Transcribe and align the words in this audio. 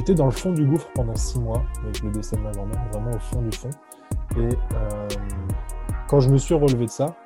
J'étais 0.00 0.14
dans 0.14 0.24
le 0.24 0.30
fond 0.30 0.52
du 0.52 0.64
gouffre 0.64 0.88
pendant 0.94 1.14
six 1.14 1.38
mois 1.38 1.62
avec 1.82 2.02
le 2.02 2.10
décès 2.10 2.34
de 2.34 2.40
ma 2.40 2.50
grand-mère, 2.52 2.82
vraiment 2.90 3.10
au 3.10 3.18
fond 3.18 3.42
du 3.42 3.54
fond. 3.54 3.68
Et 4.34 4.48
euh, 4.74 5.08
quand 6.08 6.20
je 6.20 6.30
me 6.30 6.38
suis 6.38 6.54
relevé 6.54 6.86
de 6.86 6.90
ça, 6.90 7.16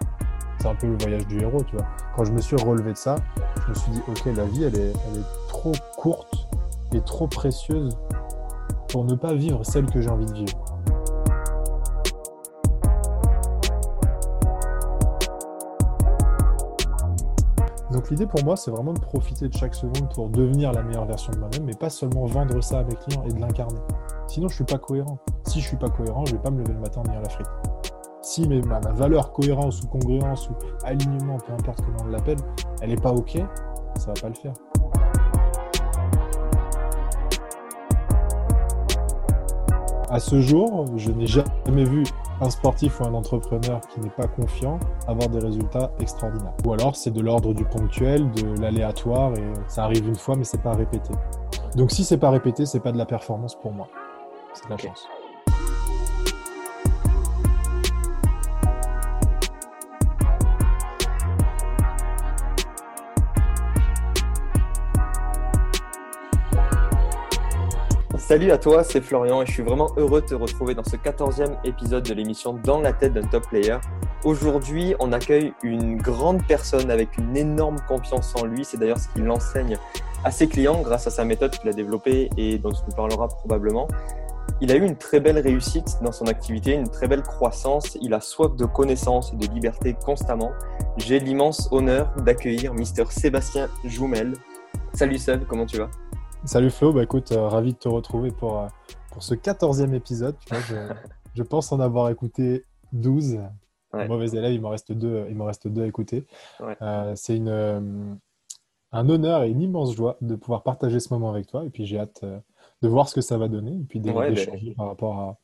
c'est 0.59 0.67
un 0.67 0.75
peu 0.75 0.89
le 0.89 0.99
voyage 0.99 1.25
du 1.29 1.39
héros, 1.41 1.63
tu 1.63 1.77
vois. 1.77 1.87
Quand 2.17 2.25
je 2.25 2.33
me 2.33 2.41
suis 2.41 2.57
relevé 2.57 2.91
de 2.91 2.97
ça, 2.97 3.15
je 3.63 3.69
me 3.69 3.75
suis 3.75 3.93
dit, 3.93 4.03
ok, 4.09 4.25
la 4.35 4.45
vie, 4.47 4.65
elle 4.65 4.75
est, 4.75 4.93
elle 5.07 5.21
est 5.21 5.49
trop 5.49 5.71
courte 5.97 6.49
et 6.93 7.01
trop 7.03 7.29
précieuse 7.29 7.97
pour 8.89 9.05
ne 9.05 9.15
pas 9.15 9.35
vivre 9.35 9.65
celle 9.65 9.87
que 9.87 10.01
j'ai 10.01 10.11
envie 10.11 10.27
de 10.27 10.35
vivre. 10.35 10.64
L'idée 18.11 18.27
pour 18.27 18.45
moi, 18.45 18.55
c'est 18.55 18.71
vraiment 18.71 18.93
de 18.93 19.01
profiter 19.01 19.49
de 19.49 19.55
chaque 19.57 19.75
seconde 19.75 20.13
pour 20.15 20.29
devenir 20.29 20.73
la 20.73 20.83
meilleure 20.83 21.07
version 21.07 21.33
de 21.33 21.39
moi-même, 21.39 21.65
mais 21.65 21.73
pas 21.73 21.89
seulement 21.89 22.27
vendre 22.27 22.63
ça 22.63 22.81
à 22.81 22.85
mes 22.85 22.95
clients 22.95 23.25
et 23.25 23.33
de 23.33 23.41
l'incarner. 23.41 23.81
Sinon, 24.27 24.49
je 24.49 24.57
suis 24.57 24.65
pas 24.65 24.77
cohérent. 24.77 25.19
Si 25.47 25.61
je 25.61 25.69
suis 25.69 25.77
pas 25.79 25.89
cohérent, 25.89 26.25
je 26.27 26.33
vais 26.33 26.43
pas 26.43 26.51
me 26.51 26.59
lever 26.59 26.75
le 26.75 26.81
matin 26.81 27.01
en 27.01 27.05
venir 27.05 27.23
la. 27.23 27.29
Si 28.21 28.47
ma, 28.47 28.81
ma, 28.81 28.93
valeur 28.93 29.33
cohérence 29.33 29.83
ou 29.83 29.87
congruence 29.87 30.51
ou 30.51 30.55
alignement, 30.85 31.39
peu 31.39 31.53
importe 31.55 31.81
comment 31.83 32.05
on 32.05 32.09
l'appelle, 32.09 32.39
elle 32.83 32.91
n'est 32.91 32.97
pas 32.97 33.13
OK, 33.13 33.39
ça 33.97 34.07
va 34.09 34.15
pas 34.21 34.29
le 34.29 34.35
faire. 34.35 34.55
À 40.11 40.21
ce 40.21 40.41
jour, 40.41 40.85
je 40.97 41.11
n'ai 41.11 41.27
jamais 41.27 41.85
vu 41.85 42.05
un 42.45 42.51
sportif 42.51 43.01
ou 43.01 43.05
un 43.05 43.15
entrepreneur 43.15 43.81
qui 43.89 44.01
n'est 44.01 44.11
pas 44.11 44.27
confiant 44.27 44.79
avoir 45.09 45.29
des 45.29 45.39
résultats 45.39 45.91
extraordinaires. 45.99 46.53
Ou 46.65 46.73
alors 46.73 46.95
c'est 46.95 47.11
de 47.11 47.21
l'ordre 47.21 47.55
du 47.55 47.65
ponctuel, 47.65 48.31
de 48.33 48.61
l'aléatoire 48.61 49.33
et 49.35 49.53
ça 49.67 49.85
arrive 49.85 50.07
une 50.07 50.15
fois 50.15 50.37
mais 50.37 50.45
c'est 50.45 50.63
pas 50.63 50.75
répété. 50.75 51.11
Donc 51.77 51.91
si 51.91 52.05
c'est 52.05 52.19
pas 52.19 52.31
répété, 52.31 52.67
c'est 52.67 52.81
pas 52.81 52.93
de 52.93 52.99
la 52.99 53.07
performance 53.07 53.55
pour 53.55 53.73
moi. 53.73 53.89
C'est 54.53 54.67
de 54.67 54.71
la 54.71 54.79
chance. 54.79 55.09
Salut 68.27 68.53
à 68.53 68.57
toi, 68.57 68.83
c'est 68.83 69.03
Florian 69.03 69.43
et 69.43 69.47
je 69.47 69.53
suis 69.53 69.63
vraiment 69.63 69.91
heureux 69.99 70.23
de 70.23 70.27
te 70.27 70.35
retrouver 70.35 70.75
dans 70.75 70.83
ce 70.83 70.97
14e 70.97 71.59
épisode 71.63 72.05
de 72.05 72.15
l'émission 72.15 72.55
Dans 72.55 72.81
la 72.81 72.95
tête 72.95 73.13
d'un 73.13 73.21
top 73.21 73.47
player. 73.51 73.77
Aujourd'hui, 74.25 74.95
on 74.99 75.13
accueille 75.13 75.53
une 75.63 75.99
grande 75.99 76.43
personne 76.47 76.91
avec 76.91 77.19
une 77.19 77.37
énorme 77.37 77.77
confiance 77.87 78.35
en 78.41 78.47
lui. 78.47 78.65
C'est 78.65 78.79
d'ailleurs 78.79 78.97
ce 78.97 79.09
qu'il 79.09 79.29
enseigne 79.29 79.77
à 80.25 80.31
ses 80.31 80.49
clients 80.49 80.81
grâce 80.81 81.07
à 81.07 81.11
sa 81.11 81.27
méthode 81.27 81.51
qu'il 81.51 81.69
a 81.69 81.75
développée 81.75 82.31
et 82.39 82.57
dont 82.57 82.71
il 82.71 82.83
nous 82.89 82.97
parlera 82.97 83.29
probablement. 83.29 83.89
Il 84.63 84.73
a 84.73 84.77
eu 84.77 84.87
une 84.87 84.97
très 84.97 85.21
belle 85.21 85.39
réussite 85.39 85.99
dans 86.01 86.13
son 86.13 86.25
activité, 86.25 86.73
une 86.73 86.89
très 86.89 87.09
belle 87.09 87.23
croissance. 87.23 87.99
Il 88.01 88.15
a 88.15 88.23
soif 88.23 88.57
de 88.57 88.65
connaissances 88.65 89.35
et 89.35 89.37
de 89.37 89.53
liberté 89.53 89.95
constamment. 90.03 90.53
J'ai 90.97 91.19
l'immense 91.19 91.69
honneur 91.73 92.11
d'accueillir 92.25 92.73
Mr 92.73 93.05
Sébastien 93.11 93.69
Joumel. 93.85 94.33
Salut 94.95 95.19
Seb, 95.19 95.45
comment 95.47 95.67
tu 95.67 95.77
vas? 95.77 95.91
Salut 96.47 96.69
Flo, 96.69 96.93
bah 96.93 97.03
écoute, 97.03 97.33
euh, 97.33 97.49
ravi 97.49 97.73
de 97.73 97.79
te 97.79 97.89
retrouver 97.89 98.31
pour, 98.31 98.59
euh, 98.59 98.67
pour 99.13 99.23
ce 99.23 99.35
14e 99.35 99.95
épisode. 99.95 100.37
je, 100.51 100.75
je, 101.35 101.43
pense 101.43 101.73
en 101.73 101.81
avoir 101.81 102.11
écouté 102.11 102.67
12. 102.93 103.41
Ouais. 103.95 104.09
Mauvais 104.09 104.29
élève, 104.29 104.53
il 104.53 104.61
m'en 104.61 104.69
reste 104.69 104.93
deux, 104.93 105.27
il 105.31 105.41
reste 105.41 105.69
deux 105.69 105.85
à 105.85 105.87
écouter. 105.87 106.27
Ouais. 106.61 106.77
Euh, 106.83 107.15
c'est 107.17 107.37
une, 107.37 108.19
un 108.93 109.09
honneur 109.09 109.45
et 109.45 109.49
une 109.49 109.63
immense 109.63 109.97
joie 109.97 110.19
de 110.21 110.37
pouvoir 110.37 110.63
partager 110.65 111.01
ce 111.01 111.15
moment 111.15 111.31
avec 111.31 111.47
toi. 111.47 111.65
Et 111.65 111.71
puis 111.71 111.87
j'ai 111.87 111.99
hâte 111.99 112.23
de 112.25 112.89
voir 112.89 113.09
ce 113.09 113.15
que 113.15 113.21
ça 113.23 113.39
va 113.39 113.49
donner 113.49 113.73
et 113.73 113.85
puis 113.85 114.01
d'échanger 114.01 114.51
ouais, 114.51 114.75
par 114.77 114.89
rapport 114.89 115.19
à, 115.19 115.39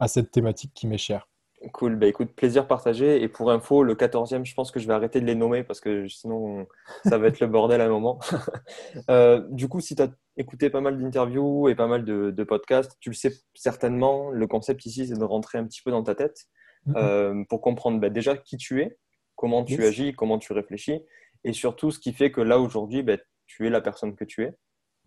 à 0.00 0.08
cette 0.08 0.32
thématique 0.32 0.72
qui 0.74 0.88
m'est 0.88 0.98
chère. 0.98 1.28
Cool, 1.72 1.96
bah 1.96 2.06
écoute, 2.06 2.32
plaisir 2.34 2.66
partagé. 2.66 3.22
Et 3.22 3.28
pour 3.28 3.50
info, 3.50 3.82
le 3.82 3.94
14e, 3.94 4.44
je 4.44 4.54
pense 4.54 4.70
que 4.70 4.80
je 4.80 4.86
vais 4.86 4.94
arrêter 4.94 5.20
de 5.20 5.26
les 5.26 5.34
nommer 5.34 5.62
parce 5.62 5.80
que 5.80 6.08
sinon 6.08 6.66
ça 7.04 7.18
va 7.18 7.28
être 7.28 7.40
le 7.40 7.46
bordel 7.46 7.80
à 7.80 7.84
un 7.84 7.88
moment. 7.88 8.18
euh, 9.10 9.46
du 9.50 9.68
coup, 9.68 9.80
si 9.80 9.94
tu 9.94 10.02
as 10.02 10.08
écouté 10.36 10.70
pas 10.70 10.80
mal 10.80 11.00
d'interviews 11.00 11.68
et 11.68 11.74
pas 11.74 11.86
mal 11.86 12.04
de, 12.04 12.30
de, 12.30 12.44
podcasts, 12.44 12.96
tu 13.00 13.10
le 13.10 13.14
sais 13.14 13.32
certainement, 13.54 14.30
le 14.30 14.46
concept 14.46 14.84
ici, 14.86 15.06
c'est 15.06 15.18
de 15.18 15.24
rentrer 15.24 15.58
un 15.58 15.64
petit 15.64 15.82
peu 15.82 15.90
dans 15.90 16.02
ta 16.02 16.14
tête 16.14 16.38
mm 16.86 16.92
-hmm. 16.92 16.96
euh, 16.98 17.44
pour 17.48 17.60
comprendre 17.60 18.00
bah, 18.00 18.10
déjà 18.10 18.36
qui 18.36 18.56
tu 18.56 18.80
es, 18.82 18.98
comment 19.36 19.64
tu 19.64 19.74
yes. 19.74 19.88
agis, 19.88 20.12
comment 20.12 20.38
tu 20.38 20.52
réfléchis 20.52 21.00
et 21.44 21.52
surtout 21.52 21.90
ce 21.90 21.98
qui 21.98 22.12
fait 22.12 22.30
que 22.32 22.40
là 22.40 22.58
aujourd'hui, 22.58 23.02
bah, 23.02 23.18
tu 23.46 23.66
es 23.66 23.70
la 23.70 23.80
personne 23.80 24.16
que 24.16 24.24
tu 24.24 24.42
es. 24.44 24.50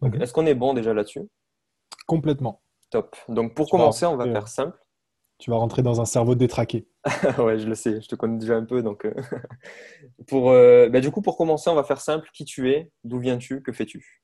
Donc, 0.01 0.13
mm 0.13 0.17
-hmm. 0.17 0.21
est-ce 0.21 0.33
qu'on 0.33 0.45
est 0.45 0.59
bon 0.63 0.73
déjà 0.73 0.93
là-dessus? 0.93 1.25
Complètement. 2.05 2.55
Top. 2.89 3.09
Donc, 3.27 3.47
pour 3.55 3.65
tu 3.65 3.71
commencer, 3.71 4.05
on 4.05 4.17
va 4.17 4.25
faire 4.35 4.47
simple 4.47 4.79
tu 5.39 5.51
vas 5.51 5.57
rentrer 5.57 5.83
dans 5.83 6.01
un 6.01 6.05
cerveau 6.05 6.35
détraqué. 6.35 6.87
ouais, 7.37 7.59
je 7.59 7.67
le 7.67 7.75
sais, 7.75 8.01
je 8.01 8.07
te 8.07 8.15
connais 8.15 8.37
déjà 8.39 8.55
un 8.55 8.65
peu. 8.65 8.81
Donc, 8.81 9.05
euh... 9.05 9.13
pour, 10.27 10.49
euh... 10.51 10.89
bah, 10.89 10.99
du 10.99 11.11
coup, 11.11 11.21
pour 11.21 11.37
commencer, 11.37 11.69
on 11.69 11.75
va 11.75 11.83
faire 11.83 12.01
simple. 12.01 12.29
Qui 12.33 12.43
tu 12.43 12.71
es? 12.71 12.91
D'où 13.03 13.19
viens-tu? 13.19 13.61
Que 13.61 13.71
fais-tu? 13.71 14.23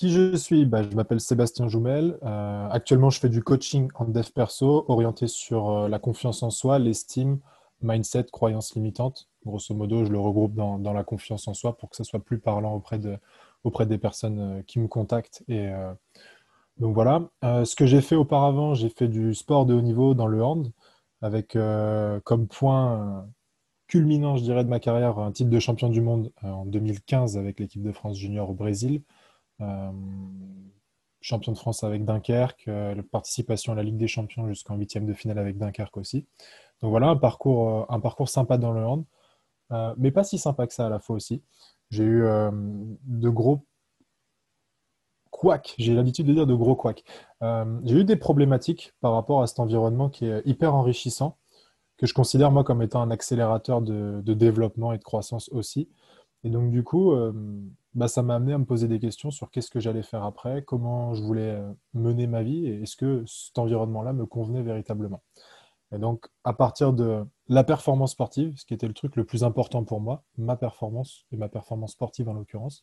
Qui 0.00 0.08
je 0.08 0.34
suis 0.34 0.64
bah, 0.64 0.82
Je 0.82 0.96
m'appelle 0.96 1.20
Sébastien 1.20 1.68
Joumel. 1.68 2.18
Euh, 2.22 2.68
actuellement, 2.70 3.10
je 3.10 3.20
fais 3.20 3.28
du 3.28 3.42
coaching 3.42 3.90
en 3.94 4.06
dev 4.06 4.30
perso, 4.34 4.86
orienté 4.88 5.26
sur 5.26 5.68
euh, 5.68 5.88
la 5.90 5.98
confiance 5.98 6.42
en 6.42 6.48
soi, 6.48 6.78
l'estime, 6.78 7.38
mindset, 7.82 8.24
croyances 8.32 8.74
limitantes. 8.74 9.28
Grosso 9.44 9.74
modo, 9.74 10.06
je 10.06 10.10
le 10.10 10.18
regroupe 10.18 10.54
dans, 10.54 10.78
la 10.94 11.04
confiance 11.04 11.46
en 11.48 11.52
soi 11.52 11.76
pour 11.76 11.90
que 11.90 11.96
ça 11.96 12.04
soit 12.04 12.24
plus 12.24 12.38
parlant 12.38 12.72
auprès, 12.72 12.98
de, 12.98 13.18
auprès 13.62 13.84
des 13.84 13.98
personnes 13.98 14.38
euh, 14.40 14.62
qui 14.62 14.78
me 14.78 14.88
contactent 14.88 15.44
et 15.48 15.70
donc 16.78 16.94
voilà. 16.94 17.28
Ce 17.42 17.76
que 17.76 17.84
j'ai 17.84 18.00
fait 18.00 18.16
auparavant, 18.16 18.72
j'ai 18.72 18.88
fait 18.88 19.06
du 19.06 19.34
sport 19.34 19.66
de 19.66 19.74
haut 19.74 19.82
niveau 19.82 20.14
dans 20.14 20.26
le 20.26 20.42
hand, 20.42 20.72
avec 21.20 21.58
comme 22.24 22.46
point 22.48 23.28
culminant, 23.86 24.36
je 24.36 24.44
dirais, 24.44 24.64
de 24.64 24.70
ma 24.70 24.80
carrière, 24.80 25.18
un 25.18 25.30
titre 25.30 25.50
de 25.50 25.58
champion 25.58 25.90
du 25.90 26.00
monde 26.00 26.32
en 26.42 26.64
2015 26.64 27.36
avec 27.36 27.60
l'équipe 27.60 27.82
de 27.82 27.92
France 27.92 28.16
junior 28.16 28.48
au 28.48 28.54
Brésil. 28.54 29.02
Euh, 29.60 29.90
champion 31.22 31.52
de 31.52 31.58
France 31.58 31.84
avec 31.84 32.04
Dunkerque, 32.04 32.64
la 32.66 33.02
participation 33.02 33.74
à 33.74 33.76
la 33.76 33.82
Ligue 33.82 33.98
des 33.98 34.08
Champions 34.08 34.48
jusqu'en 34.48 34.76
huitième 34.76 35.04
de 35.04 35.12
finale 35.12 35.38
avec 35.38 35.58
Dunkerque 35.58 35.98
aussi. 35.98 36.26
Donc 36.80 36.90
voilà, 36.90 37.08
un 37.08 37.16
parcours, 37.16 37.84
un 37.90 38.00
parcours 38.00 38.30
sympa 38.30 38.56
dans 38.56 38.72
le 38.72 38.82
hand, 38.82 39.04
mais 39.98 40.12
pas 40.12 40.24
si 40.24 40.38
sympa 40.38 40.66
que 40.66 40.72
ça 40.72 40.86
à 40.86 40.88
la 40.88 40.98
fois 40.98 41.16
aussi. 41.16 41.42
J'ai 41.90 42.04
eu 42.04 42.22
de 42.22 43.28
gros 43.28 43.66
couac, 45.40 45.74
j'ai 45.78 45.94
l'habitude 45.94 46.26
de 46.26 46.34
dire 46.34 46.46
de 46.46 46.54
gros 46.54 46.76
couac. 46.76 47.02
Euh, 47.42 47.80
j'ai 47.84 47.96
eu 47.96 48.04
des 48.04 48.16
problématiques 48.16 48.92
par 49.00 49.14
rapport 49.14 49.42
à 49.42 49.46
cet 49.46 49.58
environnement 49.58 50.10
qui 50.10 50.26
est 50.26 50.42
hyper 50.44 50.74
enrichissant, 50.74 51.38
que 51.96 52.06
je 52.06 52.14
considère 52.14 52.50
moi 52.50 52.62
comme 52.62 52.82
étant 52.82 53.00
un 53.00 53.10
accélérateur 53.10 53.80
de, 53.80 54.20
développement 54.34 54.92
et 54.92 54.98
de 54.98 55.02
croissance 55.02 55.48
aussi. 55.50 55.88
Et 56.44 56.50
donc 56.50 56.70
du 56.70 56.84
coup, 56.84 57.12
euh, 57.12 57.32
bah, 57.94 58.08
ça 58.08 58.22
m'a 58.22 58.36
amené 58.36 58.52
à 58.52 58.58
me 58.58 58.64
poser 58.64 58.88
des 58.88 59.00
questions 59.00 59.30
sur 59.30 59.50
qu'est-ce 59.50 59.70
que 59.70 59.80
j'allais 59.80 60.02
faire 60.02 60.24
après, 60.24 60.62
comment 60.62 61.14
je 61.14 61.22
voulais 61.22 61.50
euh, 61.50 61.72
mener 61.94 62.26
ma 62.26 62.42
vie 62.42 62.66
et 62.66 62.82
est-ce 62.82 62.96
que 62.96 63.24
cet 63.26 63.58
environnement-là 63.58 64.12
me 64.12 64.26
convenait 64.26 64.62
véritablement. 64.62 65.22
Et 65.92 65.98
donc 65.98 66.28
à 66.44 66.52
partir 66.52 66.92
de 66.92 67.24
la 67.48 67.64
performance 67.64 68.12
sportive, 68.12 68.56
ce 68.56 68.64
qui 68.64 68.74
était 68.74 68.86
le 68.86 68.94
truc 68.94 69.16
le 69.16 69.24
plus 69.24 69.42
important 69.42 69.84
pour 69.84 70.00
moi, 70.00 70.22
ma 70.38 70.56
performance 70.56 71.24
et 71.32 71.36
ma 71.36 71.48
performance 71.48 71.92
sportive 71.92 72.28
en 72.28 72.34
l'occurrence, 72.34 72.82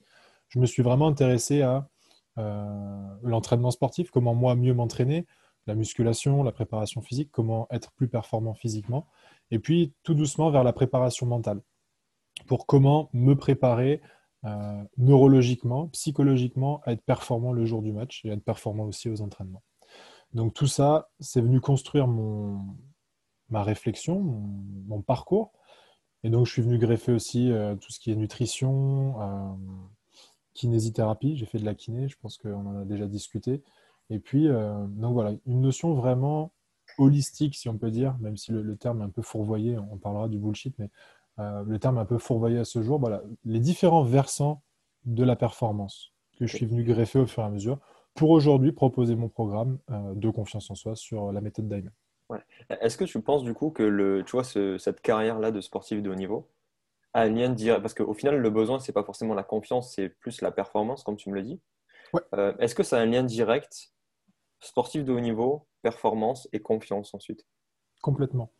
je 0.49 0.59
me 0.59 0.65
suis 0.65 0.83
vraiment 0.83 1.07
intéressé 1.07 1.61
à 1.61 1.87
euh, 2.37 3.07
l'entraînement 3.23 3.71
sportif, 3.71 4.11
comment 4.11 4.35
moi 4.35 4.55
mieux 4.55 4.73
m'entraîner, 4.73 5.25
la 5.67 5.75
musculation, 5.75 6.43
la 6.43 6.51
préparation 6.51 7.01
physique, 7.01 7.29
comment 7.31 7.67
être 7.71 7.91
plus 7.93 8.07
performant 8.07 8.53
physiquement, 8.53 9.07
et 9.51 9.59
puis 9.59 9.93
tout 10.03 10.13
doucement 10.13 10.49
vers 10.49 10.63
la 10.63 10.73
préparation 10.73 11.25
mentale, 11.25 11.61
pour 12.45 12.67
comment 12.67 13.09
me 13.13 13.35
préparer 13.35 14.01
euh, 14.45 14.83
neurologiquement, 14.97 15.87
psychologiquement 15.87 16.81
à 16.85 16.91
être 16.93 17.01
performant 17.01 17.51
le 17.53 17.65
jour 17.65 17.81
du 17.81 17.91
match 17.91 18.23
et 18.23 18.29
à 18.29 18.33
être 18.33 18.43
performant 18.43 18.85
aussi 18.85 19.09
aux 19.09 19.21
entraînements. 19.21 19.63
Donc 20.33 20.53
tout 20.53 20.67
ça, 20.67 21.09
c'est 21.19 21.41
venu 21.41 21.59
construire 21.59 22.07
mon, 22.07 22.59
ma 23.49 23.63
réflexion, 23.63 24.19
mon, 24.19 25.01
parcours. 25.01 25.51
Et 26.23 26.29
donc 26.29 26.45
je 26.45 26.51
suis 26.51 26.61
venu 26.61 26.77
greffer 26.77 27.11
aussi 27.11 27.51
euh, 27.51 27.75
tout 27.75 27.91
ce 27.91 27.99
qui 27.99 28.11
est 28.11 28.15
nutrition, 28.15 29.21
euh, 29.21 29.55
kinésithérapie, 30.53 31.35
j'ai 31.35 31.45
fait 31.45 31.59
de 31.59 31.65
la 31.65 31.75
kiné, 31.75 32.07
je 32.07 32.17
pense 32.17 32.37
qu'on 32.37 32.67
en 32.67 32.81
a 32.81 32.85
déjà 32.85 33.07
discuté. 33.07 33.63
Et 34.09 34.19
puis, 34.19 34.47
donc 34.47 35.13
voilà, 35.13 35.33
une 35.45 35.59
notion 35.59 35.93
vraiment 35.93 36.53
holistique, 36.97 37.55
si 37.55 37.67
on 37.67 37.77
peut 37.77 37.91
dire, 37.91 38.17
même 38.19 38.37
si 38.37 38.51
le, 38.51 38.61
le 38.61 38.77
terme 38.77 39.01
est 39.01 39.03
un 39.03 39.09
peu 39.09 39.21
fourvoyé, 39.21 39.77
on 39.77 39.97
parlera 39.97 40.29
du 40.29 40.39
bullshit, 40.39 40.73
mais 40.79 40.89
euh, 41.39 41.63
le 41.65 41.79
terme 41.79 41.97
un 41.97 42.05
peu 42.05 42.17
fourvoyé 42.17 42.59
à 42.59 42.65
ce 42.65 42.81
jour, 42.81 42.99
voilà, 42.99 43.21
les 43.45 43.59
différents 43.59 44.03
versants 44.03 44.63
de 45.05 45.23
la 45.23 45.35
performance 45.35 46.13
que 46.37 46.45
je 46.45 46.55
suis 46.55 46.65
venu 46.65 46.83
greffer 46.83 47.19
au 47.19 47.27
fur 47.27 47.43
et 47.43 47.45
à 47.45 47.49
mesure 47.49 47.79
pour 48.13 48.31
aujourd'hui 48.31 48.71
proposer 48.71 49.15
mon 49.15 49.29
programme 49.29 49.79
euh, 49.91 50.13
de 50.15 50.29
confiance 50.29 50.69
en 50.71 50.75
soi 50.75 50.95
sur 50.95 51.31
la 51.31 51.41
méthode 51.41 51.67
Daimler. 51.67 51.91
Ouais. 52.29 52.39
Est-ce 52.81 52.97
que 52.97 53.05
tu 53.05 53.21
penses 53.21 53.43
du 53.43 53.53
coup 53.53 53.69
que 53.69 53.83
le, 53.83 54.23
tu 54.25 54.31
vois, 54.31 54.43
ce, 54.43 54.77
cette 54.77 55.01
carrière-là 55.01 55.51
de 55.51 55.61
sportif 55.61 56.01
de 56.01 56.09
haut 56.09 56.15
niveau, 56.15 56.49
un 57.13 57.29
lien 57.29 57.49
direct 57.49 57.81
Parce 57.81 57.93
qu'au 57.93 58.13
final, 58.13 58.37
le 58.37 58.49
besoin, 58.49 58.79
c'est 58.79 58.91
pas 58.91 59.03
forcément 59.03 59.33
la 59.33 59.43
confiance, 59.43 59.93
c'est 59.93 60.09
plus 60.09 60.41
la 60.41 60.51
performance, 60.51 61.03
comme 61.03 61.15
tu 61.15 61.29
me 61.29 61.35
le 61.35 61.43
dis. 61.43 61.61
Euh, 62.33 62.53
est-ce 62.59 62.75
que 62.75 62.83
ça 62.83 62.97
a 62.97 63.01
un 63.01 63.05
lien 63.05 63.23
direct 63.23 63.93
sportif 64.59 65.05
de 65.05 65.13
haut 65.13 65.19
niveau, 65.19 65.67
performance 65.81 66.49
et 66.51 66.59
confiance 66.59 67.13
ensuite? 67.13 67.45
Complètement. 68.01 68.51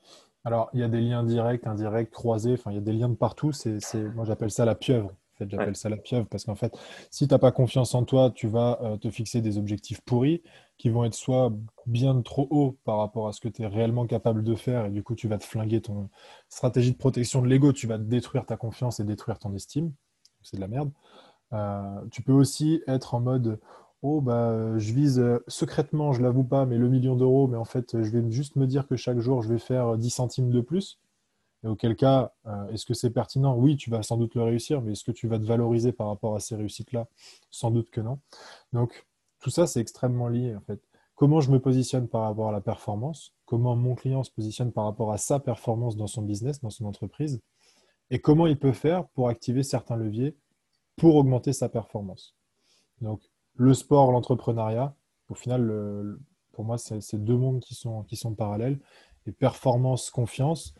Alors, 0.47 0.69
il 0.71 0.79
y 0.79 0.83
a 0.83 0.87
des 0.87 1.01
liens 1.01 1.25
directs, 1.25 1.67
indirects, 1.67 2.09
croisés, 2.09 2.53
enfin, 2.53 2.71
il 2.71 2.75
y 2.75 2.77
a 2.77 2.81
des 2.81 2.93
liens 2.93 3.09
de 3.09 3.15
partout. 3.15 3.51
C'est, 3.51 3.81
moi, 4.15 4.23
j'appelle 4.23 4.49
ça 4.49 4.63
la 4.63 4.75
pieuvre. 4.75 5.09
En 5.09 5.37
fait, 5.39 5.49
j'appelle 5.49 5.75
ça 5.75 5.89
la 5.89 5.97
pieuvre 5.97 6.25
parce 6.25 6.45
qu'en 6.45 6.55
fait, 6.55 6.73
si 7.11 7.27
tu 7.27 7.33
n'as 7.33 7.37
pas 7.37 7.51
confiance 7.51 7.93
en 7.93 8.05
toi, 8.05 8.31
tu 8.33 8.47
vas 8.47 8.79
euh, 8.81 8.95
te 8.95 9.11
fixer 9.11 9.41
des 9.41 9.57
objectifs 9.57 9.99
pourris 9.99 10.41
qui 10.77 10.89
vont 10.89 11.03
être 11.03 11.15
soit 11.15 11.51
bien 11.85 12.21
trop 12.21 12.47
hauts 12.49 12.77
par 12.85 12.99
rapport 12.99 13.27
à 13.27 13.33
ce 13.33 13.41
que 13.41 13.49
tu 13.49 13.61
es 13.63 13.67
réellement 13.67 14.07
capable 14.07 14.41
de 14.41 14.55
faire 14.55 14.85
et 14.85 14.89
du 14.89 15.03
coup, 15.03 15.15
tu 15.15 15.27
vas 15.27 15.37
te 15.37 15.43
flinguer 15.43 15.81
ton 15.81 16.09
stratégie 16.47 16.93
de 16.93 16.97
protection 16.97 17.41
de 17.41 17.47
l'ego, 17.47 17.73
tu 17.73 17.85
vas 17.85 17.97
détruire 17.97 18.45
ta 18.45 18.55
confiance 18.55 19.01
et 19.01 19.03
détruire 19.03 19.39
ton 19.39 19.53
estime. 19.53 19.91
C'est 20.43 20.55
de 20.55 20.61
la 20.61 20.69
merde. 20.69 20.91
Euh, 21.51 22.01
tu 22.09 22.21
peux 22.21 22.31
aussi 22.31 22.81
être 22.87 23.15
en 23.15 23.19
mode 23.19 23.59
oh 24.01 24.21
bah 24.21 24.77
je 24.77 24.93
vise 24.93 25.19
euh, 25.19 25.39
secrètement, 25.47 26.13
je 26.13 26.21
l'avoue 26.21 26.43
pas, 26.43 26.65
mais 26.65 26.77
le 26.77 26.89
million 26.89 27.15
d'euros, 27.15 27.47
mais 27.47 27.57
en 27.57 27.65
fait 27.65 28.01
je 28.01 28.09
vais 28.09 28.31
juste 28.31 28.55
me 28.55 28.67
dire 28.67 28.87
que 28.87 28.95
chaque 28.95 29.19
jour 29.19 29.41
je 29.41 29.49
vais 29.49 29.59
faire 29.59 29.97
10 29.97 30.09
centimes 30.09 30.51
de 30.51 30.61
plus. 30.61 30.99
Et 31.63 31.67
auquel 31.67 31.95
cas, 31.95 32.33
euh, 32.45 32.67
est-ce 32.69 32.85
que 32.85 32.93
c'est 32.93 33.09
pertinent? 33.09 33.55
Oui, 33.57 33.77
tu 33.77 33.89
vas 33.89 34.03
sans 34.03 34.17
doute 34.17 34.35
le 34.35 34.43
réussir, 34.43 34.81
mais 34.81 34.91
est-ce 34.91 35.03
que 35.03 35.11
tu 35.11 35.27
vas 35.27 35.39
te 35.39 35.45
valoriser 35.45 35.91
par 35.91 36.07
rapport 36.07 36.35
à 36.35 36.39
ces 36.39 36.55
réussites-là? 36.55 37.07
Sans 37.49 37.71
doute 37.71 37.89
que 37.89 38.01
non. 38.01 38.19
Donc 38.73 39.07
tout 39.39 39.49
ça, 39.49 39.67
c'est 39.67 39.81
extrêmement 39.81 40.27
lié 40.27 40.55
en 40.55 40.61
fait. 40.61 40.81
Comment 41.15 41.41
je 41.41 41.49
me 41.51 41.59
positionne 41.59 42.07
par 42.07 42.21
rapport 42.21 42.49
à 42.49 42.51
la 42.51 42.61
performance? 42.61 43.33
Comment 43.45 43.75
mon 43.75 43.95
client 43.95 44.23
se 44.23 44.31
positionne 44.31 44.71
par 44.71 44.85
rapport 44.85 45.11
à 45.11 45.17
sa 45.17 45.39
performance 45.39 45.97
dans 45.97 46.05
son 46.05 46.21
business, 46.21 46.61
dans 46.61 46.69
son 46.69 46.85
entreprise? 46.85 47.41
Et 48.11 48.19
comment 48.19 48.45
il 48.45 48.59
peut 48.59 48.71
faire 48.71 49.07
pour 49.09 49.27
activer 49.27 49.63
certains 49.63 49.95
leviers 49.95 50.35
pour 50.95 51.15
augmenter 51.15 51.53
sa 51.53 51.69
performance? 51.69 52.35
Donc, 53.01 53.21
le 53.57 53.73
sport, 53.73 54.11
l'entrepreneuriat, 54.11 54.95
au 55.29 55.35
final, 55.35 56.17
pour 56.53 56.65
moi, 56.65 56.77
c'est 56.77 57.23
deux 57.23 57.37
mondes 57.37 57.59
qui 57.59 57.75
sont, 57.75 58.03
qui 58.03 58.15
sont 58.15 58.33
parallèles. 58.33 58.79
Et 59.27 59.31
performance, 59.31 60.09
confiance. 60.09 60.73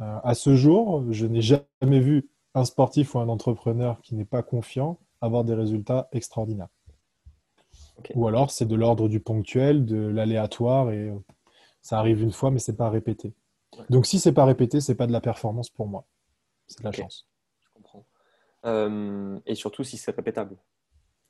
Euh, 0.00 0.18
à 0.24 0.34
ce 0.34 0.56
jour, 0.56 1.04
je 1.12 1.26
n'ai 1.26 1.40
jamais 1.40 2.00
vu 2.00 2.28
un 2.54 2.64
sportif 2.64 3.14
ou 3.14 3.20
un 3.20 3.28
entrepreneur 3.28 4.00
qui 4.02 4.14
n'est 4.14 4.24
pas 4.24 4.42
confiant 4.42 4.98
avoir 5.20 5.44
des 5.44 5.54
résultats 5.54 6.08
extraordinaires. 6.12 6.68
Ou 8.14 8.26
alors, 8.26 8.50
c'est 8.50 8.66
de 8.66 8.74
l'ordre 8.74 9.08
du 9.08 9.20
ponctuel, 9.20 9.86
de 9.86 9.96
l'aléatoire, 9.96 10.90
et 10.90 11.12
ça 11.80 11.98
arrive 11.98 12.22
une 12.22 12.32
fois, 12.32 12.50
mais 12.50 12.58
c'est 12.58 12.76
pas 12.76 12.90
répété. 12.90 13.32
Donc, 13.88 14.06
si 14.06 14.18
c'est 14.18 14.32
pas 14.32 14.44
répété, 14.44 14.80
c'est 14.80 14.96
pas 14.96 15.06
de 15.06 15.12
la 15.12 15.20
performance 15.20 15.70
pour 15.70 15.86
moi. 15.86 16.04
C'est 16.66 16.80
de 16.80 16.84
la 16.84 16.92
chance. 16.92 17.28
Euh, 18.64 19.38
et 19.46 19.54
surtout 19.54 19.84
si 19.84 19.96
c'est 19.96 20.14
répétable. 20.14 20.56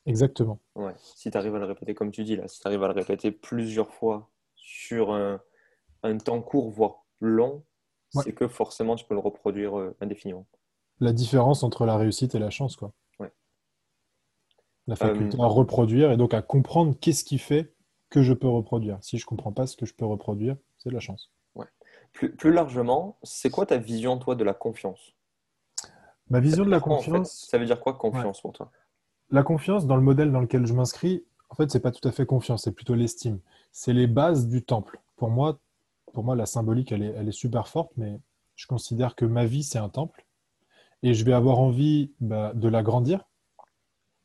Exactement. 0.07 0.59
Ouais. 0.75 0.95
Si 0.99 1.31
tu 1.31 1.37
arrives 1.37 1.55
à 1.55 1.59
le 1.59 1.67
répéter 1.67 1.95
comme 1.95 2.11
tu 2.11 2.25
dis 2.25 2.37
là, 2.37 2.49
si 2.49 2.61
tu 2.61 2.67
arrives 2.67 2.83
à 2.83 2.89
le 2.89 2.95
répéter 2.95 3.31
plusieurs 3.31 3.93
fois 3.93 4.31
sur 4.57 5.13
un, 5.13 5.41
temps 6.19 6.43
court, 6.43 6.71
voire 6.71 7.05
long, 7.21 7.65
c'est 8.11 8.33
que 8.33 8.49
forcément 8.49 8.97
tu 8.97 9.05
peux 9.05 9.15
le 9.15 9.21
reproduire 9.21 9.79
euh, 9.79 9.97
indéfiniment. 10.01 10.47
La 11.01 11.13
différence 11.13 11.63
entre 11.63 11.87
la 11.87 11.97
réussite 11.97 12.35
et 12.35 12.39
la 12.39 12.51
chance, 12.51 12.77
quoi. 12.77 12.93
Ouais. 13.19 13.33
La 14.87 14.97
faculté 14.97 15.39
euh, 15.39 15.45
à 15.45 15.47
reproduire 15.47 16.13
et 16.13 16.17
donc 16.17 16.35
à 16.35 16.43
comprendre 16.43 16.95
qu'est-ce 17.01 17.25
qui 17.25 17.39
fait 17.39 17.75
que 18.11 18.23
je 18.23 18.35
peux 18.35 18.49
reproduire. 18.49 18.99
Si 19.01 19.19
je 19.19 19.25
ne 19.25 19.29
comprends 19.29 19.53
pas 19.53 19.67
ce 19.67 19.77
que 19.77 19.87
je 19.87 19.95
peux 19.95 20.05
reproduire, 20.05 20.57
c'est 20.77 20.91
de 20.91 20.95
la 20.95 21.01
chance. 21.01 21.33
Ouais. 21.55 21.67
Plus, 22.13 22.35
plus 22.37 22.53
largement, 22.53 23.19
c'est 23.23 23.51
quoi 23.51 23.65
ta 23.67 23.79
vision, 23.79 24.19
toi, 24.19 24.35
de 24.35 24.45
la 24.45 24.53
confiance? 24.53 25.15
Ma 26.29 26.41
vision 26.41 26.65
de 26.65 26.71
la 26.71 26.81
confiance. 26.81 27.47
ça 27.49 27.59
veut 27.59 27.67
dire 27.67 27.81
quoi 27.81 27.95
confiance 27.95 28.41
pour 28.41 28.53
toi? 28.53 28.71
La 29.33 29.43
confiance 29.43 29.87
dans 29.87 29.97
le 29.97 30.03
modèle 30.03 30.31
dans 30.31 30.41
lequel 30.41 30.67
je 30.67 30.75
m'inscris, 30.75 31.25
en 31.49 31.55
fait, 31.55 31.71
c'est 31.71 31.81
pas 31.81 31.91
tout 31.91 32.07
à 32.07 32.13
fait 32.13 32.27
confiance, 32.27 32.65
c'est 32.65 32.73
plutôt 32.73 32.95
l'estime. 32.95 33.41
C'est 33.73 33.95
les 33.95 34.07
bases 34.07 34.47
du 34.47 34.63
temple. 34.63 35.01
Pour 35.17 35.31
moi, 35.31 35.59
pour 36.13 36.23
moi, 36.23 36.37
la 36.37 36.45
symbolique, 36.45 36.93
elle 36.93 37.03
est, 37.03 37.33
super 37.33 37.67
forte, 37.67 37.93
mais 37.97 38.21
je 38.57 38.67
considère 38.67 39.15
que 39.15 39.25
ma 39.25 39.47
vie, 39.47 39.63
c'est 39.63 39.79
un 39.79 39.89
temple. 39.89 40.27
Et 41.03 41.15
je 41.15 41.25
vais 41.25 41.33
avoir 41.33 41.59
envie 41.59 42.13
bah, 42.21 42.53
de 42.55 42.69
l'agrandir, 42.69 43.25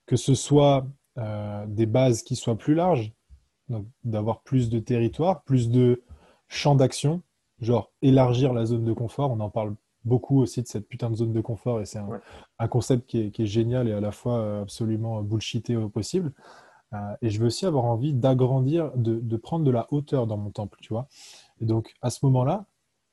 que 0.08 0.18
ce 0.18 0.36
soit 0.36 0.86
euh, 1.18 1.66
des 1.68 1.86
bases 1.86 2.22
qui 2.22 2.36
soient 2.36 2.58
plus 2.58 2.76
larges, 2.76 3.14
d'avoir 4.04 4.42
plus 4.42 4.70
de 4.70 4.80
territoire, 4.80 5.44
plus 5.44 5.70
de 5.70 6.04
champs 6.50 6.76
d'action, 6.76 7.22
genre 7.62 7.92
élargir 8.02 8.52
la 8.52 8.66
zone 8.66 8.84
de 8.84 8.94
confort. 8.94 9.32
On 9.32 9.40
en 9.40 9.50
parle 9.50 9.74
beaucoup 10.04 10.42
aussi 10.42 10.62
de 10.62 10.68
cette 10.68 10.88
putain 10.88 11.10
de 11.10 11.16
zone 11.16 11.34
de 11.34 11.42
confort 11.42 11.82
et 11.82 11.86
c'est 11.86 12.00
un, 12.00 12.22
concept 12.68 13.08
qui 13.08 13.20
est, 13.20 13.46
génial 13.46 13.88
et 13.88 13.94
à 13.94 14.00
la 14.00 14.12
fois 14.12 14.40
euh, 14.40 14.62
absolument 14.64 15.22
bullshité 15.22 15.76
au 15.76 15.90
possible. 15.90 16.34
Euh, 16.94 17.16
et 17.22 17.30
je 17.30 17.40
veux 17.40 17.48
aussi 17.48 17.66
avoir 17.66 17.86
envie 17.86 18.14
d'agrandir, 18.14 18.92
de, 18.96 19.38
prendre 19.38 19.66
de 19.66 19.72
la 19.72 19.88
hauteur 19.92 20.26
dans 20.26 20.38
mon 20.38 20.50
temple, 20.50 20.80
tu 20.82 20.94
vois. 20.94 21.08
Et 21.62 21.66
donc 21.66 21.94
à 22.02 22.10
ce 22.10 22.26
moment-là, 22.26 22.66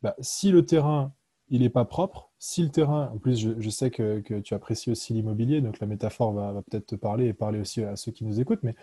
bah, 0.02 0.14
si 0.20 0.50
le 0.50 0.64
terrain 0.64 1.12
il 1.50 1.60
n'est 1.60 1.70
pas 1.70 1.84
propre, 1.84 2.30
si 2.38 2.62
le 2.62 2.70
terrain, 2.70 3.10
en 3.14 3.18
plus 3.18 3.38
je, 3.58 3.70
sais 3.70 3.90
que, 3.90 4.20
tu 4.40 4.54
apprécies 4.54 4.90
aussi 4.90 5.12
l'immobilier, 5.12 5.60
donc 5.60 5.78
la 5.78 5.86
métaphore 5.86 6.32
va, 6.32 6.62
peut-être 6.62 6.86
te 6.86 6.94
parler 6.94 7.26
et 7.26 7.34
parler 7.34 7.60
aussi 7.60 7.82
à 7.82 7.96
ceux 7.96 8.12
qui 8.12 8.24
nous 8.24 8.40
écoutent, 8.40 8.62
mais 8.62 8.74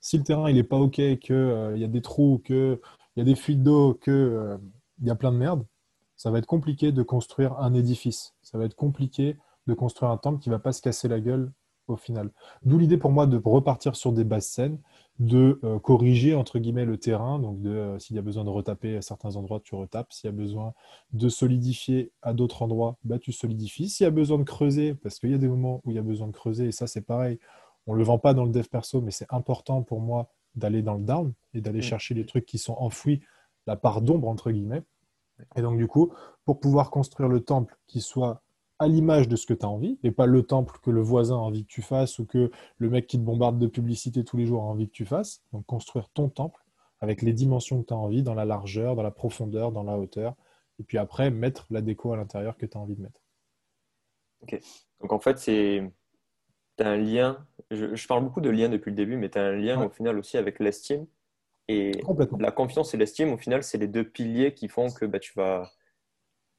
si 0.00 0.18
le 0.18 0.24
terrain 0.24 0.50
il 0.50 0.56
n'est 0.56 0.64
pas 0.64 0.76
ok, 0.76 0.96
qu'il 1.18 1.34
euh, 1.34 1.76
y 1.78 1.84
a 1.84 1.88
des 1.88 2.02
trous, 2.02 2.42
qu'il 2.44 2.78
y 3.16 3.20
a 3.22 3.24
des 3.24 3.34
fuites 3.34 3.62
d'eau, 3.62 3.94
qu'il 3.94 4.58
il 5.00 5.06
y 5.06 5.10
a 5.10 5.14
plein 5.14 5.32
de 5.32 5.38
merde, 5.38 5.64
ça 6.16 6.30
va 6.30 6.38
être 6.38 6.46
compliqué 6.46 6.92
de 6.92 7.02
construire 7.02 7.58
un 7.58 7.74
édifice. 7.74 8.34
Ça 8.42 8.58
va 8.58 8.64
être 8.64 8.76
compliqué 8.76 9.36
de 9.66 9.74
construire 9.74 10.10
un 10.10 10.16
temple 10.16 10.40
qui 10.40 10.48
ne 10.48 10.54
va 10.54 10.58
pas 10.58 10.72
se 10.72 10.82
casser 10.82 11.08
la 11.08 11.20
gueule 11.20 11.52
au 11.86 11.96
final. 11.96 12.30
D'où 12.62 12.78
l'idée 12.78 12.96
pour 12.96 13.10
moi 13.10 13.26
de 13.26 13.40
repartir 13.44 13.94
sur 13.96 14.12
des 14.12 14.24
bases 14.24 14.46
saines, 14.46 14.78
de 15.18 15.60
euh, 15.64 15.78
corriger 15.78 16.34
entre 16.34 16.58
guillemets 16.58 16.84
le 16.84 16.98
terrain. 16.98 17.38
Donc, 17.38 17.58
euh, 17.64 17.98
s'il 17.98 18.16
y 18.16 18.18
a 18.18 18.22
besoin 18.22 18.44
de 18.44 18.50
retaper 18.50 18.96
à 18.96 19.02
certains 19.02 19.36
endroits, 19.36 19.60
tu 19.60 19.74
retapes. 19.74 20.12
S'il 20.12 20.28
y 20.28 20.32
a 20.32 20.36
besoin 20.36 20.74
de 21.12 21.28
solidifier 21.28 22.10
à 22.22 22.32
d'autres 22.32 22.62
endroits, 22.62 22.96
bah, 23.04 23.18
tu 23.18 23.32
solidifies. 23.32 23.88
S'il 23.88 24.04
y 24.04 24.06
a 24.06 24.10
besoin 24.10 24.38
de 24.38 24.44
creuser, 24.44 24.94
parce 24.94 25.18
qu'il 25.18 25.30
y 25.30 25.34
a 25.34 25.38
des 25.38 25.48
moments 25.48 25.80
où 25.84 25.90
il 25.90 25.94
y 25.94 25.98
a 25.98 26.02
besoin 26.02 26.26
de 26.26 26.32
creuser, 26.32 26.66
et 26.66 26.72
ça 26.72 26.86
c'est 26.86 27.02
pareil, 27.02 27.38
on 27.86 27.92
ne 27.92 27.98
le 27.98 28.04
vend 28.04 28.18
pas 28.18 28.34
dans 28.34 28.44
le 28.44 28.50
dev 28.50 28.66
perso, 28.66 29.00
mais 29.00 29.10
c'est 29.10 29.30
important 29.30 29.82
pour 29.82 30.00
moi 30.00 30.30
d'aller 30.54 30.82
dans 30.82 30.94
le 30.94 31.04
down 31.04 31.32
et 31.52 31.60
d'aller 31.60 31.80
mm. 31.80 31.82
chercher 31.82 32.14
les 32.14 32.24
trucs 32.24 32.46
qui 32.46 32.58
sont 32.58 32.74
enfouis, 32.78 33.20
la 33.66 33.76
part 33.76 34.00
d'ombre 34.00 34.28
entre 34.28 34.50
guillemets. 34.50 34.82
Et 35.56 35.62
donc, 35.62 35.76
du 35.78 35.86
coup, 35.86 36.12
pour 36.44 36.60
pouvoir 36.60 36.90
construire 36.90 37.28
le 37.28 37.40
temple 37.40 37.76
qui 37.86 38.00
soit 38.00 38.43
à 38.84 38.88
l'image 38.88 39.28
de 39.28 39.36
ce 39.36 39.46
que 39.46 39.54
tu 39.54 39.64
as 39.64 39.68
envie, 39.68 39.98
et 40.02 40.10
pas 40.10 40.26
le 40.26 40.42
temple 40.42 40.78
que 40.82 40.90
le 40.90 41.00
voisin 41.00 41.36
a 41.36 41.38
envie 41.38 41.64
que 41.64 41.70
tu 41.70 41.82
fasses 41.82 42.18
ou 42.18 42.26
que 42.26 42.50
le 42.78 42.90
mec 42.90 43.06
qui 43.06 43.18
te 43.18 43.22
bombarde 43.22 43.58
de 43.58 43.66
publicité 43.66 44.24
tous 44.24 44.36
les 44.36 44.46
jours 44.46 44.62
a 44.62 44.66
envie 44.66 44.86
que 44.86 44.92
tu 44.92 45.04
fasses. 45.04 45.42
Donc, 45.52 45.66
construire 45.66 46.08
ton 46.10 46.28
temple 46.28 46.60
avec 47.00 47.22
les 47.22 47.32
dimensions 47.32 47.82
que 47.82 47.88
tu 47.88 47.94
as 47.94 47.96
envie, 47.96 48.22
dans 48.22 48.34
la 48.34 48.44
largeur, 48.44 48.96
dans 48.96 49.02
la 49.02 49.10
profondeur, 49.10 49.72
dans 49.72 49.82
la 49.82 49.98
hauteur. 49.98 50.34
Et 50.78 50.82
puis 50.82 50.98
après, 50.98 51.30
mettre 51.30 51.66
la 51.70 51.82
déco 51.82 52.12
à 52.12 52.16
l'intérieur 52.16 52.56
que 52.56 52.66
tu 52.66 52.76
as 52.76 52.80
envie 52.80 52.94
de 52.94 53.02
mettre. 53.02 53.20
Ok. 54.42 54.60
Donc, 55.00 55.12
en 55.12 55.20
fait, 55.20 55.38
c'est. 55.38 55.90
Tu 56.76 56.84
as 56.84 56.88
un 56.88 56.96
lien. 56.96 57.46
Je, 57.70 58.06
parle 58.06 58.24
beaucoup 58.24 58.40
de 58.40 58.50
lien 58.50 58.68
depuis 58.68 58.90
le 58.90 58.96
début, 58.96 59.16
mais 59.16 59.30
tu 59.30 59.38
as 59.38 59.42
un 59.42 59.52
lien 59.52 59.84
au 59.84 59.90
final 59.90 60.18
aussi 60.18 60.36
avec 60.36 60.58
l'estime 60.58 61.06
et 61.68 61.92
la 62.38 62.50
confiance 62.50 62.92
et 62.94 62.96
l'estime, 62.96 63.32
au 63.32 63.38
final, 63.38 63.62
c'est 63.62 63.78
les 63.78 63.88
deux 63.88 64.04
piliers 64.04 64.52
qui 64.52 64.68
font 64.68 64.90
que 64.90 65.06
bah, 65.06 65.18
tu 65.18 65.32
vas 65.34 65.70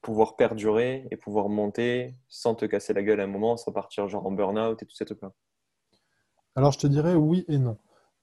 pouvoir 0.06 0.36
perdurer 0.36 1.08
et 1.10 1.16
pouvoir 1.16 1.48
monter 1.48 2.14
sans 2.28 2.54
te 2.54 2.64
casser 2.64 2.92
la 2.92 3.02
gueule 3.02 3.20
à 3.20 3.24
un 3.24 3.26
moment, 3.26 3.56
sans 3.56 3.72
partir 3.72 4.06
genre 4.06 4.24
en 4.24 4.30
burn-out 4.30 4.80
et 4.80 4.86
tout 4.86 4.94
ça. 4.94 5.04
Tout 5.04 5.16
Alors, 6.54 6.70
je 6.70 6.78
te 6.78 6.86
dirais 6.86 7.16
oui 7.16 7.44
et 7.48 7.58
non. 7.58 7.76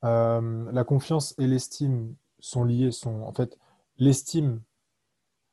Euh, 0.05 0.71
la 0.71 0.85
confiance 0.85 1.35
et 1.39 1.45
l'estime 1.45 2.15
sont 2.39 2.63
liés. 2.63 2.91
Sont... 2.91 3.23
En 3.23 3.33
fait, 3.33 3.59
l'estime, 3.97 4.61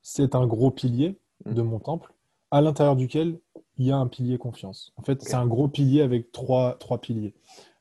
c'est 0.03 0.37
un 0.37 0.47
gros 0.47 0.71
pilier 0.71 1.19
mm. 1.47 1.55
de 1.55 1.63
mon 1.63 1.81
temple, 1.81 2.15
à 2.53 2.61
l'intérieur 2.61 2.95
duquel 2.95 3.41
il 3.79 3.87
y 3.87 3.91
a 3.91 3.97
un 3.97 4.07
pilier 4.07 4.39
confiance. 4.39 4.93
En 4.97 5.03
fait, 5.03 5.21
c'est 5.23 5.35
un 5.35 5.49
gros 5.49 5.67
pilier 5.67 6.01
avec 6.01 6.31
trois, 6.31 6.77
trois 6.79 7.01
piliers. 7.01 7.35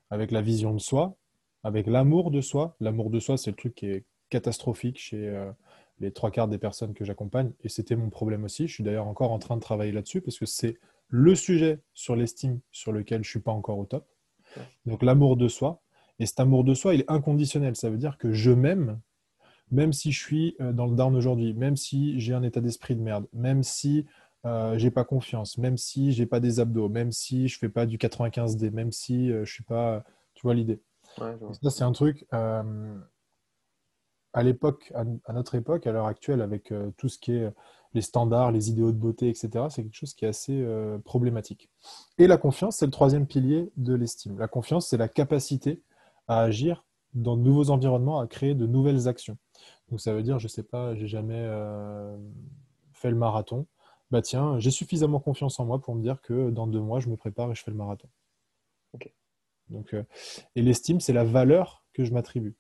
Avec 0.10 0.32
la 0.32 0.42
vision 0.42 0.74
de 0.74 0.80
soi, 0.80 1.16
avec 1.64 1.86
l'amour 1.86 2.32
de 2.32 2.42
soi. 2.42 2.76
L'amour 2.80 3.12
de 3.12 3.20
soi, 3.20 3.38
c'est 3.38 3.52
le 3.52 3.58
truc 3.58 3.76
qui 3.76 3.86
est 3.86 4.06
catastrophique 4.32 4.98
chez 4.98 5.28
euh, 5.28 5.52
les 6.00 6.12
trois 6.12 6.32
quarts 6.32 6.48
des 6.48 6.58
personnes 6.58 6.94
que 6.94 7.06
j'accompagne. 7.06 7.52
Et 7.64 7.70
c'était 7.70 7.96
mon 7.96 8.10
problème 8.10 8.44
aussi. 8.44 8.68
Je 8.68 8.74
suis 8.74 8.84
d'ailleurs 8.84 9.08
encore 9.08 9.32
en 9.32 9.40
train 9.40 9.56
de 9.56 9.62
travailler 9.62 9.92
là-dessus 9.92 10.22
parce 10.22 10.38
que 10.38 10.46
c'est 10.46 10.78
le 11.08 11.36
sujet 11.36 11.82
sur 11.94 12.16
l'estime 12.16 12.60
sur 12.72 12.92
lequel 12.92 13.24
je 13.24 13.30
ne 13.30 13.32
suis 13.32 13.40
pas 13.40 13.52
encore 13.52 13.78
au 13.78 13.86
top. 13.86 14.08
Donc 14.86 15.04
l'amour 15.04 15.38
de 15.38 15.48
soi. 15.48 15.82
Et 16.20 16.26
cet 16.26 16.40
amour 16.40 16.64
de 16.64 16.74
soi, 16.74 16.94
il 16.96 17.02
est 17.02 17.12
inconditionnel. 17.12 17.76
Ça 17.76 17.90
veut 17.90 17.98
dire 17.98 18.18
que 18.18 18.34
je 18.34 18.52
m'aime, 18.52 19.00
même 19.72 19.94
si 19.94 20.12
je 20.12 20.22
suis 20.22 20.56
euh, 20.60 20.74
dans 20.74 20.86
le 20.86 20.96
down 20.96 21.16
aujourd'hui, 21.16 21.54
même 21.54 21.78
si 21.78 22.20
j'ai 22.20 22.34
un 22.34 22.44
état 22.44 22.60
d'esprit 22.60 22.96
de 22.96 23.02
merde, 23.02 23.28
même 23.32 23.64
si 23.64 24.06
euh, 24.46 24.78
j'ai 24.78 24.92
pas 24.92 25.04
confiance, 25.04 25.58
même 25.58 25.78
si 25.78 26.12
j'ai 26.12 26.26
pas 26.26 26.40
des 26.40 26.60
abdos, 26.60 26.90
même 26.90 27.12
si 27.12 27.48
je 27.48 27.58
fais 27.58 27.70
pas 27.70 27.86
du 27.86 27.98
95D, 27.98 28.72
même 28.72 28.92
si 28.92 29.30
je 29.30 29.46
suis 29.46 29.64
pas, 29.64 30.04
tu 30.34 30.42
vois 30.44 30.54
l'idée 30.54 30.82
ça, 31.62 31.70
c'est 31.70 31.84
un 31.84 31.92
truc, 31.92 32.26
euh, 32.34 32.98
à 34.34 34.44
l'époque, 34.44 34.92
à, 34.96 35.34
notre 35.34 35.56
époque, 35.56 35.88
à 35.88 35.92
l'heure 35.92 36.06
actuelle, 36.06 36.42
avec 36.42 36.72
euh, 36.72 36.92
tout 36.98 37.10
ce 37.10 37.18
qui 37.18 37.34
est 37.34 37.52
les 37.94 38.02
standards, 38.02 38.52
les 38.52 38.70
idéaux 38.70 38.92
de 38.92 38.98
beauté, 38.98 39.30
etc., 39.30 39.66
c'est 39.70 39.84
quelque 39.84 39.96
chose 39.96 40.14
qui 40.14 40.26
est 40.26 40.28
assez 40.28 40.62
euh, 40.62 41.00
problématique. 41.00 41.70
Et 42.18 42.28
la 42.28 42.38
confiance, 42.38 42.78
c'est 42.78 42.86
le 42.86 42.92
troisième 42.92 43.26
pilier 43.26 43.72
de 43.78 43.94
l'estime. 43.94 44.38
La 44.38 44.48
confiance, 44.48 44.88
c'est 44.88 44.98
la 44.98 45.08
capacité 45.08 45.82
à 46.28 46.42
agir 46.42 46.86
dans 47.14 47.36
de 47.36 47.42
nouveaux 47.42 47.72
environnements, 47.72 48.20
à 48.20 48.28
créer 48.28 48.54
de 48.54 48.68
nouvelles 48.68 49.08
actions. 49.08 49.38
Donc 49.90 50.00
ça 50.00 50.14
veut 50.14 50.22
dire, 50.22 50.38
je 50.38 50.46
ne 50.46 50.50
sais 50.50 50.64
pas, 50.64 50.94
j'ai 50.96 51.08
jamais 51.08 51.34
euh, 51.36 52.16
fait 52.94 53.10
le 53.10 53.16
marathon. 53.16 53.66
Bah 54.12 54.22
tiens, 54.22 54.60
j'ai 54.60 54.72
suffisamment 54.72 55.20
confiance 55.20 55.60
en 55.60 55.66
moi 55.66 55.80
pour 55.80 55.96
me 55.96 56.02
dire 56.02 56.22
que 56.22 56.52
dans 56.52 56.68
deux 56.68 56.82
mois, 56.82 57.00
je 57.00 57.10
me 57.10 57.16
prépare 57.16 57.52
et 57.52 57.56
je 57.56 57.64
fais 57.64 57.72
le 57.72 57.78
marathon. 57.78 58.08
Donc, 59.70 59.94
euh, 59.94 60.04
et 60.56 60.64
l'estime, 60.64 61.00
c'est 61.00 61.14
la 61.14 61.24
valeur 61.24 61.84
que 61.94 62.04
je 62.04 62.12
m'attribue. 62.12 62.56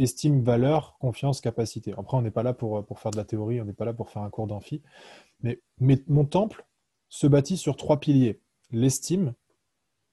Estime, 0.00 0.42
valeur, 0.42 0.96
confiance, 0.98 1.40
capacité. 1.40 1.92
Après, 1.96 2.16
on 2.16 2.22
n'est 2.22 2.30
pas 2.30 2.42
là 2.42 2.54
pour, 2.54 2.84
pour 2.86 2.98
faire 3.00 3.10
de 3.10 3.16
la 3.16 3.24
théorie, 3.24 3.60
on 3.60 3.64
n'est 3.64 3.72
pas 3.72 3.84
là 3.84 3.92
pour 3.92 4.10
faire 4.10 4.22
un 4.22 4.30
cours 4.30 4.46
d'amphi. 4.46 4.82
Mais, 5.42 5.60
mais 5.78 6.02
mon 6.08 6.24
temple 6.24 6.66
se 7.08 7.26
bâtit 7.26 7.56
sur 7.56 7.76
trois 7.76 8.00
piliers. 8.00 8.40
L'estime, 8.70 9.34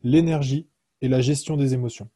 l'énergie 0.01 0.67
et 1.01 1.07
la 1.07 1.21
gestion 1.21 1.57
des 1.57 1.73
émotions. 1.73 2.09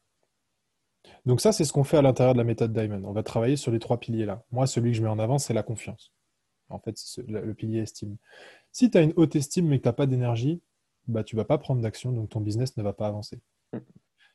Donc 1.24 1.40
ça, 1.40 1.52
c'est 1.52 1.64
ce 1.64 1.72
qu'on 1.72 1.84
fait 1.84 1.96
à 1.96 2.02
l'intérieur 2.02 2.34
de 2.34 2.38
la 2.38 2.44
méthode 2.44 2.72
Diamond. 2.72 3.02
On 3.04 3.12
va 3.12 3.22
travailler 3.22 3.56
sur 3.56 3.72
les 3.72 3.78
trois 3.78 3.98
piliers-là. 3.98 4.44
Moi, 4.50 4.66
celui 4.66 4.90
que 4.90 4.96
je 4.96 5.02
mets 5.02 5.08
en 5.08 5.18
avant, 5.18 5.38
c'est 5.38 5.54
la 5.54 5.62
confiance. 5.62 6.12
En 6.68 6.78
fait, 6.78 6.96
c'est 6.96 7.26
le 7.26 7.54
pilier 7.54 7.80
estime. 7.80 8.16
Si 8.70 8.90
tu 8.90 8.98
as 8.98 9.02
une 9.02 9.12
haute 9.16 9.36
estime 9.36 9.68
mais 9.68 9.78
que 9.78 9.82
tu 9.82 9.88
n'as 9.88 9.92
pas 9.92 10.06
d'énergie, 10.06 10.60
bah, 11.06 11.24
tu 11.24 11.36
ne 11.36 11.40
vas 11.40 11.44
pas 11.44 11.58
prendre 11.58 11.82
d'action, 11.82 12.12
donc 12.12 12.30
ton 12.30 12.40
business 12.40 12.76
ne 12.76 12.82
va 12.82 12.92
pas 12.92 13.06
avancer. 13.06 13.40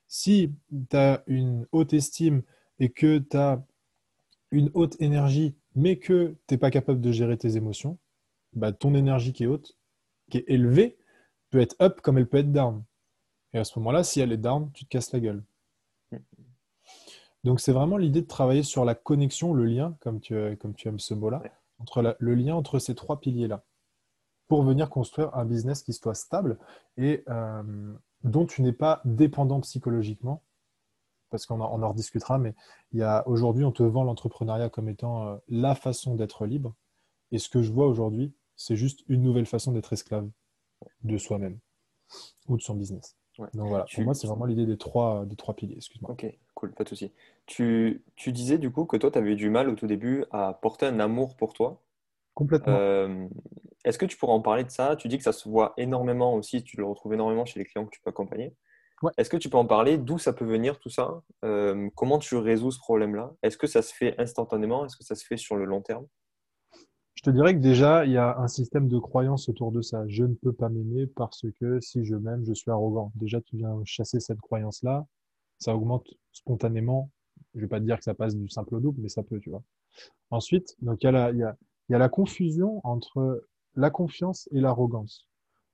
Si 0.08 0.54
tu 0.90 0.96
as 0.96 1.24
une 1.28 1.68
haute 1.72 1.94
estime 1.94 2.44
et 2.80 2.90
que 2.90 3.20
tu 3.20 3.38
as 3.38 3.64
une 4.52 4.72
haute 4.74 5.00
énergie, 5.02 5.56
mais 5.76 5.98
que 5.98 6.36
tu 6.48 6.54
n'es 6.54 6.58
pas 6.58 6.72
capable 6.72 7.02
de 7.02 7.12
gérer 7.12 7.38
tes 7.38 7.58
émotions, 7.58 7.98
bah, 8.54 8.72
ton 8.72 8.94
énergie 8.96 9.34
qui 9.34 9.44
est 9.44 9.48
haute, 9.48 9.78
qui 10.30 10.38
est 10.38 10.46
élevée, 10.48 10.98
peut 11.50 11.60
être 11.60 11.76
up 11.82 12.02
comme 12.02 12.18
elle 12.18 12.28
peut 12.28 12.38
être 12.38 12.52
down. 12.52 12.84
Et 13.54 13.60
à 13.60 13.64
ce 13.64 13.78
moment-là, 13.80 14.04
si 14.04 14.20
elle 14.20 14.32
est 14.32 14.38
down, 14.38 14.72
tu 14.74 14.86
te 14.86 14.90
casses 14.90 15.12
la 15.12 15.20
gueule. 15.20 15.44
Donc 17.44 17.60
c'est 17.60 17.72
vraiment 17.72 17.98
l'idée 17.98 18.22
de 18.22 18.28
travailler 18.28 18.64
sur 18.64 18.84
la 18.84 18.96
connexion, 18.96 19.54
le 19.54 19.66
lien, 19.66 19.96
comme 20.02 20.20
tu, 20.20 20.58
comme 20.58 20.74
tu 20.74 20.88
aimes 20.88 21.00
ce 21.00 21.14
mot-là, 21.14 21.42
entre 21.80 22.16
le 22.20 22.36
lien 22.36 22.56
entre 22.56 22.80
ces 22.80 22.96
trois 22.96 23.20
piliers-là, 23.20 23.64
pour 24.48 24.64
venir 24.64 24.90
construire 24.90 25.36
un 25.36 25.46
business 25.46 25.84
qui 25.84 25.94
soit 25.94 26.16
stable 26.16 26.58
et 26.98 27.24
euh, 27.30 27.94
dont 28.24 28.46
tu 28.46 28.62
n'es 28.62 28.74
pas 28.74 29.02
dépendant 29.06 29.62
psychologiquement, 29.62 30.44
parce 31.30 31.46
qu'on 31.46 31.60
en, 31.62 31.82
en, 31.82 31.90
rediscutera, 31.90 32.38
mais 32.38 32.54
il 32.92 33.00
y 33.00 33.04
a 33.04 33.28
aujourd'hui, 33.28 33.64
on 33.64 33.72
te 33.72 33.84
vend 33.84 34.04
l'entrepreneuriat 34.04 34.70
comme 34.70 34.90
étant 34.90 35.28
euh, 35.28 35.38
la 35.48 35.76
façon 35.76 36.16
d'être 36.16 36.46
libre. 36.46 36.76
Et 37.32 37.40
ce 37.40 37.50
que 37.50 37.62
je 37.62 37.72
vois 37.72 37.88
aujourd'hui, 37.88 38.34
c'est 38.56 38.76
juste 38.76 39.04
une 39.08 39.22
nouvelle 39.22 39.46
façon 39.46 39.72
d'être 39.72 39.94
esclave 39.94 40.30
de 41.04 41.18
soi-même 41.18 41.60
ou 42.48 42.58
de 42.58 42.62
son 42.62 42.76
business. 42.76 43.18
Donc 43.54 43.68
voilà, 43.68 43.86
pour 43.94 44.04
moi, 44.04 44.14
c'est 44.16 44.28
vraiment 44.28 44.46
l'idée 44.46 44.66
des 44.66 44.78
trois, 44.78 45.26
des 45.26 45.36
trois 45.36 45.56
piliers. 45.56 45.76
Excuse-moi. 45.76 46.12
Ok, 46.12 46.26
cool, 46.56 46.74
pas 46.74 46.84
de 46.84 46.90
souci. 46.90 47.12
Tu, 47.46 48.04
tu, 48.16 48.32
disais 48.32 48.58
du 48.58 48.72
coup 48.72 48.86
que 48.86 48.98
toi, 48.98 49.12
tu 49.12 49.18
avais 49.20 49.34
eu 49.34 49.36
du 49.36 49.50
mal 49.50 49.70
au 49.70 49.76
tout 49.76 49.86
début 49.86 50.26
à 50.32 50.54
porter 50.54 50.88
un 50.88 51.00
amour 51.00 51.36
pour 51.36 51.54
toi. 51.54 51.84
Complètement. 52.34 52.76
Euh, 52.76 53.28
est-ce 53.84 54.00
que 54.00 54.06
tu 54.06 54.18
pourrais 54.18 54.34
en 54.34 54.42
parler 54.42 54.64
de 54.64 54.72
ça? 54.72 54.96
Tu 54.96 55.08
dis 55.08 55.18
que 55.18 55.24
ça 55.24 55.34
se 55.34 55.48
voit 55.48 55.74
énormément 55.78 56.34
aussi, 56.34 56.64
tu 56.64 56.78
le 56.78 56.86
retrouves 56.86 57.14
énormément 57.14 57.46
chez 57.46 57.60
les 57.60 57.66
clients 57.66 57.86
que 57.86 57.92
tu 57.92 58.02
peux 58.02 58.10
accompagner. 58.10 58.56
Ouais. 59.04 59.12
Est-ce 59.18 59.30
que 59.30 59.38
tu 59.38 59.50
peux 59.50 59.58
en 59.58 59.66
parler? 59.66 59.98
D'où 59.98 60.18
ça 60.18 60.34
peut 60.34 60.46
venir 60.46 60.80
tout 60.80 60.90
ça? 60.90 61.22
Euh, 61.46 61.90
Comment 61.96 62.18
tu 62.18 62.36
résous 62.36 62.72
ce 62.72 62.80
problème-là? 62.80 63.34
Est-ce 63.44 63.58
que 63.58 63.68
ça 63.68 63.82
se 63.82 63.94
fait 63.94 64.20
instantanément? 64.20 64.86
Est-ce 64.86 64.98
que 64.98 65.04
ça 65.04 65.16
se 65.16 65.26
fait 65.26 65.38
sur 65.38 65.56
le 65.56 65.66
long 65.66 65.82
terme? 65.82 66.08
Je 67.14 67.24
te 67.24 67.30
dirais 67.32 67.56
que 67.56 67.60
déjà, 67.60 68.06
il 68.06 68.12
y 68.12 68.18
a 68.18 68.38
un 68.38 68.48
système 68.48 68.88
de 68.88 69.00
croyance 69.00 69.50
autour 69.50 69.72
de 69.72 69.82
ça. 69.82 70.04
Je 70.08 70.24
ne 70.24 70.36
peux 70.36 70.54
pas 70.54 70.70
m'aimer 70.70 71.08
parce 71.08 71.46
que 71.60 71.80
si 71.80 72.06
je 72.06 72.16
m'aime, 72.16 72.44
je 72.46 72.54
suis 72.54 72.70
arrogant. 72.70 73.12
Déjà, 73.16 73.42
tu 73.42 73.58
viens 73.58 73.76
chasser 73.86 74.20
cette 74.20 74.40
croyance-là. 74.40 75.06
Ça 75.60 75.76
augmente 75.76 76.08
spontanément. 76.32 77.10
Je 77.54 77.60
ne 77.60 77.66
vais 77.66 77.70
pas 77.70 77.80
te 77.80 77.86
dire 77.86 77.98
que 77.98 78.04
ça 78.04 78.14
passe 78.14 78.36
du 78.36 78.50
simple 78.50 78.76
au 78.76 78.80
double, 78.80 79.02
mais 79.02 79.10
ça 79.10 79.24
peut, 79.24 79.40
tu 79.40 79.50
vois. 79.50 79.64
Ensuite, 80.30 80.76
donc, 80.82 81.04
y 81.04 81.08
y 81.08 81.44
il 81.90 81.94
y 81.94 81.96
a 81.96 82.00
la 82.00 82.10
confusion 82.10 82.82
entre 82.84 83.46
la 83.76 83.90
confiance 83.90 84.50
et 84.52 84.60
l'arrogance. 84.60 85.27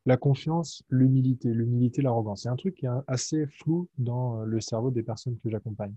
La 0.06 0.18
confiance, 0.18 0.84
l'humilité, 0.90 1.50
l'humilité, 1.50 2.02
l'arrogance. 2.02 2.44
C'est 2.44 2.50
un 2.50 2.56
truc 2.56 2.76
qui 2.76 2.86
est 2.86 2.90
assez 3.08 3.48
flou 3.48 3.88
dans 3.98 4.44
le 4.44 4.60
cerveau 4.60 4.92
des 4.92 5.04
personnes 5.04 5.38
que 5.40 5.50
j'accompagne. 5.50 5.96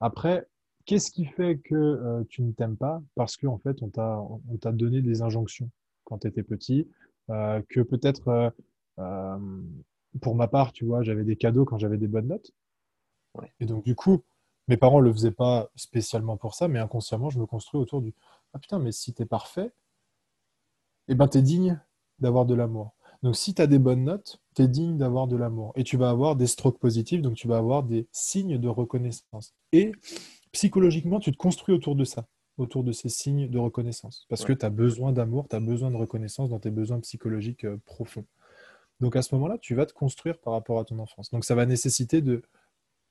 Après, 0.00 0.48
Qu'est-ce 0.84 1.12
qui 1.12 1.26
fait 1.26 1.58
que 1.58 1.74
euh, 1.74 2.24
tu 2.28 2.42
ne 2.42 2.52
t'aimes 2.52 2.76
pas? 2.76 3.00
Parce 3.14 3.36
qu'en 3.36 3.58
fait, 3.58 3.82
on 3.82 3.88
t'a, 3.88 4.18
on 4.18 4.56
t'a 4.56 4.72
donné 4.72 5.00
des 5.00 5.22
injonctions 5.22 5.70
quand 6.04 6.18
tu 6.18 6.26
étais 6.26 6.42
petit, 6.42 6.88
euh, 7.30 7.62
que 7.68 7.80
peut-être, 7.80 8.28
euh, 8.28 8.50
euh, 8.98 9.62
pour 10.20 10.34
ma 10.34 10.48
part, 10.48 10.72
tu 10.72 10.84
vois, 10.84 11.02
j'avais 11.02 11.24
des 11.24 11.36
cadeaux 11.36 11.64
quand 11.64 11.78
j'avais 11.78 11.98
des 11.98 12.08
bonnes 12.08 12.26
notes. 12.26 12.50
Ouais. 13.34 13.52
Et 13.60 13.66
donc, 13.66 13.84
du 13.84 13.94
coup, 13.94 14.22
mes 14.66 14.76
parents 14.76 15.00
ne 15.00 15.06
le 15.06 15.12
faisaient 15.12 15.30
pas 15.30 15.70
spécialement 15.76 16.36
pour 16.36 16.54
ça, 16.54 16.66
mais 16.66 16.80
inconsciemment, 16.80 17.30
je 17.30 17.38
me 17.38 17.46
construis 17.46 17.80
autour 17.80 18.02
du 18.02 18.12
Ah 18.52 18.58
putain, 18.58 18.80
mais 18.80 18.92
si 18.92 19.14
tu 19.14 19.22
es 19.22 19.26
parfait, 19.26 19.72
eh 21.08 21.14
ben, 21.14 21.28
tu 21.28 21.38
es 21.38 21.42
digne 21.42 21.80
d'avoir 22.18 22.44
de 22.44 22.54
l'amour. 22.54 22.92
Donc, 23.22 23.36
si 23.36 23.54
tu 23.54 23.62
as 23.62 23.66
des 23.66 23.78
bonnes 23.78 24.04
notes, 24.04 24.40
tu 24.56 24.62
es 24.62 24.68
digne 24.68 24.96
d'avoir 24.96 25.28
de 25.28 25.36
l'amour. 25.36 25.72
Et 25.76 25.84
tu 25.84 25.96
vas 25.96 26.10
avoir 26.10 26.36
des 26.36 26.46
strokes 26.46 26.78
positifs, 26.78 27.22
donc 27.22 27.34
tu 27.34 27.46
vas 27.46 27.58
avoir 27.58 27.82
des 27.82 28.08
signes 28.10 28.58
de 28.58 28.68
reconnaissance. 28.68 29.54
Et 29.72 29.92
psychologiquement, 30.50 31.20
tu 31.20 31.32
te 31.32 31.36
construis 31.36 31.74
autour 31.74 31.94
de 31.94 32.04
ça, 32.04 32.26
autour 32.58 32.84
de 32.84 32.92
ces 32.92 33.08
signes 33.08 33.48
de 33.48 33.58
reconnaissance. 33.58 34.26
Parce 34.28 34.42
ouais. 34.42 34.48
que 34.48 34.52
tu 34.52 34.66
as 34.66 34.70
besoin 34.70 35.12
d'amour, 35.12 35.46
tu 35.48 35.56
as 35.56 35.60
besoin 35.60 35.90
de 35.90 35.96
reconnaissance 35.96 36.50
dans 36.50 36.58
tes 36.58 36.70
besoins 36.70 37.00
psychologiques 37.00 37.64
euh, 37.64 37.80
profonds. 37.84 38.26
Donc 39.00 39.16
à 39.16 39.22
ce 39.22 39.34
moment-là, 39.34 39.58
tu 39.58 39.74
vas 39.74 39.86
te 39.86 39.92
construire 39.92 40.38
par 40.38 40.52
rapport 40.52 40.78
à 40.78 40.84
ton 40.84 40.98
enfance. 40.98 41.30
Donc 41.30 41.44
ça 41.44 41.54
va 41.54 41.66
nécessiter 41.66 42.20
de, 42.20 42.42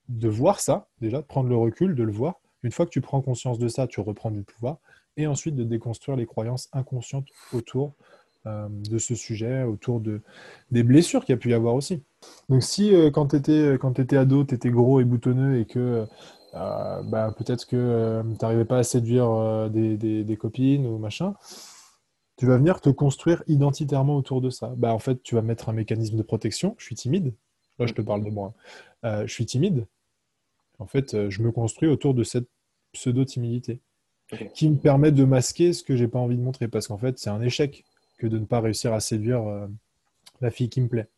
de 0.08 0.28
voir 0.28 0.60
ça, 0.60 0.88
déjà, 1.00 1.20
de 1.20 1.26
prendre 1.26 1.48
le 1.48 1.56
recul, 1.56 1.94
de 1.94 2.02
le 2.02 2.12
voir. 2.12 2.40
Une 2.62 2.70
fois 2.70 2.86
que 2.86 2.90
tu 2.90 3.00
prends 3.00 3.20
conscience 3.20 3.58
de 3.58 3.68
ça, 3.68 3.86
tu 3.86 4.00
reprends 4.00 4.30
du 4.30 4.42
pouvoir. 4.42 4.78
Et 5.16 5.26
ensuite 5.26 5.54
de 5.54 5.64
déconstruire 5.64 6.16
les 6.16 6.24
croyances 6.24 6.68
inconscientes 6.72 7.28
autour 7.52 7.94
de 8.44 8.98
ce 8.98 9.14
sujet, 9.14 9.62
autour 9.62 10.00
de, 10.00 10.20
des 10.70 10.82
blessures 10.82 11.24
qu'il 11.24 11.32
y 11.32 11.36
a 11.36 11.38
pu 11.38 11.50
y 11.50 11.54
avoir 11.54 11.74
aussi. 11.74 12.02
Donc 12.48 12.62
si 12.62 12.94
euh, 12.94 13.10
quand 13.10 13.28
tu 13.28 13.36
étais, 13.36 13.78
quand 13.80 13.98
étais 13.98 14.16
ado, 14.16 14.44
tu 14.44 14.54
étais 14.54 14.70
gros 14.70 15.00
et 15.00 15.04
boutonneux 15.04 15.60
et 15.60 15.64
que 15.64 16.06
euh, 16.54 17.02
bah, 17.02 17.34
peut-être 17.36 17.66
que 17.66 17.76
euh, 17.76 18.22
tu 18.22 18.36
n'arrivais 18.42 18.64
pas 18.64 18.78
à 18.78 18.82
séduire 18.82 19.30
euh, 19.30 19.68
des, 19.68 19.96
des, 19.96 20.22
des, 20.22 20.36
copines 20.36 20.86
ou 20.86 20.98
machin, 20.98 21.34
tu 22.36 22.46
vas 22.46 22.58
venir 22.58 22.80
te 22.80 22.90
construire 22.90 23.42
identitairement 23.46 24.16
autour 24.16 24.40
de 24.40 24.50
ça. 24.50 24.74
Bah, 24.76 24.92
en 24.92 24.98
fait, 24.98 25.22
tu 25.22 25.34
vas 25.34 25.42
mettre 25.42 25.68
un 25.68 25.72
mécanisme 25.72 26.16
de 26.16 26.22
protection. 26.22 26.74
Je 26.78 26.84
suis 26.84 26.94
timide. 26.94 27.34
Là, 27.78 27.86
je 27.86 27.94
te 27.94 28.02
parle 28.02 28.24
de 28.24 28.30
moi. 28.30 28.54
Euh, 29.04 29.26
je 29.26 29.32
suis 29.32 29.46
timide. 29.46 29.86
En 30.78 30.86
fait, 30.86 31.28
je 31.30 31.42
me 31.42 31.52
construis 31.52 31.88
autour 31.88 32.12
de 32.12 32.24
cette 32.24 32.48
pseudo-timidité 32.92 33.80
okay. 34.32 34.50
qui 34.52 34.68
me 34.68 34.76
permet 34.76 35.12
de 35.12 35.24
masquer 35.24 35.72
ce 35.72 35.82
que 35.82 35.96
j'ai 35.96 36.08
pas 36.08 36.18
envie 36.18 36.36
de 36.36 36.42
montrer 36.42 36.68
parce 36.68 36.88
qu'en 36.88 36.98
fait, 36.98 37.18
c'est 37.18 37.30
un 37.30 37.40
échec 37.40 37.84
que 38.22 38.28
de 38.28 38.38
ne 38.38 38.44
pas 38.44 38.60
réussir 38.60 38.92
à 38.92 39.00
séduire 39.00 39.42
euh, 39.48 39.66
la 40.40 40.52
fille 40.52 40.68
qui 40.68 40.80
me 40.80 40.86
plaît. 40.86 41.08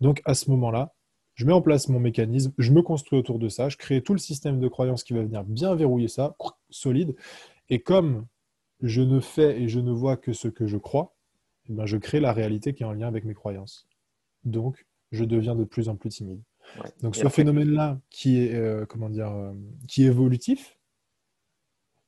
Donc, 0.00 0.22
à 0.24 0.32
ce 0.32 0.50
moment-là, 0.50 0.94
je 1.34 1.44
mets 1.44 1.52
en 1.52 1.60
place 1.60 1.88
mon 1.90 2.00
mécanisme, 2.00 2.54
je 2.56 2.72
me 2.72 2.80
construis 2.80 3.18
autour 3.18 3.38
de 3.38 3.50
ça, 3.50 3.68
je 3.68 3.76
crée 3.76 4.00
tout 4.02 4.14
le 4.14 4.18
système 4.18 4.60
de 4.60 4.68
croyance 4.68 5.04
qui 5.04 5.12
va 5.12 5.22
venir 5.22 5.44
bien 5.44 5.74
verrouiller 5.74 6.08
ça, 6.08 6.34
solide. 6.70 7.14
Et 7.68 7.80
comme 7.80 8.26
je 8.80 9.02
ne 9.02 9.20
fais 9.20 9.60
et 9.60 9.68
je 9.68 9.78
ne 9.78 9.92
vois 9.92 10.16
que 10.16 10.32
ce 10.32 10.48
que 10.48 10.66
je 10.66 10.78
crois, 10.78 11.14
eh 11.68 11.72
ben 11.74 11.84
je 11.84 11.98
crée 11.98 12.20
la 12.20 12.32
réalité 12.32 12.72
qui 12.72 12.82
est 12.82 12.86
en 12.86 12.92
lien 12.92 13.08
avec 13.08 13.24
mes 13.24 13.34
croyances. 13.34 13.86
Donc, 14.44 14.86
je 15.12 15.24
deviens 15.24 15.54
de 15.54 15.64
plus 15.64 15.90
en 15.90 15.96
plus 15.96 16.10
timide. 16.10 16.40
Ouais. 16.82 16.90
Donc, 17.02 17.14
ce 17.14 17.28
phénomène-là 17.28 18.00
qui 18.08 18.38
est 18.38 18.54
euh, 18.54 18.86
comment 18.86 19.10
dire, 19.10 19.32
euh, 19.32 19.52
qui 19.86 20.04
est 20.04 20.06
évolutif, 20.06 20.78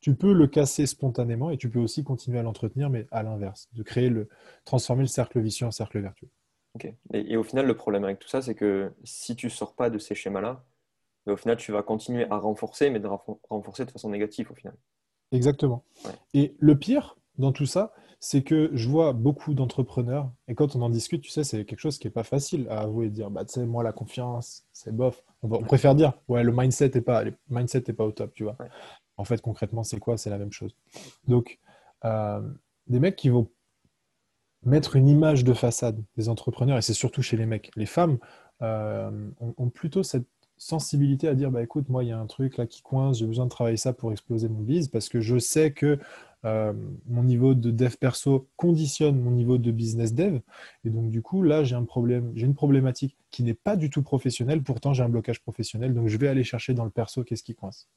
tu 0.07 0.15
peux 0.15 0.33
le 0.33 0.47
casser 0.47 0.87
spontanément 0.87 1.51
et 1.51 1.57
tu 1.57 1.69
peux 1.69 1.81
aussi 1.81 2.05
continuer 2.05 2.39
à 2.39 2.43
l'entretenir, 2.45 2.91
mais 2.91 3.09
à 3.11 3.25
l'inverse, 3.25 3.69
de 3.73 3.83
créer 3.83 4.09
le, 4.09 4.29
transformer 4.65 5.03
le 5.03 5.09
cercle 5.09 5.41
vicieux 5.41 5.67
en 5.67 5.73
cercle 5.73 5.99
vertueux. 5.99 6.29
Ok. 6.77 6.85
Et, 7.13 7.33
et, 7.33 7.37
au 7.37 7.43
final, 7.43 7.67
le 7.67 7.75
problème 7.75 8.05
avec 8.05 8.21
tout 8.21 8.29
ça, 8.29 8.41
c'est 8.41 8.55
que 8.55 8.93
si 9.03 9.35
tu 9.35 9.51
sors 9.51 9.75
pas 9.75 9.91
de 9.91 9.99
ces 9.99 10.15
schémas-là, 10.15 10.63
ben, 11.27 11.33
au 11.33 11.37
final, 11.37 11.57
tu 11.57 11.73
vas 11.73 11.83
continuer 11.83 12.25
à 12.31 12.39
renforcer, 12.39 12.89
mais 12.89 13.01
de 13.01 13.09
renforcer 13.51 13.85
de 13.85 13.91
façon 13.91 14.09
négative 14.09 14.49
au 14.53 14.55
final. 14.55 14.77
Exactement. 15.33 15.83
Ouais. 16.05 16.13
Et 16.35 16.55
le 16.61 16.79
pire 16.79 17.17
dans 17.39 17.51
tout 17.51 17.67
ça, 17.67 17.93
c'est 18.21 18.45
que 18.45 18.71
je 18.75 18.89
vois 18.89 19.13
beaucoup 19.13 19.55
d'entrepreneurs, 19.55 20.31
et 20.47 20.55
quand 20.55 20.77
on 20.77 20.83
en 20.83 20.89
discute, 20.89 21.23
tu 21.23 21.31
sais, 21.31 21.43
c'est 21.43 21.65
quelque 21.65 21.81
chose 21.81 21.99
qui 21.99 22.07
n'est 22.07 22.13
pas 22.13 22.23
facile 22.23 22.69
à 22.71 22.83
avouer, 22.83 23.09
de 23.09 23.15
dire, 23.15 23.29
bah, 23.29 23.45
tu 23.45 23.55
sais, 23.55 23.67
moi, 23.67 23.83
la 23.83 23.93
confiance, 23.93 24.67
c'est 24.73 24.95
bof. 24.95 25.25
On, 25.43 25.49
va, 25.49 25.57
on, 25.57 25.65
préfère 25.65 25.97
dire, 25.97 26.13
ouais, 26.29 26.45
le 26.45 26.53
mindset 26.53 26.93
n'est 26.95 27.01
pas, 27.01 27.25
le 27.25 27.35
mindset 27.51 27.83
est 27.89 27.93
pas 27.93 28.05
au 28.05 28.13
top, 28.13 28.33
tu 28.35 28.45
vois. 28.45 28.55
Ouais. 28.61 28.69
En 29.17 29.25
fait, 29.25 29.41
concrètement, 29.41 29.83
c'est 29.83 29.99
quoi? 29.99 30.19
C'est 30.19 30.31
la 30.31 30.39
même 30.39 30.53
chose. 30.53 30.75
Donc, 31.27 31.59
euh, 32.05 32.41
des 32.87 33.01
mecs 33.01 33.17
qui 33.17 33.29
vont 33.29 33.49
mettre 34.65 34.97
une 34.97 35.09
image 35.09 35.45
de 35.45 35.55
façade 35.55 36.03
des 36.17 36.29
entrepreneurs, 36.29 36.79
et 36.79 36.83
c'est 36.83 36.95
surtout 36.95 37.23
chez 37.23 37.37
les 37.37 37.47
mecs. 37.47 37.71
Les 37.77 37.87
femmes 37.87 38.19
euh, 38.63 39.11
ont, 39.39 39.69
plutôt 39.69 40.03
cette 40.03 40.27
sensibilité 40.57 41.29
à 41.29 41.35
dire 41.35 41.51
bah 41.51 41.63
écoute 41.63 41.91
moi 41.91 42.03
il 42.03 42.09
y 42.09 42.13
a 42.13 42.19
un 42.19 42.25
truc 42.25 42.57
là 42.57 42.67
qui 42.67 42.81
coince 42.81 43.19
j'ai 43.19 43.27
besoin 43.27 43.45
de 43.45 43.51
travailler 43.51 43.77
ça 43.77 43.93
pour 43.93 44.11
exploser 44.11 44.49
mon 44.49 44.61
biz 44.61 44.89
parce 44.89 45.11
que 45.11 45.21
je 45.21 45.39
sais 45.39 45.73
que 45.73 45.99
euh, 46.47 46.73
mon 47.07 47.23
niveau 47.23 47.53
de 47.53 47.71
dev 47.71 47.95
perso 48.01 48.49
conditionne 48.57 49.21
mon 49.21 49.33
niveau 49.33 49.59
de 49.59 49.71
business 49.71 50.15
dev 50.15 50.39
et 50.85 50.89
donc 50.89 51.11
du 51.11 51.21
coup 51.21 51.43
là 51.43 51.63
j'ai 51.63 51.75
un 51.75 51.85
problème 51.85 52.33
j'ai 52.35 52.47
une 52.47 52.55
problématique 52.55 53.19
qui 53.31 53.43
n'est 53.43 53.53
pas 53.53 53.77
du 53.77 53.91
tout 53.91 54.03
professionnelle 54.03 54.63
pourtant 54.63 54.95
j'ai 54.95 55.03
un 55.03 55.11
blocage 55.11 55.43
professionnel 55.43 55.93
donc 55.93 56.09
je 56.09 56.17
vais 56.17 56.29
aller 56.29 56.45
chercher 56.45 56.73
dans 56.73 56.85
le 56.87 56.91
perso 56.91 57.23
qu'est-ce 57.23 57.43
qui 57.43 57.55
coince 57.55 57.91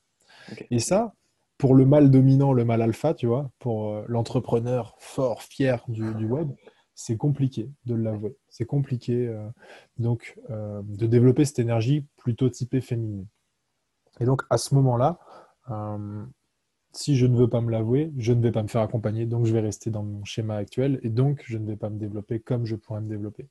et 0.71 0.79
ça 0.79 1.13
pour 1.57 1.75
le 1.75 1.85
mal 1.85 2.09
dominant 2.09 2.53
le 2.53 2.65
mal 2.65 2.81
alpha 2.81 3.13
tu 3.13 3.27
vois 3.27 3.51
pour 3.59 3.89
euh, 3.89 4.05
l'entrepreneur 4.07 4.95
fort 4.99 5.43
fier 5.43 5.83
du, 5.87 6.13
du 6.15 6.25
web 6.25 6.51
c'est 6.99 7.15
compliqué 7.15 7.71
de 7.85 7.95
l'avouer. 7.95 8.35
C'est 8.49 8.65
compliqué 8.65 9.27
euh, 9.27 9.47
donc 9.97 10.37
euh, 10.49 10.81
de 10.83 11.07
développer 11.07 11.45
cette 11.45 11.59
énergie 11.59 12.05
plutôt 12.17 12.49
typée 12.49 12.81
féminine. 12.81 13.25
Et 14.19 14.25
donc 14.25 14.41
à 14.49 14.57
ce 14.57 14.75
moment-là, 14.75 15.17
si 16.91 17.15
je 17.15 17.25
ne 17.25 17.37
veux 17.37 17.47
pas 17.47 17.61
me 17.61 17.71
l'avouer, 17.71 18.11
je 18.17 18.33
ne 18.33 18.41
vais 18.41 18.51
pas 18.51 18.63
me 18.63 18.67
faire 18.67 18.81
accompagner, 18.81 19.25
donc 19.25 19.45
je 19.45 19.53
vais 19.53 19.61
rester 19.61 19.91
dans 19.91 20.03
mon 20.03 20.25
schéma 20.25 20.57
actuel 20.57 20.99
et 21.03 21.09
donc 21.09 21.43
je 21.45 21.57
ne 21.57 21.65
vais 21.65 21.77
pas 21.77 21.89
me 21.89 21.97
développer 21.97 22.41
comme 22.41 22.65
je 22.65 22.75
pourrais 22.75 22.99
me 22.99 23.07
développer. 23.07 23.47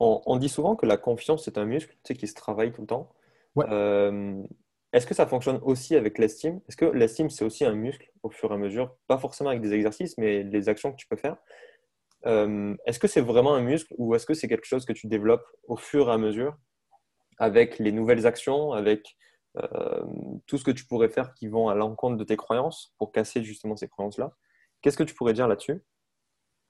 On, 0.00 0.36
dit 0.36 0.48
souvent 0.48 0.74
que 0.74 0.86
la 0.86 0.96
confiance 0.96 1.46
est 1.46 1.56
un 1.56 1.66
muscle 1.66 1.92
tu 1.92 1.98
sais, 2.08 2.14
qui 2.14 2.26
se 2.26 2.34
travaille 2.34 2.72
tout 2.72 2.80
le 2.80 2.88
temps. 2.88 3.12
Est-ce 4.94 5.08
que 5.08 5.14
ça 5.14 5.26
fonctionne 5.26 5.58
aussi 5.64 5.96
avec 5.96 6.18
l'estime? 6.18 6.60
Est-ce 6.68 6.76
que 6.76 6.84
l'estime, 6.84 7.28
c'est 7.28 7.44
aussi 7.44 7.64
un 7.64 7.74
muscle 7.74 8.08
au 8.22 8.30
fur 8.30 8.52
et 8.52 8.54
à 8.54 8.56
mesure? 8.56 8.94
Pas 9.08 9.18
forcément 9.18 9.50
avec 9.50 9.60
des 9.60 9.72
exercices, 9.72 10.16
mais 10.18 10.44
les 10.44 10.68
actions 10.68 10.92
que 10.92 10.96
tu 10.96 11.08
peux 11.08 11.16
faire. 11.16 11.36
Euh, 12.26 12.76
est-ce 12.86 13.00
que 13.00 13.08
c'est 13.08 13.20
vraiment 13.20 13.54
un 13.56 13.60
muscle 13.60 13.92
ou 13.98 14.14
est-ce 14.14 14.24
que 14.24 14.34
c'est 14.34 14.46
quelque 14.46 14.66
chose 14.66 14.84
que 14.84 14.92
tu 14.92 15.08
développes 15.08 15.44
au 15.66 15.76
fur 15.76 16.08
et 16.08 16.12
à 16.12 16.16
mesure 16.16 16.56
avec 17.38 17.80
les 17.80 17.90
nouvelles 17.90 18.24
actions, 18.24 18.70
avec 18.70 19.16
euh, 19.56 20.04
tout 20.46 20.58
ce 20.58 20.64
que 20.64 20.70
tu 20.70 20.86
pourrais 20.86 21.08
faire 21.08 21.34
qui 21.34 21.48
vont 21.48 21.68
à 21.68 21.74
l'encontre 21.74 22.16
de 22.16 22.22
tes 22.22 22.36
croyances 22.36 22.94
pour 22.96 23.10
casser 23.10 23.42
justement 23.42 23.74
ces 23.74 23.88
croyances-là? 23.88 24.36
Qu'est-ce 24.80 24.96
que 24.96 25.02
tu 25.02 25.14
pourrais 25.16 25.32
dire 25.32 25.48
là-dessus? 25.48 25.82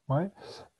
Ouais. 0.08 0.30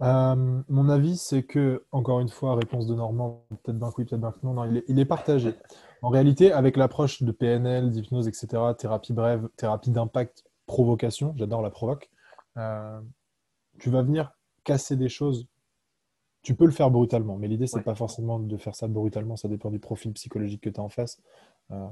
Euh, 0.03 0.63
mon 0.69 0.89
avis, 0.89 1.17
c'est 1.17 1.45
que, 1.45 1.85
encore 1.93 2.21
une 2.21 2.29
fois, 2.29 2.57
réponse 2.57 2.87
de 2.87 2.95
Normand, 2.95 3.47
peut-être 3.63 3.79
d'un 3.79 3.91
oui, 3.97 4.05
peut-être 4.05 4.21
d'un 4.21 4.35
non, 4.43 4.53
non 4.53 4.83
il, 4.87 4.99
est, 4.99 5.05
partagé. 5.05 5.55
En 6.05 6.11
réalité, 6.11 6.53
avec 6.53 6.77
l'approche 6.77 7.23
de 7.23 7.33
PNL, 7.33 7.91
d'hypnose, 7.91 8.29
etc., 8.29 8.47
thérapie 8.77 9.15
brève, 9.15 9.49
thérapie 9.57 9.91
d'impact, 9.91 10.45
provocation, 10.67 11.33
j'adore 11.39 11.63
la 11.63 11.71
provoque, 11.71 12.11
tu 13.79 13.89
vas 13.91 14.03
venir 14.03 14.33
casser 14.65 14.97
des 14.97 15.09
choses, 15.09 15.47
tu 16.43 16.55
peux 16.55 16.67
le 16.67 16.73
faire 16.73 16.91
brutalement. 16.91 17.39
Mais 17.39 17.49
l'idée, 17.49 17.67
c'est 17.67 17.79
n'est 17.79 17.83
pas 17.83 17.95
forcément 17.95 18.39
de 18.39 18.57
faire 18.59 18.75
ça 18.75 18.87
brutalement. 18.87 19.37
Ça 19.37 19.49
dépend 19.49 19.71
du 19.71 19.79
profil 19.79 20.13
psychologique 20.13 20.61
que 20.61 20.69
tu 20.69 20.79
as 20.79 20.83
en 20.83 20.91
face. 20.91 21.23
Euh, 21.71 21.89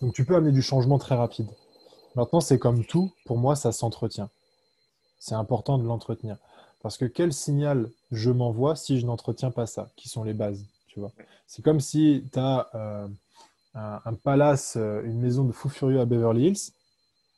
donc, 0.00 0.14
tu 0.14 0.24
peux 0.24 0.36
amener 0.36 0.52
du 0.52 0.62
changement 0.62 0.98
très 0.98 1.16
rapide. 1.16 1.50
Maintenant, 2.14 2.40
c'est 2.40 2.60
comme 2.60 2.84
tout. 2.84 3.12
Pour 3.26 3.38
moi, 3.38 3.56
ça 3.56 3.72
s'entretient. 3.72 4.30
C'est 5.18 5.34
important 5.34 5.78
de 5.78 5.84
l'entretenir. 5.84 6.36
Parce 6.80 6.96
que 6.96 7.06
quel 7.06 7.32
signal 7.32 7.90
je 8.12 8.30
m'envoie 8.30 8.76
si 8.76 9.00
je 9.00 9.06
n'entretiens 9.06 9.50
pas 9.50 9.66
ça, 9.66 9.90
qui 9.96 10.08
sont 10.08 10.22
les 10.22 10.34
bases 10.34 10.64
tu 10.86 11.00
vois? 11.00 11.12
C'est 11.46 11.62
comme 11.62 11.80
si 11.80 12.24
tu 12.32 12.38
as 12.38 12.68
euh, 12.74 13.08
un, 13.74 14.14
palace, 14.14 14.76
euh, 14.76 15.02
une 15.04 15.18
maison 15.18 15.44
de 15.44 15.52
fou 15.52 15.68
furieux 15.68 16.00
à 16.00 16.04
Beverly 16.04 16.48
Hills, 16.48 16.72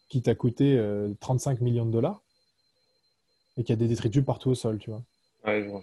qui 0.08 0.22
t'a 0.22 0.34
coûté 0.34 0.80
35 1.20 1.60
millions 1.60 1.86
de 1.86 1.90
dollars 1.90 2.22
et 3.56 3.62
qu'il 3.62 3.70
y 3.70 3.72
a 3.72 3.76
des 3.76 3.88
détritus 3.88 4.24
partout 4.24 4.50
au 4.50 4.54
sol, 4.54 4.78
tu 4.78 4.90
vois. 4.90 5.02
Ouais, 5.44 5.62
je 5.64 5.68
vois. 5.68 5.82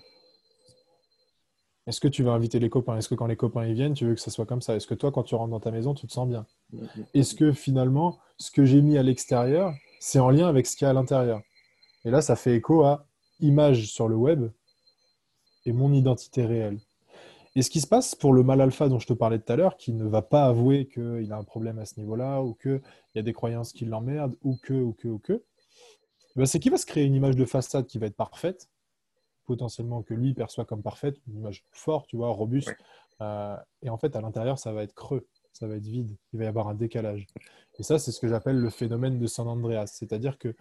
Est-ce 1.88 2.00
que 2.00 2.08
tu 2.08 2.24
vas 2.24 2.31
inviter 2.31 2.60
les 2.60 2.70
copains? 2.70 2.98
Est-ce 2.98 3.10
que 3.10 3.15
quand 3.15 3.25
les 3.25 3.36
copains 3.36 3.65
y 3.65 3.74
viennent, 3.74 3.93
tu 3.93 4.05
veux 4.05 4.13
que 4.13 4.22
ça 4.22 4.29
soit 4.29 4.46
comme 4.46 4.62
ça? 4.62 4.75
Est-ce 4.75 4.88
que 4.88 4.93
toi, 4.93 5.12
quand 5.12 5.24
tu 5.24 5.36
rentres 5.36 5.51
dans 5.51 5.60
ta 5.60 5.72
maison, 5.72 5.93
tu 5.93 6.05
te 6.05 6.13
sens 6.13 6.27
bien? 6.27 6.46
Mm-hmm. 6.74 7.05
Est-ce 7.15 7.36
que 7.36 7.51
finalement, 7.51 8.20
ce 8.38 8.51
que 8.51 8.65
j'ai 8.65 8.81
mis 8.81 8.98
à 8.98 9.03
l'extérieur, 9.03 9.74
c'est 10.00 10.20
en 10.20 10.29
lien 10.29 10.48
avec 10.48 10.67
ce 10.67 10.75
qu'il 10.75 10.86
y 10.86 10.88
a 10.88 10.91
à 10.91 10.93
l'intérieur? 10.93 11.41
Et 12.05 12.12
là, 12.12 12.22
ça 12.22 12.36
fait 12.36 12.55
écho 12.55 12.84
à 12.84 13.08
image 13.39 13.88
sur 13.88 14.08
le 14.08 14.15
web 14.15 14.52
et 15.65 15.73
mon 15.73 15.91
identité 15.91 16.45
réelle. 16.45 16.80
Et 17.55 17.61
ce 17.61 17.69
qui 17.69 17.81
se 17.81 17.87
passe 17.87 18.15
pour 18.15 18.33
le 18.33 18.43
mal 18.43 18.61
alpha 18.61 18.87
dont 18.87 18.99
je 18.99 19.07
te 19.07 19.13
parlais 19.13 19.39
tout 19.39 19.51
à 19.51 19.55
l'heure, 19.55 19.75
qui 19.75 19.91
ne 19.91 20.05
va 20.05 20.21
pas 20.21 20.45
avouer 20.45 20.87
qu'il 20.87 21.31
a 21.31 21.37
un 21.37 21.43
problème 21.43 21.79
à 21.79 21.85
ce 21.85 21.99
niveau-là, 21.99 22.41
ou 22.41 22.53
qu'il 22.53 22.81
y 23.15 23.19
a 23.19 23.21
des 23.23 23.33
croyances 23.33 23.73
qui 23.73 23.85
l'emmerdent, 23.85 24.37
ou 24.41 24.57
que, 24.61 24.73
ou 24.73 24.93
que, 24.93 25.07
ou 25.09 25.19
que, 25.19 25.43
bah, 26.35 26.45
c'est 26.45 26.59
qu'il 26.59 26.71
va 26.71 26.77
se 26.77 26.85
créer 26.85 27.03
une 27.03 27.15
image 27.15 27.35
de 27.35 27.45
façade 27.45 27.87
qui 27.87 27.97
va 27.97 28.07
être 28.07 28.15
parfaite, 28.15 28.69
potentiellement 29.45 30.01
que 30.01 30.13
lui 30.13 30.33
perçoit 30.33 30.63
comme 30.63 30.81
parfaite, 30.81 31.17
une 31.27 31.37
image 31.37 31.65
forte, 31.71 32.07
tu 32.07 32.15
vois, 32.15 32.29
robuste. 32.29 32.73
Euh, 33.19 33.57
et 33.81 33.89
en 33.89 33.97
fait, 33.97 34.15
à 34.15 34.21
l'intérieur, 34.21 34.57
ça 34.57 34.71
va 34.71 34.83
être 34.83 34.93
creux, 34.93 35.27
ça 35.51 35.67
va 35.67 35.75
être 35.75 35.85
vide, 35.85 36.15
il 36.31 36.39
va 36.39 36.45
y 36.45 36.47
avoir 36.47 36.69
un 36.69 36.73
décalage. 36.73 37.27
Et 37.77 37.83
ça, 37.83 37.99
c'est 37.99 38.11
ce 38.11 38.19
que 38.19 38.29
j'appelle 38.29 38.57
le 38.57 38.69
phénomène 38.69 39.19
de 39.19 39.27
San 39.27 39.47
Andreas. 39.47 39.87
C'est-à-dire 39.87 40.37
que 40.37 40.55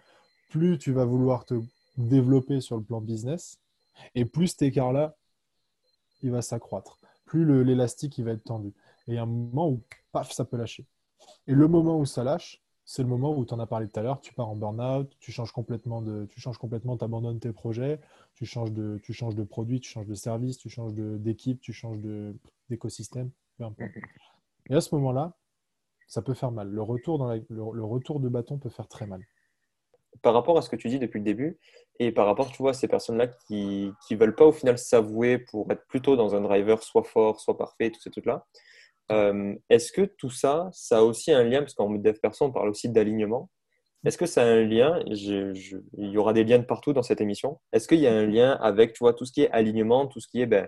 plus 0.49 0.77
tu 0.79 0.93
vas 0.93 1.05
vouloir 1.05 1.45
te 1.45 1.55
développer 1.97 2.61
sur 2.61 2.77
le 2.77 2.83
plan 2.83 3.01
business, 3.01 3.61
et 4.15 4.25
plus 4.25 4.49
cet 4.49 4.63
écart-là, 4.63 5.17
il 6.23 6.31
va 6.31 6.43
s'accroître. 6.43 6.99
Plus 7.25 7.65
l'élastique, 7.65 8.19
il 8.19 8.25
va 8.25 8.33
être 8.33 8.45
tendu. 8.45 8.69
Et 9.07 9.13
il 9.13 9.15
y 9.15 9.19
a 9.19 9.23
un 9.23 9.27
moment 9.27 9.69
où, 9.69 9.83
paf, 10.13 10.33
ça 10.33 10.45
peut 10.45 10.57
lâcher. 10.57 10.87
Et 11.47 11.53
le 11.53 11.69
moment 11.69 11.99
où 11.99 12.07
ça 12.07 12.25
lâche, 12.25 12.63
c'est 12.85 13.03
le 13.03 13.09
moment 13.09 13.37
où 13.37 13.45
tu 13.45 13.55
en 13.55 13.61
as 13.61 13.67
parlé 13.67 13.87
tout 13.89 14.01
à 14.01 14.03
l'heure, 14.03 14.21
tu 14.21 14.35
pars 14.35 14.49
en 14.49 14.57
burn-out, 14.57 15.17
tu 15.21 15.31
changes 15.31 15.53
complètement 15.53 16.03
tu 16.27 16.41
changes 16.41 16.59
complètement, 16.59 16.97
abandonnes 16.97 17.39
tes 17.39 17.53
projets, 17.53 18.01
tu 18.35 18.47
changes 18.47 18.73
de, 18.73 18.99
tu 19.05 19.13
changes 19.13 19.37
de 19.37 19.45
produit, 19.45 19.81
tu 19.81 19.89
changes 19.89 20.09
de 20.09 20.15
service, 20.15 20.59
tu 20.59 20.69
changes 20.69 20.93
d'équipe, 20.95 21.61
tu 21.61 21.73
changes 21.73 21.99
d'écosystème, 22.69 23.31
peu. 23.59 23.85
Et 24.71 24.75
à 24.75 24.81
ce 24.81 24.93
moment-là, 24.97 25.35
ça 26.09 26.23
peut 26.23 26.35
faire 26.35 26.51
mal. 26.51 26.69
Le, 26.69 26.83
retour 26.83 27.21
de 28.19 28.29
bâton 28.29 28.59
peut 28.59 28.71
faire 28.71 28.89
très 28.89 29.07
mal. 29.07 29.23
Par 30.23 30.35
rapport 30.35 30.59
à 30.59 30.63
ce 30.63 30.69
que 30.69 30.77
tu 30.77 30.89
dis 30.89 30.99
depuis 30.99 31.19
le 31.19 31.25
début, 31.25 31.59
et 31.99 32.13
par 32.13 32.27
rapport, 32.27 32.51
tu 32.51 32.59
vois, 32.59 32.71
à 32.71 32.75
ces 32.75 32.89
personnes-là 32.89 33.29
qui 33.47 33.93
ne 34.11 34.17
veulent 34.17 34.35
pas 34.35 34.47
au 34.47 34.53
final 34.53 34.79
s'avouer 34.79 35.39
pour 35.39 35.71
être 35.71 35.87
plutôt 35.87 36.17
dans 36.17 36.35
un 36.35 36.41
driver 36.41 36.83
soit 36.83 37.05
fort, 37.05 37.41
soit 37.41 37.57
parfait, 37.57 37.91
tout 37.91 38.01
ces 38.01 38.11
trucs-là, 38.11 38.47
euh, 39.13 39.55
est-ce 39.69 39.93
que 39.93 40.03
tout 40.03 40.31
ça, 40.31 40.69
ça 40.73 40.99
a 40.99 41.03
aussi 41.03 41.33
un 41.33 41.45
lien, 41.45 41.61
parce 41.61 41.75
qu'en 41.75 41.91
dev 41.91 42.19
perso, 42.21 42.45
on 42.45 42.53
parle 42.53 42.69
aussi 42.69 42.89
d'alignement. 42.89 43.51
Est-ce 44.05 44.17
que 44.17 44.27
ça 44.27 44.43
a 44.43 44.47
un 44.47 44.63
lien 44.65 45.03
Il 45.07 45.83
y 45.99 46.17
aura 46.17 46.33
des 46.33 46.45
liens 46.45 46.59
de 46.59 46.65
partout 46.65 46.93
dans 46.93 47.03
cette 47.03 47.21
émission. 47.21 47.61
Est-ce 47.73 47.87
qu'il 47.87 48.01
y 48.01 48.07
a 48.07 48.15
un 48.15 48.27
lien 48.27 48.53
avec 48.53 48.95
tu 48.95 49.01
vois, 49.01 49.13
tout 49.13 49.27
ce 49.27 49.33
qui 49.33 49.43
est 49.43 49.51
alignement, 49.51 50.07
tout 50.07 50.21
ce 50.21 50.29
qui 50.29 50.41
est 50.41 50.47
ben, 50.47 50.67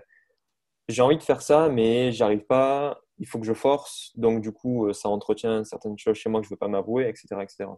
j'ai 0.89 1.01
envie 1.01 1.17
de 1.17 1.23
faire 1.23 1.41
ça, 1.41 1.69
mais 1.69 2.11
j'arrive 2.11 2.45
pas, 2.45 2.99
il 3.19 3.27
faut 3.27 3.39
que 3.39 3.45
je 3.45 3.53
force, 3.53 4.11
donc 4.15 4.41
du 4.41 4.51
coup, 4.51 4.87
euh, 4.87 4.93
ça 4.93 5.09
entretient 5.09 5.63
certaines 5.63 5.97
choses 5.97 6.17
chez 6.17 6.29
moi 6.29 6.41
que 6.41 6.45
je 6.45 6.49
ne 6.49 6.55
veux 6.55 6.59
pas 6.59 6.67
m'avouer, 6.67 7.07
etc., 7.07 7.27
etc. 7.41 7.69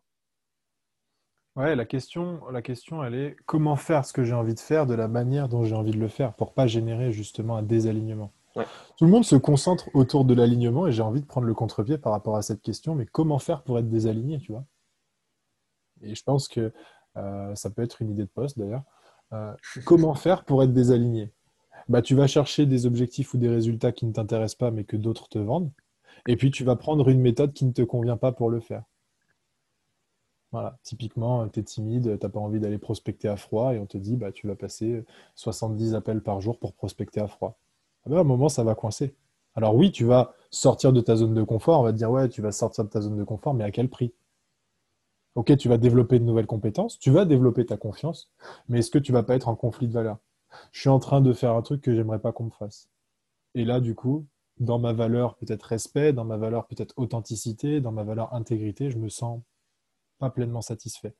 Ouais, 1.55 1.73
la 1.75 1.85
question, 1.85 2.41
la 2.51 2.61
question, 2.61 3.03
elle 3.03 3.15
est 3.15 3.35
comment 3.45 3.77
faire 3.77 4.05
ce 4.05 4.11
que 4.11 4.25
j'ai 4.25 4.33
envie 4.33 4.53
de 4.53 4.59
faire 4.59 4.85
de 4.85 4.93
la 4.93 5.07
manière 5.07 5.47
dont 5.47 5.63
j'ai 5.63 5.75
envie 5.75 5.91
de 5.91 5.99
le 5.99 6.09
faire 6.09 6.33
pour 6.33 6.53
pas 6.53 6.67
générer 6.67 7.13
justement 7.13 7.55
un 7.55 7.63
désalignement. 7.63 8.33
Tout 8.97 9.05
le 9.05 9.11
monde 9.11 9.25
se 9.25 9.35
concentre 9.35 9.89
autour 9.93 10.23
de 10.25 10.33
l'alignement 10.33 10.87
et 10.87 10.91
j'ai 10.91 11.01
envie 11.01 11.21
de 11.21 11.25
prendre 11.25 11.47
le 11.47 11.53
contre-pied 11.53 11.97
par 11.97 12.13
rapport 12.13 12.37
à 12.37 12.41
cette 12.41 12.61
question, 12.61 12.95
mais 12.95 13.05
comment 13.05 13.39
faire 13.39 13.63
pour 13.63 13.79
être 13.79 13.89
désaligné, 13.89 14.39
tu 14.39 14.51
vois? 14.51 14.65
Et 16.01 16.15
je 16.15 16.23
pense 16.23 16.47
que 16.47 16.73
euh, 17.17 17.55
ça 17.55 17.69
peut 17.69 17.83
être 17.83 18.01
une 18.01 18.11
idée 18.11 18.23
de 18.23 18.29
poste 18.29 18.57
d'ailleurs. 18.57 18.83
Euh, 19.33 19.53
comment 19.85 20.13
faire 20.13 20.43
pour 20.45 20.63
être 20.63 20.73
désaligné? 20.73 21.31
Bah, 21.89 22.01
Tu 22.01 22.15
vas 22.15 22.27
chercher 22.27 22.65
des 22.65 22.85
objectifs 22.85 23.33
ou 23.33 23.37
des 23.37 23.49
résultats 23.49 23.91
qui 23.91 24.05
ne 24.05 24.13
t'intéressent 24.13 24.57
pas 24.57 24.71
mais 24.71 24.83
que 24.83 24.97
d'autres 24.97 25.27
te 25.29 25.39
vendent. 25.39 25.71
Et 26.27 26.37
puis 26.37 26.51
tu 26.51 26.63
vas 26.63 26.75
prendre 26.75 27.09
une 27.09 27.21
méthode 27.21 27.53
qui 27.53 27.65
ne 27.65 27.71
te 27.71 27.81
convient 27.81 28.17
pas 28.17 28.31
pour 28.31 28.49
le 28.49 28.59
faire. 28.59 28.83
Voilà, 30.55 30.77
typiquement, 30.83 31.49
tu 31.49 31.59
es 31.59 31.63
timide, 31.63 32.17
tu 32.17 32.25
n'as 32.25 32.29
pas 32.31 32.39
envie 32.39 32.61
d'aller 32.61 32.77
prospecter 32.77 33.27
à 33.27 33.35
froid 33.35 33.73
et 33.73 33.77
on 33.77 33.85
te 33.85 33.97
dit 33.97 34.15
bah, 34.15 34.31
tu 34.31 34.47
vas 34.47 34.55
passer 34.55 35.03
70 35.35 35.95
appels 35.95 36.21
par 36.21 36.39
jour 36.39 36.59
pour 36.59 36.71
prospecter 36.73 37.19
à 37.19 37.27
froid. 37.27 37.59
Ah 38.05 38.09
ben, 38.09 38.17
à 38.19 38.21
un 38.21 38.23
moment, 38.23 38.47
ça 38.47 38.63
va 38.63 38.73
coincer. 38.73 39.15
Alors 39.55 39.75
oui, 39.75 39.91
tu 39.91 40.05
vas 40.05 40.33
sortir 40.51 40.93
de 40.93 41.01
ta 41.01 41.17
zone 41.17 41.33
de 41.33 41.43
confort, 41.43 41.81
on 41.81 41.83
va 41.83 41.91
te 41.91 41.97
dire, 41.97 42.09
ouais, 42.09 42.29
tu 42.29 42.41
vas 42.41 42.53
sortir 42.53 42.85
de 42.85 42.89
ta 42.89 43.01
zone 43.01 43.17
de 43.17 43.25
confort, 43.25 43.53
mais 43.53 43.65
à 43.65 43.71
quel 43.71 43.89
prix? 43.89 44.13
Ok, 45.35 45.57
tu 45.57 45.67
vas 45.67 45.77
développer 45.77 46.19
de 46.19 46.23
nouvelles 46.23 46.45
compétences, 46.47 46.97
tu 46.99 47.11
vas 47.11 47.25
développer 47.25 47.65
ta 47.65 47.75
confiance, 47.75 48.31
mais 48.69 48.79
est-ce 48.79 48.91
que 48.91 48.97
tu 48.97 49.11
vas 49.11 49.23
pas 49.23 49.35
être 49.35 49.49
en 49.49 49.57
conflit 49.57 49.89
de 49.89 49.93
valeur 49.93 50.19
Je 50.71 50.79
suis 50.79 50.89
en 50.89 50.99
train 50.99 51.19
de 51.19 51.33
faire 51.33 51.51
un 51.51 51.61
truc 51.63 51.81
que 51.81 51.93
j'aimerais 51.93 52.19
pas 52.19 52.31
qu'on 52.31 52.45
me 52.45 52.51
fasse. 52.51 52.87
Et 53.55 53.65
là, 53.65 53.81
du 53.81 53.95
coup, 53.95 54.25
dans 54.59 54.79
ma 54.79 54.93
valeur 54.93 55.35
peut-être 55.35 55.63
respect, 55.63 56.13
dans 56.13 56.25
ma 56.25 56.37
valeur 56.37 56.67
peut-être 56.67 56.93
authenticité, 56.97 57.81
dans 57.81 57.91
ma 57.91 58.03
valeur 58.03 58.33
intégrité, 58.33 58.91
je 58.91 58.97
me 58.97 59.09
sens 59.09 59.41
pas 60.19 60.29
pleinement 60.29 60.61
satisfait. 60.61 61.15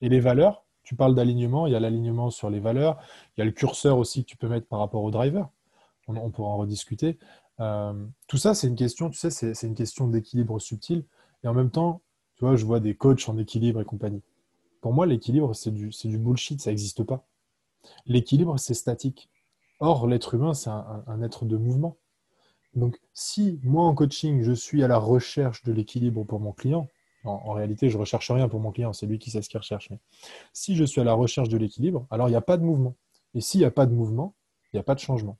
Et 0.00 0.08
les 0.08 0.20
valeurs, 0.20 0.64
tu 0.82 0.94
parles 0.94 1.14
d'alignement, 1.14 1.66
il 1.66 1.72
y 1.72 1.76
a 1.76 1.80
l'alignement 1.80 2.30
sur 2.30 2.50
les 2.50 2.60
valeurs, 2.60 2.98
il 3.36 3.40
y 3.40 3.42
a 3.42 3.44
le 3.44 3.52
curseur 3.52 3.98
aussi 3.98 4.24
que 4.24 4.28
tu 4.28 4.36
peux 4.36 4.48
mettre 4.48 4.66
par 4.68 4.78
rapport 4.78 5.02
au 5.02 5.10
driver 5.10 5.48
on, 6.08 6.30
pourra 6.30 6.50
en 6.50 6.56
rediscuter. 6.58 7.18
Euh, 7.60 8.06
tout 8.26 8.36
ça, 8.36 8.54
c'est 8.54 8.66
une 8.66 8.76
question, 8.76 9.10
tu 9.10 9.18
sais, 9.18 9.30
c'est 9.30 9.66
une 9.66 9.74
question 9.74 10.08
d'équilibre 10.08 10.58
subtil. 10.60 11.04
Et 11.42 11.48
en 11.48 11.54
même 11.54 11.70
temps, 11.70 12.02
tu 12.36 12.44
vois, 12.44 12.56
je 12.56 12.64
vois 12.64 12.80
des 12.80 12.94
coachs 12.94 13.28
en 13.28 13.38
équilibre 13.38 13.80
et 13.80 13.84
compagnie. 13.84 14.22
Pour 14.80 14.92
moi, 14.92 15.06
l'équilibre, 15.06 15.54
c'est 15.54 15.70
du, 15.70 15.90
du 16.04 16.18
bullshit, 16.18 16.60
ça 16.60 16.70
n'existe 16.70 17.02
pas. 17.02 17.26
L'équilibre, 18.06 18.58
c'est 18.58 18.74
statique. 18.74 19.30
Or, 19.80 20.06
l'être 20.06 20.34
humain, 20.34 20.54
c'est 20.54 20.70
un, 20.70 21.22
être 21.22 21.44
de 21.44 21.56
mouvement. 21.56 21.96
Donc, 22.74 23.00
si 23.14 23.58
moi 23.62 23.84
en 23.84 23.94
coaching, 23.94 24.42
je 24.42 24.52
suis 24.52 24.82
à 24.82 24.88
la 24.88 24.98
recherche 24.98 25.62
de 25.64 25.72
l'équilibre 25.72 26.24
pour 26.24 26.40
mon 26.40 26.52
client, 26.52 26.88
en, 27.26 27.52
réalité, 27.52 27.88
je 27.88 27.96
ne 27.96 28.00
recherche 28.00 28.30
rien 28.30 28.48
pour 28.48 28.60
mon 28.60 28.70
client, 28.70 28.92
c'est 28.92 29.06
lui 29.06 29.18
qui 29.18 29.30
sait 29.30 29.42
ce 29.42 29.48
qu'il 29.48 29.58
recherche. 29.58 29.90
Mais 29.90 29.98
si 30.52 30.76
je 30.76 30.84
suis 30.84 31.00
à 31.00 31.04
la 31.04 31.14
recherche 31.14 31.48
de 31.48 31.56
l'équilibre, 31.56 32.06
alors 32.10 32.28
il 32.28 32.32
n'y 32.32 32.36
a 32.36 32.42
pas 32.42 32.56
de 32.56 32.62
mouvement. 32.62 32.94
Et 33.34 33.40
s'il 33.40 33.60
n'y 33.60 33.66
a 33.66 33.70
pas 33.70 33.86
de 33.86 33.92
mouvement, 33.92 34.34
il 34.72 34.76
n'y 34.76 34.80
a 34.80 34.82
pas 34.82 34.94
de 34.94 35.00
changement. 35.00 35.38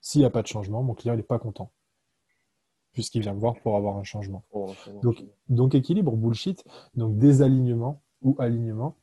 S'il 0.00 0.20
n'y 0.20 0.26
a 0.26 0.30
pas 0.30 0.42
de 0.42 0.46
changement, 0.46 0.82
mon 0.82 0.94
client 0.94 1.16
n'est 1.16 1.22
pas 1.22 1.38
content, 1.38 1.70
puisqu'il 2.92 3.22
vient 3.22 3.34
me 3.34 3.40
voir 3.40 3.54
pour 3.60 3.76
avoir 3.76 3.96
un 3.96 4.04
changement. 4.04 4.44
Oh, 4.52 4.72
donc, 5.02 5.24
donc 5.48 5.74
équilibre, 5.74 6.12
bullshit, 6.16 6.64
donc 6.94 7.18
désalignement 7.18 8.02
ou 8.20 8.36
alignement, 8.38 8.96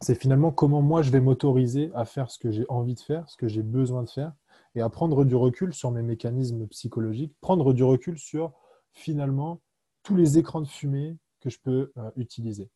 c'est 0.00 0.16
finalement 0.16 0.50
comment 0.50 0.82
moi 0.82 1.02
je 1.02 1.10
vais 1.10 1.20
m'autoriser 1.20 1.90
à 1.94 2.04
faire 2.04 2.30
ce 2.30 2.38
que 2.38 2.50
j'ai 2.50 2.64
envie 2.68 2.94
de 2.94 3.00
faire, 3.00 3.28
ce 3.28 3.36
que 3.36 3.46
j'ai 3.46 3.62
besoin 3.62 4.02
de 4.02 4.10
faire, 4.10 4.32
et 4.74 4.80
à 4.80 4.88
prendre 4.88 5.24
du 5.24 5.36
recul 5.36 5.72
sur 5.72 5.90
mes 5.90 6.02
mécanismes 6.02 6.66
psychologiques, 6.68 7.34
prendre 7.40 7.72
du 7.72 7.84
recul 7.84 8.18
sur 8.18 8.52
finalement 8.92 9.60
tous 10.02 10.16
les 10.16 10.38
écrans 10.38 10.60
de 10.60 10.68
fumée 10.68 11.16
que 11.40 11.50
je 11.50 11.58
peux 11.58 11.92
euh, 11.96 12.10
utiliser. 12.16 12.68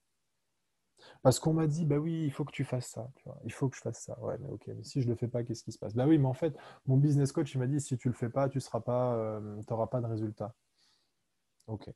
Parce 1.22 1.38
qu'on 1.38 1.52
m'a 1.52 1.66
dit, 1.66 1.84
bah 1.84 1.98
oui, 1.98 2.24
il 2.24 2.32
faut 2.32 2.44
que 2.44 2.52
tu 2.52 2.64
fasses 2.64 2.88
ça. 2.88 3.08
Il 3.44 3.52
faut 3.52 3.68
que 3.68 3.76
je 3.76 3.80
fasse 3.80 4.00
ça. 4.00 4.18
Ouais, 4.20 4.36
mais 4.40 4.48
ok, 4.48 4.66
mais 4.68 4.82
si 4.82 5.02
je 5.02 5.06
ne 5.06 5.12
le 5.12 5.16
fais 5.16 5.28
pas, 5.28 5.42
qu'est-ce 5.44 5.62
qui 5.62 5.72
se 5.72 5.78
passe? 5.78 5.94
Bah 5.94 6.06
oui, 6.06 6.18
mais 6.18 6.26
en 6.26 6.34
fait, 6.34 6.56
mon 6.86 6.96
business 6.96 7.32
coach, 7.32 7.54
il 7.54 7.58
m'a 7.58 7.66
dit, 7.66 7.80
si 7.80 7.96
tu 7.96 8.08
ne 8.08 8.12
le 8.12 8.18
fais 8.18 8.28
pas, 8.28 8.48
tu 8.48 8.58
n'auras 8.58 8.80
pas, 8.80 9.14
euh, 9.14 9.86
pas 9.90 10.00
de 10.00 10.06
résultat. 10.06 10.54
Ok. 11.66 11.88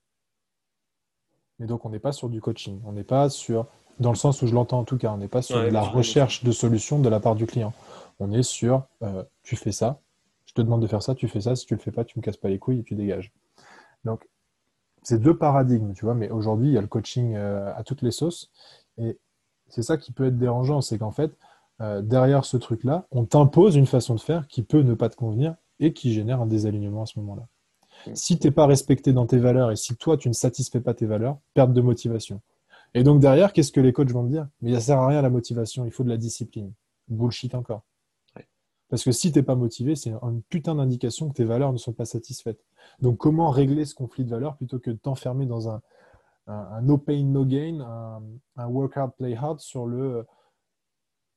Mais 1.59 1.67
donc, 1.67 1.85
on 1.85 1.91
n'est 1.91 2.01
pas 2.01 2.13
sur 2.13 2.29
du 2.29 2.41
coaching. 2.41 2.81
On 2.85 2.93
n'est 2.93 3.05
pas 3.05 3.29
sur, 3.29 3.67
dans 3.99 4.11
le 4.11 4.17
sens 4.17 4.43
où 4.43 4.47
je 4.47 4.55
l'entends 4.55 4.81
en 4.81 4.85
tout 4.85 4.97
cas, 4.97 5.13
on 5.13 5.19
n'est 5.19 5.29
pas 5.29 5.43
sur 5.43 5.63
la 5.63 5.83
recherche 5.83 6.43
de 6.43 6.53
solutions 6.53 6.99
de 6.99 7.09
la 7.09 7.21
part 7.21 7.35
du 7.35 7.47
client. 7.47 7.73
On 8.19 8.33
est 8.33 8.43
sur, 8.43 8.87
euh, 9.03 9.25
tu 9.43 9.57
fais 9.57 9.73
ça, 9.73 10.01
je 10.47 10.55
te 10.55 10.63
demande 10.63 10.83
de 10.83 10.87
faire 10.87 11.03
ça, 11.03 11.15
tu 11.15 11.29
fais 11.29 11.43
ça, 11.43 11.55
si 11.55 11.67
tu 11.67 11.75
ne 11.75 11.79
le 11.79 11.83
fais 11.83 11.93
pas, 11.93 12.05
tu 12.05 12.19
ne 12.19 12.21
me 12.21 12.25
casses 12.25 12.37
pas 12.37 12.49
les 12.49 12.59
couilles 12.59 12.81
et 12.81 12.83
tu 12.83 12.95
dégages. 12.95 13.33
Donc, 14.05 14.27
c'est 15.03 15.21
deux 15.21 15.37
paradigmes, 15.37 15.93
tu 15.93 16.05
vois, 16.05 16.15
mais 16.15 16.31
aujourd'hui, 16.31 16.69
il 16.69 16.75
y 16.75 16.79
a 16.79 16.81
le 16.81 16.87
coaching 16.87 17.35
euh, 17.35 17.73
à 17.75 17.83
toutes 17.83 18.03
les 18.03 18.11
sauces. 18.11 18.51
Et 18.99 19.19
c'est 19.69 19.83
ça 19.83 19.97
qui 19.97 20.13
peut 20.13 20.27
être 20.27 20.39
dérangeant, 20.39 20.81
c'est 20.81 20.99
qu'en 20.99 21.11
fait, 21.11 21.33
euh, 21.81 22.03
derrière 22.03 22.45
ce 22.45 22.57
truc-là, 22.57 23.07
on 23.11 23.25
t'impose 23.25 23.77
une 23.77 23.87
façon 23.87 24.15
de 24.15 24.21
faire 24.21 24.47
qui 24.49 24.63
peut 24.63 24.83
ne 24.83 24.95
pas 24.95 25.09
te 25.09 25.17
convenir 25.17 25.55
et 25.79 25.93
qui 25.93 26.13
génère 26.13 26.43
un 26.43 26.47
désalignement 26.47 27.03
à 27.03 27.07
ce 27.07 27.19
moment-là. 27.21 27.47
Mm. 28.07 28.15
Si 28.15 28.39
tu 28.39 28.47
n'es 28.47 28.51
pas 28.51 28.67
respecté 28.67 29.13
dans 29.13 29.27
tes 29.27 29.39
valeurs 29.39 29.71
et 29.71 29.77
si 29.77 29.97
toi, 29.97 30.17
tu 30.17 30.29
ne 30.29 30.35
satisfais 30.35 30.81
pas 30.81 30.93
tes 30.93 31.07
valeurs, 31.07 31.39
perte 31.55 31.73
de 31.73 31.81
motivation. 31.81 32.41
Et 32.93 33.03
donc 33.03 33.21
derrière, 33.21 33.53
qu'est-ce 33.53 33.73
que 33.73 33.81
les 33.81 33.93
coachs 33.93 34.11
vont 34.11 34.25
te 34.25 34.31
dire? 34.31 34.49
Mais 34.61 34.75
ça 34.75 34.81
sert 34.81 34.99
à 34.99 35.07
rien 35.07 35.23
la 35.23 35.31
motivation, 35.31 35.85
il 35.87 35.93
faut 35.93 36.05
de 36.05 36.09
la 36.09 36.17
discipline. 36.17 36.73
Bullshit 37.09 37.55
encore. 37.55 37.83
Parce 38.91 39.05
que 39.05 39.13
si 39.13 39.33
tu 39.33 39.39
n'es 39.39 39.45
pas 39.45 39.55
motivé, 39.55 39.95
c'est 39.95 40.11
une 40.11 40.43
putain 40.43 40.75
d'indication 40.75 41.29
que 41.29 41.35
tes 41.35 41.45
valeurs 41.45 41.73
ne 41.73 41.79
sont 41.79 41.93
pas 41.93 42.05
satisfaites. 42.05 42.63
Donc 43.01 43.19
comment 43.19 43.49
régler 43.51 43.85
ce 43.85 43.95
conflit 43.95 44.25
de 44.25 44.31
valeurs 44.31 44.57
plutôt 44.57 44.81
que 44.81 44.91
de 44.91 44.97
t'enfermer 44.97 45.47
dans 45.47 45.71
un, 45.71 45.81
un, 46.49 46.83
no 46.83 46.99
pain, 46.99 47.23
no 47.23 47.45
gain, 47.45 47.81
un, 48.57 48.67
work 48.67 48.97
hard, 48.97 49.13
play 49.17 49.37
hard 49.37 49.61
sur 49.61 49.87
le. 49.87 50.27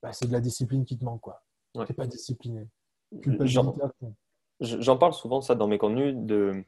Bah, 0.01 0.11
c'est 0.11 0.27
de 0.27 0.33
la 0.33 0.41
discipline 0.41 0.83
qui 0.83 0.97
te 0.97 1.05
manque, 1.05 1.21
quoi. 1.21 1.43
Tu 1.73 1.79
n'es 1.79 1.85
pas 1.85 2.07
discipliné. 2.07 2.67
J'en 4.59 4.97
parle 4.97 5.13
souvent, 5.13 5.41
ça, 5.41 5.55
dans 5.55 5.67
mes 5.67 5.77
contenus. 5.77 6.15
De... 6.15 6.63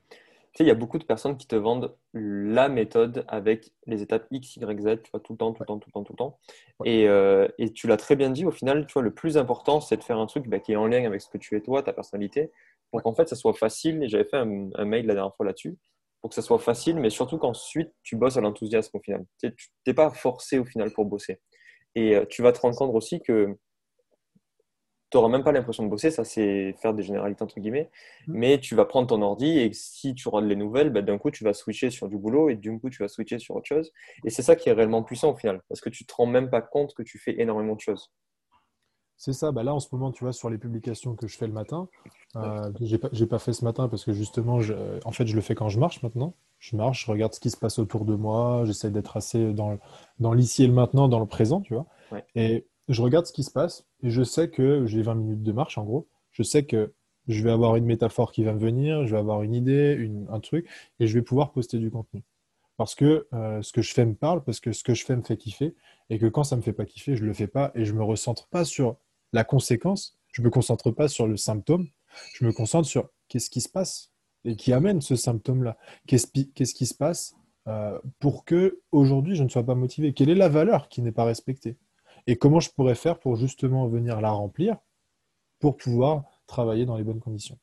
Tu 0.55 0.59
sais, 0.59 0.63
il 0.63 0.67
y 0.67 0.71
a 0.71 0.75
beaucoup 0.75 0.97
de 0.97 1.03
personnes 1.03 1.35
qui 1.35 1.47
te 1.47 1.55
vendent 1.55 1.93
la 2.13 2.69
méthode 2.69 3.25
avec 3.27 3.73
les 3.87 4.01
étapes 4.01 4.25
X, 4.31 4.55
Y, 4.55 4.81
Z, 4.81 5.01
tu 5.03 5.11
vois, 5.11 5.19
tout 5.19 5.33
le 5.33 5.37
temps, 5.37 5.51
tout 5.51 5.61
le 5.63 5.65
temps, 5.65 5.79
tout 5.79 5.89
le 5.89 5.91
temps, 5.91 6.03
tout 6.05 6.13
le 6.13 6.17
temps. 6.17 6.39
Et, 6.85 7.09
euh, 7.09 7.47
et, 7.57 7.73
tu 7.73 7.87
l'as 7.87 7.97
très 7.97 8.15
bien 8.15 8.29
dit, 8.29 8.45
au 8.45 8.51
final, 8.51 8.87
tu 8.87 8.93
vois, 8.93 9.01
le 9.01 9.13
plus 9.13 9.37
important, 9.37 9.81
c'est 9.81 9.97
de 9.97 10.03
faire 10.03 10.17
un 10.17 10.27
truc 10.27 10.47
bah, 10.47 10.59
qui 10.59 10.71
est 10.71 10.77
en 10.77 10.87
lien 10.87 11.05
avec 11.05 11.21
ce 11.21 11.27
que 11.29 11.37
tu 11.37 11.57
es 11.57 11.61
toi, 11.61 11.83
ta 11.83 11.91
personnalité, 11.91 12.51
pour 12.89 13.03
qu'en 13.03 13.13
fait, 13.13 13.27
ça 13.27 13.35
soit 13.35 13.53
facile. 13.53 14.01
Et 14.01 14.07
j'avais 14.07 14.23
fait 14.23 14.37
un, 14.37 14.69
un 14.75 14.85
mail 14.85 15.05
la 15.05 15.13
dernière 15.13 15.35
fois 15.35 15.45
là-dessus 15.45 15.77
pour 16.25 16.29
que 16.29 16.35
ça 16.35 16.41
soit 16.41 16.57
facile, 16.57 16.95
mais 16.95 17.11
surtout 17.11 17.37
qu'ensuite 17.37 17.93
tu 18.01 18.15
bosses 18.15 18.35
à 18.35 18.41
l'enthousiasme 18.41 18.97
au 18.97 18.99
final. 18.99 19.23
Tu 19.39 19.53
n'es 19.85 19.93
pas 19.93 20.09
forcé 20.09 20.57
au 20.57 20.65
final 20.65 20.91
pour 20.91 21.05
bosser. 21.05 21.39
Et 21.93 22.15
euh, 22.15 22.25
tu 22.27 22.41
vas 22.41 22.51
te 22.51 22.59
rendre 22.61 22.75
compte 22.75 22.95
aussi 22.95 23.21
que 23.21 23.55
tu 25.15 25.19
n'auras 25.21 25.32
même 25.32 25.45
pas 25.45 25.54
l'impression 25.54 25.84
de 25.84 25.89
bosser, 25.89 26.12
ça 26.12 26.25
c'est 26.25 26.73
faire 26.82 26.93
des 26.93 27.04
généralités 27.04 27.41
entre 27.41 27.58
guillemets, 27.60 27.89
mmh. 28.28 28.34
mais 28.34 28.60
tu 28.60 28.75
vas 28.75 28.84
prendre 28.84 29.08
ton 29.08 29.21
ordi 29.21 29.60
et 29.60 29.71
si 29.71 30.13
tu 30.13 30.28
regardes 30.28 30.49
les 30.49 30.58
nouvelles, 30.58 30.89
bah, 30.89 31.01
d'un 31.01 31.17
coup 31.17 31.32
tu 31.32 31.45
vas 31.45 31.54
switcher 31.54 31.89
sur 31.89 32.10
du 32.10 32.17
boulot 32.17 32.49
et 32.49 32.56
d'un 32.56 32.78
coup 32.78 32.89
tu 32.89 33.01
vas 33.01 33.08
switcher 33.08 33.39
sur 33.39 33.56
autre 33.56 33.67
chose. 33.67 33.91
Et 34.25 34.30
c'est 34.30 34.41
ça 34.41 34.58
qui 34.58 34.67
est 34.67 34.73
réellement 34.73 35.04
puissant 35.04 35.32
au 35.32 35.36
final, 35.36 35.62
parce 35.69 35.80
que 35.80 35.89
tu 35.89 36.04
ne 36.04 36.08
te 36.08 36.13
rends 36.13 36.25
même 36.25 36.49
pas 36.49 36.62
compte 36.62 36.93
que 36.93 37.04
tu 37.04 37.17
fais 37.17 37.39
énormément 37.39 37.75
de 37.75 37.80
choses. 37.80 38.12
C'est 39.17 39.34
ça. 39.34 39.51
Bah 39.51 39.63
là, 39.63 39.73
en 39.73 39.80
ce 39.80 39.88
moment, 39.93 40.12
tu 40.12 40.23
vois, 40.25 40.34
sur 40.34 40.49
les 40.49 40.58
publications 40.58 41.15
que 41.15 41.28
je 41.28 41.38
fais 41.38 41.47
le 41.47 41.54
matin, 41.54 41.88
euh, 42.36 42.69
j'ai 42.82 42.97
pas, 42.97 43.10
pas, 43.10 43.39
fait 43.39 43.54
ce 43.54 43.63
matin 43.63 43.88
parce 43.88 44.04
que 44.04 44.12
justement, 44.12 44.60
je, 44.60 44.73
en 45.06 45.12
fait, 45.12 45.25
je 45.25 45.36
le 45.36 45.41
fais 45.41 45.56
quand 45.56 45.69
je 45.69 45.80
marche 45.80 46.04
maintenant. 46.04 46.36
Je 46.60 46.75
marche, 46.75 47.06
je 47.06 47.12
regarde 47.12 47.34
ce 47.34 47.39
qui 47.39 47.49
se 47.49 47.58
passe 47.58 47.80
autour 47.80 48.06
de 48.06 48.15
moi, 48.15 48.63
j'essaie 48.65 48.91
d'être 48.91 49.15
assez 49.15 49.54
dans, 49.54 49.78
dans 50.19 50.34
l'ici 50.34 50.63
et 50.63 50.67
le 50.67 50.73
maintenant, 50.73 51.08
dans 51.08 51.19
le 51.19 51.25
présent, 51.25 51.62
tu 51.62 51.73
vois. 51.73 51.86
Et 52.36 52.67
je 52.88 53.01
regarde 53.01 53.25
ce 53.25 53.34
qui 53.34 53.43
se 53.43 53.51
passe 53.51 53.86
je 54.09 54.23
sais 54.23 54.49
que 54.49 54.85
j'ai 54.85 55.01
20 55.01 55.15
minutes 55.15 55.43
de 55.43 55.51
marche, 55.51 55.77
en 55.77 55.83
gros. 55.83 56.07
Je 56.31 56.43
sais 56.43 56.65
que 56.65 56.93
je 57.27 57.43
vais 57.43 57.51
avoir 57.51 57.75
une 57.75 57.85
métaphore 57.85 58.31
qui 58.31 58.43
va 58.43 58.53
me 58.53 58.59
venir, 58.59 59.05
je 59.05 59.13
vais 59.13 59.19
avoir 59.19 59.41
une 59.41 59.53
idée, 59.53 60.09
un 60.29 60.39
truc, 60.39 60.67
et 60.99 61.07
je 61.07 61.13
vais 61.13 61.23
pouvoir 61.23 61.51
poster 61.51 61.79
du 61.79 61.89
contenu. 61.89 62.23
Parce 62.77 62.93
que 62.93 63.27
euh, 63.33 63.61
ce 63.61 63.71
que 63.71 63.81
je 63.81 63.93
fais 63.93 64.05
me 64.05 64.15
parle, 64.15 64.43
parce 64.43 64.59
que 64.59 64.73
ce 64.73 64.83
que 64.83 64.93
je 64.93 65.05
fais 65.05 65.15
me 65.15 65.23
fait 65.23 65.37
kiffer, 65.37 65.75
et 66.09 66.19
que 66.19 66.25
quand 66.25 66.43
ça 66.43 66.55
me 66.55 66.61
fait 66.61 66.73
pas 66.73 66.85
kiffer, 66.85 67.15
je 67.15 67.25
le 67.25 67.33
fais 67.33 67.47
pas, 67.47 67.71
et 67.73 67.85
je 67.85 67.93
me 67.93 68.03
recentre 68.03 68.47
pas 68.47 68.65
sur 68.65 68.97
la 69.33 69.43
conséquence, 69.43 70.17
je 70.31 70.41
ne 70.41 70.45
me 70.45 70.51
concentre 70.51 70.91
pas 70.91 71.07
sur 71.07 71.27
le 71.27 71.37
symptôme, 71.37 71.87
je 72.33 72.45
me 72.45 72.51
concentre 72.51 72.87
sur 72.87 73.09
qu'est-ce 73.27 73.49
qui 73.49 73.61
se 73.61 73.69
passe 73.69 74.11
et 74.43 74.55
qui 74.55 74.73
amène 74.73 75.01
ce 75.01 75.15
symptôme-là. 75.15 75.77
Qu'est-ce 76.05 76.73
qui 76.73 76.85
se 76.85 76.93
passe 76.93 77.35
euh, 77.67 77.99
pour 78.19 78.45
que 78.45 78.81
aujourd'hui 78.91 79.35
je 79.35 79.43
ne 79.43 79.49
sois 79.49 79.65
pas 79.65 79.75
motivé? 79.75 80.13
Quelle 80.13 80.29
est 80.29 80.35
la 80.35 80.49
valeur 80.49 80.87
qui 80.89 81.01
n'est 81.01 81.11
pas 81.11 81.23
respectée? 81.23 81.77
Et 82.27 82.38
comment 82.38 82.59
je 82.59 82.69
pourrais 82.71 82.95
faire 82.95 83.19
pour 83.19 83.35
justement 83.35 83.88
venir 83.88 84.21
la 84.21 84.31
remplir 84.31 84.77
pour 85.59 85.77
pouvoir 85.77 86.23
travailler 86.47 86.85
dans 86.85 86.97
les 86.97 87.03
bonnes 87.03 87.19
conditions? 87.19 87.57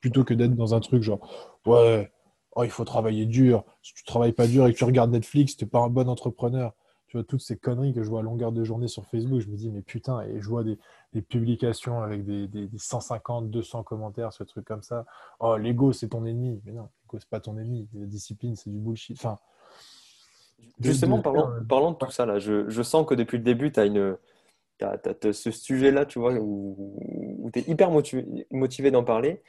Plutôt 0.00 0.24
que 0.24 0.34
d'être 0.34 0.54
dans 0.54 0.74
un 0.74 0.80
truc 0.80 1.02
genre 1.02 1.20
ouais, 1.66 2.12
oh, 2.56 2.64
il 2.64 2.70
faut 2.70 2.84
travailler 2.84 3.26
dur. 3.26 3.64
Si 3.82 3.94
tu 3.94 4.04
travailles 4.04 4.32
pas 4.32 4.46
dur 4.46 4.66
et 4.66 4.72
que 4.72 4.78
tu 4.78 4.84
regardes 4.84 5.10
Netflix, 5.10 5.56
tu 5.56 5.64
n'es 5.64 5.70
pas 5.70 5.80
un 5.80 5.88
bon 5.88 6.08
entrepreneur 6.08 6.74
toutes 7.22 7.42
ces 7.42 7.56
conneries 7.56 7.94
que 7.94 8.02
je 8.02 8.08
vois 8.08 8.20
à 8.20 8.22
longueur 8.22 8.52
de 8.52 8.64
journée 8.64 8.88
sur 8.88 9.06
Facebook, 9.06 9.40
je 9.40 9.48
me 9.48 9.56
dis, 9.56 9.70
mais 9.70 9.82
putain, 9.82 10.22
et 10.22 10.40
je 10.40 10.48
vois 10.48 10.64
des, 10.64 10.78
publications 11.22 12.00
avec 12.00 12.24
des, 12.24 12.68
150, 12.76 13.50
200 13.50 13.82
commentaires, 13.84 14.32
ce 14.32 14.42
truc 14.42 14.64
comme 14.64 14.82
ça. 14.82 15.06
Oh, 15.38 15.56
l'ego, 15.56 15.92
c'est 15.92 16.08
ton 16.08 16.24
ennemi. 16.24 16.60
Mais 16.64 16.72
non, 16.72 16.88
l'ego, 17.02 17.18
c'est 17.20 17.28
pas 17.28 17.40
ton 17.40 17.56
ennemi. 17.56 17.88
La 17.94 18.06
discipline, 18.06 18.56
c'est 18.56 18.70
du 18.70 18.78
bullshit. 18.78 19.16
Enfin, 19.16 19.38
Justement, 20.80 21.20
parlons, 21.20 21.92
de 21.92 21.96
tout 21.96 22.10
ça, 22.10 22.26
là. 22.26 22.38
Je, 22.38 22.82
sens 22.82 23.06
que 23.06 23.14
depuis 23.14 23.38
le 23.38 23.44
début, 23.44 23.72
tu 23.72 23.80
as 23.80 23.86
une. 23.86 24.16
ce 24.80 25.50
sujet-là, 25.50 26.06
tu 26.06 26.18
vois, 26.18 26.34
où, 26.34 27.50
tu 27.52 27.60
es 27.60 27.62
hyper 27.62 27.90
motivé, 27.90 28.46
motivé 28.50 28.90
d'en 28.90 29.04
parler. 29.04 29.42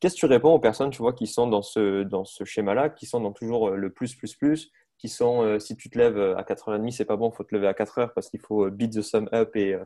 Qu'est-ce 0.00 0.14
que 0.14 0.20
tu 0.20 0.26
réponds 0.26 0.52
aux 0.52 0.58
personnes, 0.58 0.90
tu 0.90 0.98
vois, 0.98 1.12
qui 1.12 1.26
sont 1.26 1.46
dans 1.46 1.62
ce, 1.62 2.02
dans 2.02 2.24
ce 2.24 2.44
schéma-là, 2.44 2.90
qui 2.90 3.06
sont 3.06 3.20
dans 3.20 3.32
toujours 3.32 3.70
le 3.70 3.90
plus, 3.90 4.14
plus, 4.14 4.34
plus, 4.34 4.70
qui 4.98 5.08
sont 5.08 5.42
euh, 5.42 5.58
si 5.58 5.76
tu 5.76 5.90
te 5.90 5.98
lèves 5.98 6.18
euh, 6.18 6.36
à 6.36 6.42
4h30, 6.42 6.90
c'est 6.90 7.04
pas 7.04 7.16
bon, 7.16 7.30
il 7.30 7.36
faut 7.36 7.44
te 7.44 7.54
lever 7.54 7.66
à 7.66 7.72
4h 7.72 8.12
parce 8.14 8.30
qu'il 8.30 8.40
faut 8.40 8.66
euh, 8.66 8.70
beat 8.70 8.92
the 8.92 9.02
sum 9.02 9.28
up 9.32 9.54
et, 9.56 9.76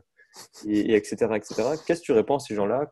et, 0.65 0.95
etc. 0.95 1.35
etc. 1.35 1.55
Qu'est-ce 1.85 2.01
que 2.01 2.05
tu 2.05 2.11
réponds 2.11 2.37
à 2.37 2.39
ces 2.39 2.55
gens-là 2.55 2.91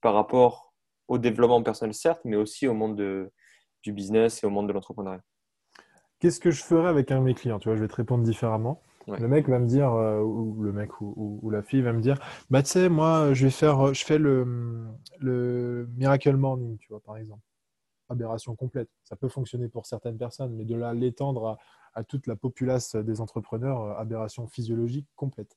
par 0.00 0.14
rapport 0.14 0.72
au 1.08 1.18
développement 1.18 1.62
personnel, 1.62 1.94
certes, 1.94 2.20
mais 2.24 2.36
aussi 2.36 2.66
au 2.66 2.74
monde 2.74 2.96
de, 2.96 3.30
du 3.82 3.92
business 3.92 4.42
et 4.42 4.46
au 4.46 4.50
monde 4.50 4.68
de 4.68 4.72
l'entrepreneuriat? 4.72 5.22
Qu'est-ce 6.20 6.40
que 6.40 6.50
je 6.50 6.62
ferais 6.62 6.88
avec 6.88 7.10
un 7.12 7.20
de 7.20 7.24
mes 7.24 7.34
clients? 7.34 7.58
Tu 7.58 7.68
vois, 7.68 7.76
je 7.76 7.82
vais 7.82 7.88
te 7.88 7.96
répondre 7.96 8.24
différemment. 8.24 8.82
Le 9.06 9.26
mec 9.26 9.48
va 9.48 9.58
me 9.58 9.66
dire, 9.66 9.90
ou 9.90 10.62
le 10.62 10.70
mec 10.70 11.00
ou, 11.00 11.40
ou, 11.42 11.48
la 11.48 11.62
fille 11.62 11.80
va 11.80 11.94
me 11.94 12.00
dire, 12.02 12.18
bah 12.50 12.62
tu 12.62 12.68
sais, 12.68 12.90
moi, 12.90 13.32
je 13.32 13.44
vais 13.46 13.50
faire, 13.50 13.94
je 13.94 14.04
fais 14.04 14.18
le, 14.18 14.86
le 15.18 15.88
Miracle 15.96 16.36
Morning, 16.36 16.76
tu 16.76 16.88
vois, 16.90 17.00
par 17.00 17.16
exemple 17.16 17.40
aberration 18.08 18.56
complète. 18.56 18.88
Ça 19.04 19.16
peut 19.16 19.28
fonctionner 19.28 19.68
pour 19.68 19.86
certaines 19.86 20.18
personnes, 20.18 20.54
mais 20.54 20.64
de 20.64 20.74
là 20.74 20.94
l'étendre 20.94 21.58
à, 21.94 22.04
toute 22.04 22.26
la 22.26 22.36
populace 22.36 22.94
des 22.94 23.20
entrepreneurs, 23.20 23.82
euh, 23.82 23.94
aberration 23.94 24.46
physiologique 24.46 25.08
complète. 25.16 25.56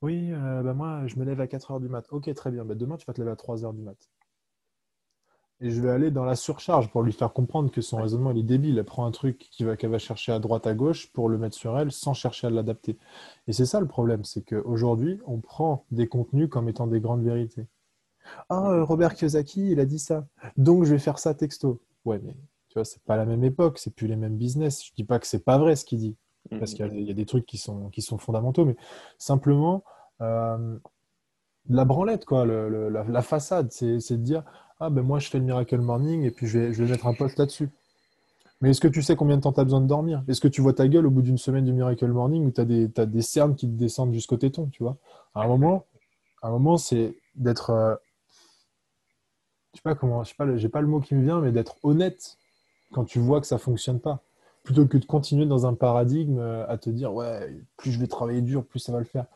Oui, 0.00 0.30
euh, 0.32 0.62
bah 0.62 0.74
moi, 0.74 1.06
je 1.06 1.16
me 1.16 1.24
lève 1.24 1.40
à 1.40 1.46
4 1.46 1.72
heures 1.72 1.80
du 1.80 1.88
mat. 1.88 2.06
Ok, 2.12 2.32
très 2.34 2.50
bien. 2.50 2.64
Bah 2.64 2.74
demain, 2.74 2.96
tu 2.96 3.04
vas 3.06 3.12
te 3.12 3.20
lever 3.20 3.32
à 3.32 3.36
3 3.36 3.64
heures 3.64 3.72
du 3.72 3.82
mat. 3.82 3.96
Et 5.60 5.70
je 5.70 5.80
vais 5.80 5.90
aller 5.90 6.10
dans 6.10 6.24
la 6.24 6.36
surcharge 6.36 6.90
pour 6.90 7.02
lui 7.02 7.12
faire 7.12 7.32
comprendre 7.32 7.70
que 7.70 7.80
son 7.80 7.96
raisonnement 7.96 8.30
il 8.30 8.38
est 8.38 8.42
débile. 8.42 8.78
Elle 8.78 8.84
prend 8.84 9.06
un 9.06 9.10
truc 9.10 9.48
qu'elle 9.56 9.66
va, 9.66 9.88
va 9.88 9.98
chercher 9.98 10.32
à 10.32 10.38
droite, 10.38 10.66
à 10.66 10.74
gauche 10.74 11.10
pour 11.12 11.28
le 11.28 11.38
mettre 11.38 11.56
sur 11.56 11.78
elle 11.78 11.92
sans 11.92 12.12
chercher 12.12 12.48
à 12.48 12.50
l'adapter. 12.50 12.98
Et 13.48 13.52
c'est 13.52 13.64
ça 13.64 13.80
le 13.80 13.86
problème, 13.86 14.24
c'est 14.24 14.42
qu'aujourd'hui, 14.42 15.18
on 15.26 15.40
prend 15.40 15.86
des 15.90 16.08
contenus 16.08 16.48
comme 16.50 16.68
étant 16.68 16.86
des 16.86 17.00
grandes 17.00 17.22
vérités. 17.22 17.66
Ah, 18.48 18.70
euh, 18.70 18.84
Robert 18.84 19.14
Kiyosaki, 19.14 19.70
il 19.70 19.80
a 19.80 19.84
dit 19.84 19.98
ça. 19.98 20.26
Donc, 20.56 20.84
je 20.84 20.92
vais 20.92 20.98
faire 20.98 21.18
ça 21.18 21.34
texto. 21.34 21.80
Ouais, 22.04 22.20
mais 22.22 22.36
tu 22.68 22.74
vois, 22.74 22.84
c'est 22.84 23.02
pas 23.04 23.16
la 23.16 23.24
même 23.24 23.44
époque, 23.44 23.78
c'est 23.78 23.94
plus 23.94 24.08
les 24.08 24.16
mêmes 24.16 24.36
business. 24.36 24.84
Je 24.84 24.92
dis 24.94 25.04
pas 25.04 25.18
que 25.18 25.26
c'est 25.26 25.44
pas 25.44 25.58
vrai 25.58 25.76
ce 25.76 25.84
qu'il 25.84 25.98
dit, 25.98 26.16
parce 26.50 26.74
qu'il 26.74 27.00
y, 27.00 27.10
a 27.10 27.14
des 27.14 27.26
trucs 27.26 27.46
qui 27.46 27.58
sont, 27.58 27.88
qui 27.90 28.02
sont 28.02 28.18
fondamentaux, 28.18 28.64
mais 28.64 28.76
simplement, 29.18 29.84
euh, 30.20 30.78
la 31.68 31.84
branlette, 31.84 32.24
quoi, 32.24 32.46
la, 32.46 33.22
façade, 33.22 33.72
c'est 33.72 33.96
de 33.96 34.16
dire 34.16 34.44
Ah 34.78 34.90
ben 34.90 35.02
moi 35.02 35.18
je 35.18 35.28
fais 35.28 35.38
le 35.38 35.44
Miracle 35.44 35.78
Morning 35.78 36.22
et 36.24 36.30
puis 36.30 36.46
je 36.46 36.58
vais, 36.58 36.72
je 36.72 36.82
vais 36.82 36.90
mettre 36.90 37.06
un 37.06 37.14
post 37.14 37.38
là-dessus. 37.38 37.70
Mais 38.60 38.70
est-ce 38.70 38.80
que 38.80 38.88
tu 38.88 39.02
sais 39.02 39.16
combien 39.16 39.36
de 39.36 39.42
temps 39.42 39.52
tu 39.52 39.60
as 39.60 39.64
besoin 39.64 39.80
de 39.80 39.86
dormir? 39.86 40.22
Est-ce 40.28 40.40
que 40.40 40.48
tu 40.48 40.60
vois 40.60 40.72
ta 40.72 40.88
gueule 40.88 41.06
au 41.06 41.10
bout 41.10 41.22
d'une 41.22 41.38
semaine 41.38 41.64
du 41.64 41.72
Miracle 41.72 42.06
Morning 42.08 42.46
où 42.46 42.50
tu 42.50 42.60
as 42.60 42.64
des, 43.06 43.22
cernes 43.22 43.54
qui 43.54 43.66
te 43.66 43.72
descendent 43.72 44.12
jusqu'au 44.12 44.36
téton, 44.36 44.68
tu 44.72 44.82
vois? 44.82 44.96
À 45.34 45.42
un 45.42 45.48
moment, 45.48 45.86
à 46.42 46.48
un 46.48 46.50
moment 46.50 46.76
c'est 46.76 47.16
d'être. 47.34 47.70
euh, 47.70 47.94
je 49.72 49.78
sais 49.78 49.82
pas 49.82 49.94
comment, 49.94 50.24
je 50.24 50.30
sais 50.30 50.36
pas, 50.36 50.56
j'ai 50.56 50.68
pas 50.68 50.80
le 50.80 50.86
mot 50.86 51.00
qui 51.00 51.14
me 51.14 51.22
vient, 51.22 51.40
mais 51.40 51.52
d'être 51.52 51.76
honnête 51.82 52.38
quand 52.92 53.04
tu 53.04 53.18
vois 53.18 53.40
que 53.40 53.46
ça 53.46 53.58
fonctionne 53.58 54.00
pas. 54.00 54.22
Plutôt 54.62 54.86
que 54.86 54.96
de 54.96 55.04
continuer 55.04 55.46
dans 55.46 55.66
un 55.66 55.74
paradigme 55.74 56.38
euh, 56.38 56.66
à 56.68 56.76
te 56.76 56.90
dire, 56.90 57.14
ouais, 57.14 57.54
plus 57.76 57.92
je 57.92 58.00
vais 58.00 58.06
travailler 58.06 58.40
dur, 58.40 58.64
plus 58.64 58.80
ça 58.80 58.92
va 58.92 58.98
le 58.98 59.04
faire. 59.04 59.26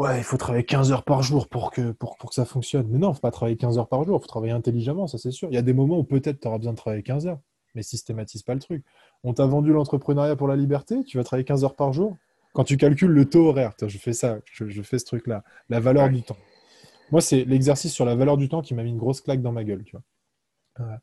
Ouais, 0.00 0.16
il 0.16 0.24
faut 0.24 0.38
travailler 0.38 0.64
15 0.64 0.92
heures 0.92 1.02
par 1.04 1.22
jour 1.22 1.46
pour 1.46 1.70
que, 1.70 1.90
pour, 1.92 2.16
pour 2.16 2.30
que 2.30 2.34
ça 2.34 2.46
fonctionne. 2.46 2.86
Mais 2.88 2.96
non, 2.96 3.08
il 3.08 3.10
ne 3.10 3.14
faut 3.16 3.20
pas 3.20 3.30
travailler 3.30 3.58
15 3.58 3.76
heures 3.76 3.86
par 3.86 4.02
jour, 4.04 4.16
il 4.18 4.22
faut 4.22 4.28
travailler 4.28 4.52
intelligemment, 4.54 5.06
ça 5.06 5.18
c'est 5.18 5.30
sûr. 5.30 5.48
Il 5.50 5.54
y 5.54 5.58
a 5.58 5.62
des 5.62 5.74
moments 5.74 5.98
où 5.98 6.04
peut-être 6.04 6.40
tu 6.40 6.48
auras 6.48 6.56
besoin 6.56 6.72
de 6.72 6.78
travailler 6.78 7.02
15 7.02 7.26
heures, 7.26 7.38
mais 7.74 7.82
systématise 7.82 8.42
pas 8.42 8.54
le 8.54 8.60
truc. 8.60 8.82
On 9.24 9.34
t'a 9.34 9.44
vendu 9.44 9.74
l'entrepreneuriat 9.74 10.36
pour 10.36 10.48
la 10.48 10.56
liberté, 10.56 11.04
tu 11.04 11.18
vas 11.18 11.24
travailler 11.24 11.44
15 11.44 11.64
heures 11.64 11.76
par 11.76 11.92
jour? 11.92 12.16
Quand 12.54 12.64
tu 12.64 12.78
calcules 12.78 13.10
le 13.10 13.28
taux 13.28 13.48
horaire, 13.48 13.74
je 13.86 13.98
fais 13.98 14.14
ça, 14.14 14.38
je, 14.50 14.70
je 14.70 14.80
fais 14.80 14.98
ce 14.98 15.04
truc-là, 15.04 15.44
la 15.68 15.80
valeur 15.80 16.04
Ouais. 16.04 16.10
du 16.10 16.22
temps. 16.22 16.38
Moi, 17.12 17.20
c'est 17.20 17.44
l'exercice 17.44 17.92
sur 17.92 18.06
la 18.06 18.14
valeur 18.14 18.38
du 18.38 18.48
temps 18.48 18.62
qui 18.62 18.72
m'a 18.72 18.82
mis 18.82 18.90
une 18.90 18.98
grosse 18.98 19.20
claque 19.20 19.42
dans 19.42 19.52
ma 19.52 19.64
gueule, 19.64 19.84
tu 19.84 19.96
vois. 19.98 20.86
Euh, 20.86 20.96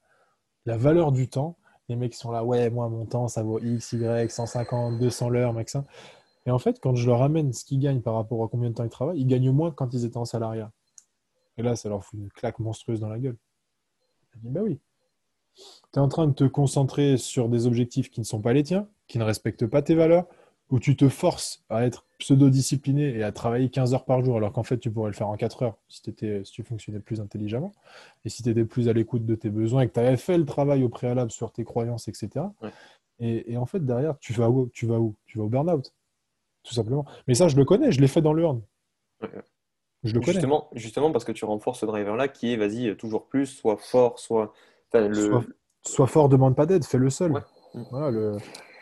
la 0.65 0.77
valeur 0.77 1.11
du 1.11 1.29
temps, 1.29 1.57
les 1.89 1.95
mecs 1.95 2.15
sont 2.15 2.31
là, 2.31 2.43
ouais, 2.43 2.69
moi, 2.71 2.89
mon 2.89 3.05
temps, 3.05 3.27
ça 3.27 3.43
vaut 3.43 3.59
X, 3.59 3.93
Y, 3.93 4.31
150, 4.31 4.99
200 4.99 5.29
l'heure, 5.29 5.55
hein. 5.57 5.85
Et 6.47 6.51
en 6.51 6.59
fait, 6.59 6.79
quand 6.79 6.95
je 6.95 7.05
leur 7.05 7.21
amène 7.21 7.51
ce 7.51 7.65
qu'ils 7.65 7.79
gagnent 7.79 8.01
par 8.01 8.15
rapport 8.15 8.41
à 8.43 8.47
combien 8.47 8.69
de 8.69 8.75
temps 8.75 8.85
ils 8.85 8.89
travaillent, 8.89 9.19
ils 9.19 9.27
gagnent 9.27 9.51
moins 9.51 9.69
que 9.69 9.75
quand 9.75 9.93
ils 9.93 10.05
étaient 10.05 10.17
en 10.17 10.25
salariat. 10.25 10.71
Et 11.57 11.61
là, 11.61 11.75
ça 11.75 11.89
leur 11.89 12.05
fout 12.05 12.19
une 12.19 12.29
claque 12.29 12.59
monstrueuse 12.59 13.01
dans 13.01 13.09
la 13.09 13.19
gueule. 13.19 13.37
Je 14.33 14.39
dis, 14.39 14.49
bah 14.49 14.61
oui. 14.63 14.79
Tu 15.55 15.99
es 15.99 15.99
en 15.99 16.07
train 16.07 16.25
de 16.25 16.33
te 16.33 16.45
concentrer 16.45 17.17
sur 17.17 17.49
des 17.49 17.67
objectifs 17.67 18.09
qui 18.09 18.21
ne 18.21 18.25
sont 18.25 18.41
pas 18.41 18.53
les 18.53 18.63
tiens, 18.63 18.87
qui 19.07 19.19
ne 19.19 19.25
respectent 19.25 19.67
pas 19.67 19.81
tes 19.81 19.93
valeurs, 19.93 20.25
où 20.69 20.79
tu 20.79 20.95
te 20.95 21.09
forces 21.09 21.63
à 21.69 21.85
être 21.85 22.05
pseudo-discipliné 22.19 23.17
et 23.17 23.23
à 23.23 23.33
travailler 23.33 23.69
15 23.69 23.93
heures 23.93 24.05
par 24.05 24.23
jour, 24.23 24.37
alors 24.37 24.53
qu'en 24.53 24.63
fait, 24.63 24.77
tu 24.77 24.89
pourrais 24.89 25.09
le 25.09 25.15
faire 25.15 25.27
en 25.27 25.35
4 25.35 25.63
heures 25.63 25.77
si, 25.89 26.01
t'étais- 26.01 26.43
si 26.45 26.51
tu 26.53 26.63
fonctionnais 26.63 26.99
plus 26.99 27.19
intelligemment, 27.19 27.73
et 28.23 28.29
si 28.29 28.41
tu 28.41 28.49
étais 28.49 28.65
plus 28.65 28.87
à 28.87 28.93
l'écoute 28.93 29.25
de 29.25 29.35
tes 29.35 29.49
besoins 29.49 29.81
et 29.81 29.87
que 29.89 29.93
tu 29.93 29.99
avais 29.99 30.17
fait 30.17 30.37
le 30.37 30.45
travail 30.45 30.83
au 30.83 30.89
préalable 30.89 31.31
sur 31.31 31.51
tes 31.51 31.65
croyances, 31.65 32.07
etc. 32.07 32.53
Ouais. 32.61 32.71
Et, 33.19 33.51
et 33.51 33.57
en 33.57 33.65
fait, 33.65 33.85
derrière, 33.85 34.17
tu 34.19 34.33
vas 34.33 34.49
où? 34.49 34.69
Tu 34.69 34.85
vas 34.85 34.99
où? 34.99 35.15
Tu 35.25 35.37
vas 35.37 35.45
au 35.45 35.49
burn-out, 35.49 35.93
tout 36.67 36.73
simplement. 36.73 37.05
Mais 37.27 37.33
ça, 37.33 37.47
je 37.47 37.55
le 37.55 37.65
connais, 37.65 37.91
je 37.91 38.01
l'ai 38.01 38.07
fait 38.07 38.21
dans 38.21 38.33
le 38.33 38.43
Horn. 38.43 38.61
Ouais, 39.21 39.29
ouais. 39.33 39.41
Je 40.03 40.13
le 40.13 40.19
connais. 40.19 40.33
Justement, 40.33 40.69
justement 40.73 41.11
parce 41.11 41.25
que 41.25 41.31
tu 41.31 41.45
renforces 41.45 41.79
ce 41.79 41.85
driver-là 41.85 42.27
qui 42.27 42.53
est, 42.53 42.57
vas-y, 42.57 42.95
toujours 42.97 43.27
plus, 43.27 43.45
soit 43.47 43.77
fort, 43.77 44.19
soit. 44.19 44.53
Enfin, 44.91 45.07
le... 45.07 45.15
Sois, 45.15 45.43
sois 45.81 46.07
fort, 46.07 46.29
demande 46.29 46.55
pas 46.55 46.65
d'aide, 46.65 46.83
seul. 46.83 47.31
Ouais. 47.31 47.41
Mm. 47.73 47.83
Voilà, 47.89 48.11
le- 48.11 48.37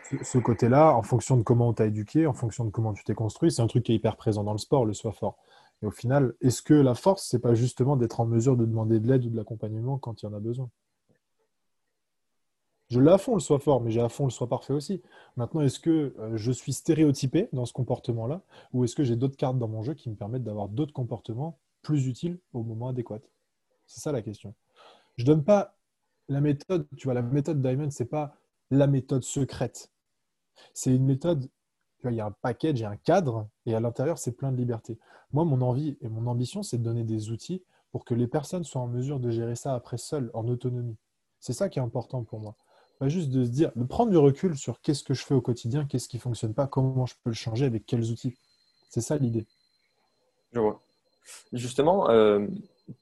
ce- 0.09 0.23
ce 0.23 0.37
côté-là, 0.37 0.95
en 0.95 1.03
fonction 1.03 1.37
de 1.37 1.43
comment 1.43 1.69
on 1.69 1.73
t'a 1.73 1.85
éduqué, 1.85 2.27
en 2.27 2.33
fonction 2.33 2.65
de 2.65 2.69
comment 2.69 2.93
tu 2.93 3.03
t'es 3.03 3.15
construit, 3.15 3.51
c'est 3.51 3.61
un 3.61 3.67
truc 3.67 3.83
qui 3.83 3.91
est 3.91 3.95
hyper 3.95 4.17
présent 4.17 4.43
dans 4.43 4.51
le 4.51 4.57
sport, 4.57 4.85
le 4.85 4.93
sois 4.93 5.11
fort. 5.13 5.37
Et 5.81 5.85
au 5.85 5.91
final, 5.91 6.33
est-ce 6.41 6.61
que 6.61 6.73
la 6.73 6.95
force, 6.95 7.27
c'est 7.29 7.39
pas 7.39 7.53
justement 7.53 7.95
d'être 7.95 8.19
en 8.19 8.25
mesure 8.25 8.55
de 8.55 8.65
demander 8.65 8.99
de 8.99 9.07
l'aide 9.07 9.25
ou 9.25 9.29
de 9.29 9.35
l'accompagnement 9.35 9.97
quand 9.97 10.21
il 10.21 10.25
y 10.25 10.29
en 10.29 10.33
a 10.33 10.39
besoin? 10.39 10.69
Je 12.89 12.99
l'ai 12.99 13.11
à 13.11 13.17
fond 13.17 13.33
le 13.33 13.39
sois 13.39 13.59
fort, 13.59 13.81
mais 13.81 13.89
j'ai 13.89 14.01
à 14.01 14.09
fond 14.09 14.25
le 14.25 14.31
sois 14.31 14.47
parfait 14.47 14.73
aussi. 14.73 15.01
Maintenant, 15.37 15.61
est-ce 15.61 15.79
que 15.79 16.13
euh, 16.19 16.37
je 16.37 16.51
suis 16.51 16.73
stéréotypé 16.73 17.49
dans 17.51 17.65
ce 17.65 17.73
comportement-là 17.73 18.41
ou 18.73 18.83
est-ce 18.83 18.95
que 18.95 19.03
j'ai 19.03 19.15
d'autres 19.15 19.37
cartes 19.37 19.57
dans 19.57 19.67
mon 19.67 19.81
jeu 19.81 19.95
qui 19.95 20.09
me 20.09 20.15
permettent 20.15 20.43
d'avoir 20.43 20.69
d'autres 20.69 20.93
comportements 20.93 21.59
plus 21.81 22.07
utiles 22.07 22.39
au 22.53 22.63
moment 22.63 22.89
adéquat? 22.89 23.21
C'est 23.87 24.01
ça 24.01 24.11
la 24.11 24.21
question. 24.21 24.53
Je 25.17 25.25
donne 25.25 25.43
pas 25.43 25.75
la 26.29 26.41
méthode, 26.41 26.87
tu 26.97 27.05
vois, 27.05 27.13
la 27.13 27.21
méthode 27.21 27.61
Diamond, 27.61 27.89
c'est 27.89 28.05
pas 28.05 28.35
la 28.71 28.87
méthode 28.87 29.23
secrète. 29.23 29.91
C'est 30.73 30.95
une 30.95 31.05
méthode, 31.05 31.41
tu 31.41 32.03
vois, 32.03 32.11
il 32.11 32.17
y 32.17 32.21
a 32.21 32.25
un 32.25 32.31
package, 32.31 32.79
il 32.79 32.83
y 32.83 32.85
a 32.85 32.89
un 32.89 32.97
cadre, 32.97 33.47
et 33.65 33.75
à 33.75 33.79
l'intérieur, 33.79 34.17
c'est 34.17 34.31
plein 34.31 34.51
de 34.51 34.57
liberté. 34.57 34.97
Moi, 35.33 35.45
mon 35.45 35.61
envie 35.61 35.97
et 36.01 36.09
mon 36.09 36.27
ambition, 36.27 36.63
c'est 36.63 36.77
de 36.77 36.83
donner 36.83 37.03
des 37.03 37.31
outils 37.31 37.63
pour 37.91 38.05
que 38.05 38.13
les 38.13 38.27
personnes 38.27 38.63
soient 38.63 38.81
en 38.81 38.87
mesure 38.87 39.19
de 39.19 39.29
gérer 39.29 39.55
ça 39.55 39.75
après 39.75 39.97
seules, 39.97 40.31
en 40.33 40.47
autonomie. 40.47 40.97
C'est 41.39 41.53
ça 41.53 41.69
qui 41.69 41.79
est 41.79 41.81
important 41.81 42.23
pour 42.23 42.39
moi. 42.39 42.55
Pas 42.99 43.09
juste 43.09 43.29
de 43.29 43.43
se 43.43 43.49
dire, 43.49 43.71
de 43.75 43.83
prendre 43.83 44.11
du 44.11 44.17
recul 44.17 44.57
sur 44.57 44.81
qu'est-ce 44.81 45.03
que 45.03 45.13
je 45.13 45.23
fais 45.23 45.33
au 45.33 45.41
quotidien, 45.41 45.85
qu'est-ce 45.85 46.07
qui 46.07 46.19
fonctionne 46.19 46.53
pas, 46.53 46.67
comment 46.67 47.05
je 47.05 47.15
peux 47.23 47.29
le 47.29 47.35
changer, 47.35 47.65
avec 47.65 47.85
quels 47.85 48.09
outils. 48.11 48.37
C'est 48.89 49.01
ça 49.01 49.17
l'idée. 49.17 49.45
Je 50.53 50.59
vois. 50.59 50.79
Justement, 51.53 52.09
euh, 52.09 52.47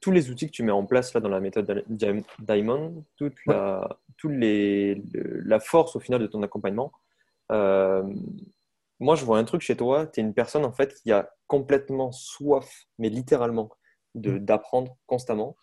tous 0.00 0.10
les 0.10 0.30
outils 0.30 0.46
que 0.46 0.52
tu 0.52 0.62
mets 0.62 0.72
en 0.72 0.84
place 0.86 1.14
là 1.14 1.20
dans 1.20 1.28
la 1.28 1.40
méthode 1.40 1.84
Di- 1.88 2.24
Diamond, 2.40 3.04
toute 3.16 3.34
la, 3.46 3.98
les, 4.24 4.94
le- 5.12 5.40
la 5.40 5.60
force 5.60 5.94
au 5.96 6.00
final 6.00 6.20
de 6.20 6.26
ton 6.26 6.42
accompagnement, 6.42 6.92
euh, 7.52 8.02
moi 9.00 9.14
je 9.16 9.24
vois 9.24 9.38
un 9.38 9.44
truc 9.44 9.60
chez 9.60 9.76
toi, 9.76 10.06
tu 10.06 10.20
es 10.20 10.22
une 10.22 10.34
personne 10.34 10.64
en 10.64 10.72
fait 10.72 10.94
qui 10.94 11.12
a 11.12 11.30
complètement 11.46 12.10
soif, 12.12 12.86
mais 12.98 13.10
littéralement, 13.10 13.70
de- 14.14 14.38
d'apprendre 14.38 14.96
constamment. 15.06 15.56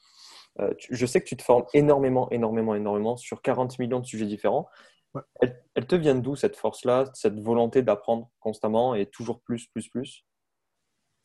Euh, 0.59 0.73
tu- 0.77 0.93
je 0.95 1.05
sais 1.05 1.21
que 1.21 1.25
tu 1.27 1.37
te 1.37 1.43
formes 1.43 1.65
énormément, 1.73 2.29
énormément, 2.31 2.75
énormément 2.75 3.15
sur 3.17 3.41
40 3.41 3.79
millions 3.79 3.99
de 3.99 4.05
sujets 4.05 4.25
différents. 4.25 4.67
Ouais. 5.13 5.21
Elle, 5.41 5.63
elle 5.75 5.87
te 5.87 5.95
vient 5.95 6.15
d'où 6.15 6.35
cette 6.35 6.55
force-là, 6.55 7.05
cette 7.13 7.39
volonté 7.39 7.81
d'apprendre 7.81 8.29
constamment 8.39 8.95
et 8.95 9.05
toujours 9.05 9.41
plus, 9.41 9.67
plus, 9.67 9.89
plus? 9.89 10.25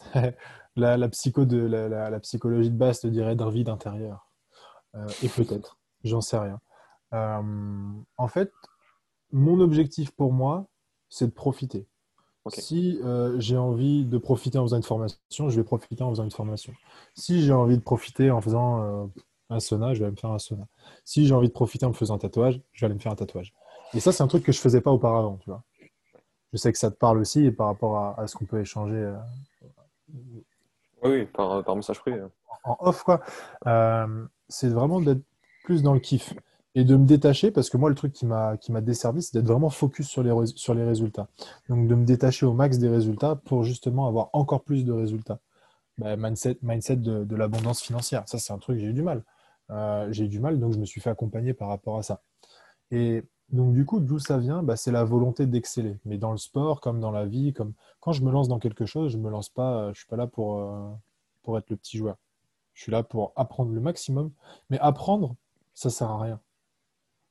la, 0.76 0.96
la 0.96 1.08
psycho 1.08 1.44
de, 1.44 1.58
la, 1.58 1.88
la- 1.88 2.10
la 2.10 2.20
psychologie 2.20 2.70
de 2.70 2.76
base 2.76 3.00
te 3.00 3.06
dirait 3.06 3.36
d'un 3.36 3.50
vide 3.50 3.68
intérieur. 3.68 4.30
Euh, 4.94 5.06
et 5.22 5.28
peut-être, 5.28 5.78
j'en 6.04 6.20
sais 6.20 6.38
rien. 6.38 6.60
Euh, 7.14 7.92
en 8.16 8.28
fait, 8.28 8.52
mon 9.32 9.60
objectif 9.60 10.10
pour 10.12 10.32
moi, 10.32 10.68
c'est 11.08 11.26
de 11.26 11.32
profiter. 11.32 11.88
Si 12.50 12.98
euh, 13.04 13.35
j'ai 13.38 13.56
envie 13.56 14.04
de 14.04 14.18
profiter 14.18 14.59
en 14.59 14.62
faisant 14.64 14.76
une 14.76 14.82
formation, 14.82 15.18
je 15.48 15.56
vais 15.56 15.64
profiter 15.64 16.02
en 16.02 16.11
faisant 16.11 16.24
une 16.24 16.30
formation. 16.30 16.72
Si 17.14 17.42
j'ai 17.42 17.52
envie 17.52 17.76
de 17.76 17.82
profiter 17.82 18.30
en 18.30 18.40
faisant 18.40 18.82
euh, 18.82 19.06
un 19.50 19.61
sauna, 19.61 19.94
je 19.94 20.00
vais 20.00 20.04
aller 20.06 20.12
me 20.12 20.20
faire 20.20 20.30
un 20.30 20.38
sauna. 20.38 20.66
Si 21.04 21.26
j'ai 21.26 21.35
envie 21.35 21.48
de 21.48 21.52
profiter 21.52 21.87
en 21.87 21.90
me 21.90 21.94
faisant 21.94 22.14
un 22.14 22.18
tatouage, 22.18 22.61
je 22.72 22.80
vais 22.80 22.87
aller 22.87 22.94
me 22.94 23.00
faire 23.00 23.12
un 23.12 23.16
tatouage. 23.16 23.52
Et 23.94 24.00
ça, 24.00 24.12
c'est 24.12 24.22
un 24.22 24.28
truc 24.28 24.44
que 24.44 24.52
je 24.52 24.61
faisais 24.61 24.80
pas 24.80 24.90
auparavant, 24.92 25.38
tu 25.38 25.50
vois. 25.50 25.62
Je 26.52 26.59
sais 26.59 26.72
que 26.72 26.78
ça 26.78 26.90
te 26.90 26.96
parle 26.96 27.18
aussi 27.18 27.44
et 27.44 27.52
par 27.52 27.66
rapport 27.66 27.96
à, 27.98 28.20
à 28.20 28.26
ce 28.26 28.37
qu'on 28.37 28.44
peut 28.44 28.61
échanger 28.61 28.94
euh, 28.96 29.16
Oui, 31.02 31.26
par, 31.26 31.64
par 31.64 31.76
message 31.76 32.00
privé. 32.00 32.20
en 32.64 32.76
off, 32.80 33.02
quoi. 33.02 33.20
C'est 34.48 34.68
vraiment 34.68 35.00
d'être 35.00 35.22
plus 35.64 35.82
dans 35.82 35.94
le 35.94 36.00
kiff 36.00 36.32
et 36.76 36.84
de 36.84 36.94
me 36.96 37.06
détacher 37.06 37.50
parce 37.50 37.70
que 37.70 37.76
moi, 37.78 37.88
le 37.88 37.96
truc 37.96 38.12
qui 38.12 38.26
m'a 38.26 38.56
qui 38.58 38.70
m'a 38.72 38.80
desservi, 38.82 39.22
c'est 39.22 39.34
d'être 39.34 39.48
vraiment 39.48 39.70
focus 39.70 40.08
sur 40.08 40.22
les, 40.22 40.32
sur 40.56 40.74
les 40.74 40.84
résultats. 40.84 41.28
Donc, 41.68 41.88
de 41.88 41.94
me 41.96 42.04
détacher 42.04 42.46
au 42.46 42.52
max 42.52 42.78
des 42.78 42.88
résultats 42.88 43.34
pour 43.36 43.64
justement 43.64 44.06
avoir 44.06 44.30
encore 44.34 44.62
plus 44.62 44.84
de 44.84 44.92
résultats. 44.92 45.40
Bah, 45.98 46.16
mindset, 46.16 46.58
mindset 46.62 46.96
de, 46.96 47.24
de 47.24 47.36
l'abondance 47.36 47.82
financière. 47.82 48.24
Ça, 48.28 48.38
c'est 48.38 48.52
un 48.52 48.58
truc, 48.58 48.78
j'ai 48.78 48.86
eu 48.88 48.94
du 48.94 49.02
mal. 49.02 49.24
Euh, 49.70 50.08
j'ai 50.12 50.24
eu 50.26 50.28
du 50.28 50.40
mal, 50.40 50.60
donc 50.60 50.74
je 50.74 50.78
me 50.78 50.86
suis 50.86 51.00
fait 51.00 51.10
accompagner 51.10 51.54
par 51.54 51.68
rapport 51.68 51.98
à 51.98 52.02
ça. 52.02 52.22
Et 52.90 53.24
donc, 53.50 53.74
du 53.74 53.84
coup, 53.86 54.00
d'où 54.00 54.18
ça 54.18 54.38
vient? 54.38 54.62
Bah, 54.62 54.76
C'est 54.76 54.92
la 54.92 55.04
volonté 55.04 55.46
d'exceller. 55.46 55.98
Mais 56.04 56.18
dans 56.18 56.32
le 56.32 56.38
sport, 56.38 56.80
comme 56.80 57.00
dans 57.00 57.12
la 57.12 57.26
vie, 57.26 57.52
comme 57.54 57.74
quand 58.00 58.12
je 58.12 58.22
me 58.24 58.30
lance 58.32 58.48
dans 58.48 58.58
quelque 58.58 58.86
chose, 58.86 59.12
je 59.12 59.18
me 59.18 59.30
lance 59.30 59.48
pas, 59.50 59.92
je 59.92 59.98
suis 59.98 60.08
pas 60.08 60.16
là 60.16 60.26
pour, 60.26 60.60
euh, 60.60 60.90
pour 61.42 61.58
être 61.58 61.70
le 61.70 61.76
petit 61.76 61.98
joueur. 61.98 62.16
Je 62.74 62.82
suis 62.82 62.92
là 62.92 63.02
pour 63.02 63.32
apprendre 63.36 63.72
le 63.72 63.80
maximum. 63.80 64.30
Mais 64.70 64.78
apprendre, 64.80 65.36
ça 65.74 65.90
sert 65.90 66.10
à 66.10 66.20
rien. 66.20 66.40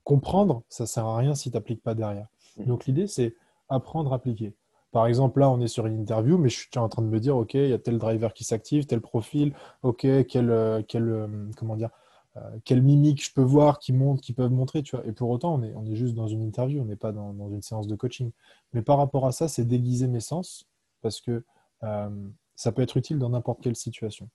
Comprendre, 0.05 0.63
ça 0.69 0.85
sert 0.85 1.05
à 1.05 1.17
rien 1.17 1.35
si 1.35 1.51
tu 1.51 1.57
n'appliques 1.57 1.83
pas 1.83 1.93
derrière. 1.93 2.27
Mm. 2.57 2.65
Donc 2.65 2.85
l'idée, 2.85 3.07
c'est 3.07 3.35
apprendre, 3.67 4.13
appliquer. 4.13 4.53
Par 4.93 5.07
exemple, 5.07 5.41
là, 5.41 5.49
on 5.49 5.59
est 5.59 5.67
sur 5.67 5.85
une 5.85 5.99
interview, 5.99 6.37
mais 6.37 6.47
je 6.47 6.59
suis 6.59 6.69
en 6.77 6.87
train 6.87 7.01
de 7.01 7.07
me 7.07 7.19
dire, 7.19 7.35
OK, 7.35 7.55
il 7.55 7.67
y 7.67 7.73
a 7.73 7.77
tel 7.77 7.97
driver 7.97 8.33
qui 8.33 8.45
s'active, 8.45 8.85
tel 8.85 9.01
profil, 9.01 9.53
OK, 9.83 10.07
quel, 10.29 10.49
euh, 10.49 10.81
quel, 10.87 11.09
euh, 11.09 11.27
comment 11.57 11.75
dire, 11.75 11.89
euh, 12.37 12.41
quelle 12.63 12.81
mimique 12.81 13.21
je 13.21 13.33
peux 13.33 13.41
voir 13.41 13.79
qui 13.79 13.91
montre, 13.91 14.21
qui 14.21 14.31
peuvent 14.31 14.51
montrer, 14.51 14.83
tu 14.83 14.95
vois. 14.95 15.05
Et 15.05 15.11
pour 15.11 15.29
autant, 15.29 15.55
on 15.55 15.63
est, 15.63 15.73
on 15.75 15.85
est 15.85 15.95
juste 15.95 16.15
dans 16.15 16.27
une 16.27 16.41
interview, 16.41 16.81
on 16.81 16.85
n'est 16.85 16.95
pas 16.95 17.11
dans, 17.11 17.33
dans 17.33 17.49
une 17.49 17.61
séance 17.61 17.87
de 17.87 17.95
coaching. 17.95 18.31
Mais 18.71 18.81
par 18.81 18.97
rapport 18.97 19.25
à 19.25 19.33
ça, 19.33 19.49
c'est 19.49 19.65
déguiser 19.65 20.07
mes 20.07 20.21
sens 20.21 20.65
parce 21.01 21.21
que 21.21 21.43
euh, 21.83 22.27
ça 22.55 22.71
peut 22.71 22.81
être 22.81 22.97
utile 22.97 23.19
dans 23.19 23.29
n'importe 23.29 23.61
quelle 23.61 23.75
situation. 23.75 24.29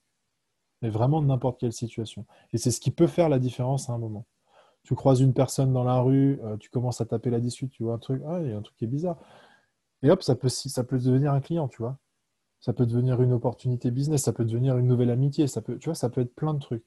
Mais 0.82 0.88
vraiment 0.88 1.20
n'importe 1.20 1.58
quelle 1.58 1.72
situation. 1.72 2.24
Et 2.52 2.58
c'est 2.58 2.70
ce 2.70 2.80
qui 2.80 2.90
peut 2.90 3.06
faire 3.06 3.28
la 3.28 3.38
différence 3.38 3.90
à 3.90 3.92
un 3.92 3.98
moment. 3.98 4.24
Tu 4.82 4.94
croises 4.94 5.20
une 5.20 5.34
personne 5.34 5.72
dans 5.72 5.84
la 5.84 6.00
rue, 6.00 6.40
euh, 6.42 6.56
tu 6.56 6.70
commences 6.70 7.00
à 7.00 7.06
taper 7.06 7.30
là-dessus, 7.30 7.68
tu 7.68 7.84
vois 7.84 7.94
un 7.94 7.98
truc, 7.98 8.22
ah, 8.26 8.40
il 8.42 8.50
y 8.50 8.52
a 8.52 8.56
un 8.56 8.62
truc 8.62 8.76
qui 8.76 8.84
est 8.84 8.88
bizarre. 8.88 9.18
Et 10.02 10.10
hop, 10.10 10.22
ça 10.22 10.34
peut, 10.34 10.48
ça 10.48 10.84
peut 10.84 10.98
devenir 10.98 11.32
un 11.32 11.40
client, 11.40 11.68
tu 11.68 11.78
vois. 11.82 11.98
Ça 12.60 12.72
peut 12.74 12.86
devenir 12.86 13.22
une 13.22 13.32
opportunité 13.32 13.90
business, 13.90 14.22
ça 14.22 14.32
peut 14.32 14.44
devenir 14.44 14.76
une 14.78 14.86
nouvelle 14.86 15.10
amitié, 15.10 15.46
ça 15.46 15.62
peut, 15.62 15.78
tu 15.78 15.86
vois, 15.86 15.94
ça 15.94 16.10
peut 16.10 16.20
être 16.20 16.34
plein 16.34 16.54
de 16.54 16.58
trucs. 16.58 16.84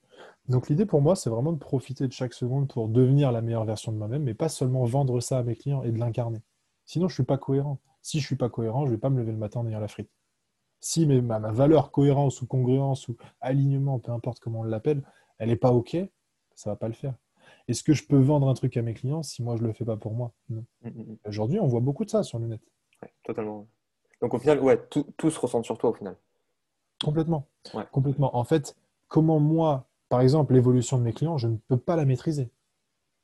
Donc 0.47 0.69
l'idée 0.69 0.86
pour 0.86 1.01
moi, 1.01 1.15
c'est 1.15 1.29
vraiment 1.29 1.51
de 1.51 1.58
profiter 1.58 2.08
de 2.08 2.13
chaque 2.13 2.34
seconde 2.34 2.67
pour 2.67 2.89
devenir 2.89 3.32
la 3.32 3.41
meilleure 3.41 3.65
version 3.65 3.91
de 3.91 3.97
moi-même, 3.97 4.23
mais 4.23 4.36
pas 4.36 4.49
seulement 4.49 4.84
vendre 4.86 5.19
ça 5.19 5.39
à 5.39 5.43
mes 5.43 5.56
clients 5.56 5.84
et 5.84 5.91
de 5.91 5.97
l'incarner. 5.97 6.41
Sinon, 6.86 7.08
je 7.08 7.15
suis 7.15 7.23
pas 7.23 7.38
cohérent. 7.38 7.79
Si 8.01 8.19
je 8.19 8.25
suis 8.25 8.36
pas 8.36 8.49
cohérent, 8.49 8.86
je 8.86 8.91
vais 8.91 8.97
pas 8.97 9.10
me 9.10 9.17
lever 9.19 9.32
le 9.32 9.38
matin 9.38 9.62
en 9.62 9.67
ayant 9.67 9.79
la 9.79 9.88
frite. 9.88 10.10
Si 10.79 11.08
ma, 11.08 11.39
ma 11.39 11.51
valeur 11.51 11.91
cohérence 11.91 12.41
ou 12.41 12.45
congruence 12.45 13.08
ou 13.08 13.15
alignement, 13.41 13.99
peu 13.99 14.12
importe 14.12 14.39
comment 14.39 14.60
on 14.60 14.63
l'appelle, 14.63 15.01
elle 15.39 15.49
n'est 15.49 15.56
pas 15.56 15.71
OK, 15.71 15.97
ça 16.56 16.69
ne 16.69 16.73
va 16.73 16.75
pas 16.75 16.88
le 16.88 16.93
faire. 16.93 17.15
Est-ce 17.67 17.84
que 17.84 17.93
je 17.93 18.06
peux 18.06 18.19
vendre 18.19 18.49
un 18.49 18.54
truc 18.54 18.76
à 18.78 18.82
mes 18.82 18.93
clients 18.93 19.23
si 19.23 19.41
moi 19.41 19.56
je 19.56 19.62
ne 19.62 19.67
le 19.67 19.73
fais 19.73 19.86
pas 19.86 19.97
pour 19.97 20.13
moi? 20.13 20.34
Non. 20.49 20.65
Mm, 20.82 20.89
mm, 20.89 21.02
mm. 21.02 21.17
Aujourd'hui, 21.26 21.60
on 21.60 21.67
voit 21.67 21.80
beaucoup 21.80 22.06
de 22.06 22.10
ça 22.10 22.23
sur 22.23 22.39
le 22.39 22.47
net. 22.47 22.62
totalement. 23.23 23.67
Donc 24.21 24.34
au 24.34 24.39
final, 24.39 24.60
ouais, 24.60 24.78
tout, 24.89 25.06
tout, 25.17 25.30
se 25.30 25.39
ressent 25.39 25.63
sur 25.63 25.78
toi 25.78 25.89
au 25.89 25.93
final. 25.93 26.15
Complètement. 27.04 27.47
Complètement. 27.91 28.36
En 28.36 28.43
fait, 28.43 28.76
comment 29.08 29.39
moi, 29.39 29.88
par 30.10 30.21
exemple, 30.21 30.54
l'évolution 30.54 30.97
de 30.97 31.04
mes 31.04 31.13
clients, 31.13 31.38
je 31.38 31.47
ne 31.47 31.58
peux 31.67 31.78
pas 31.78 31.95
la 31.95 32.06
maîtriser. 32.06 32.49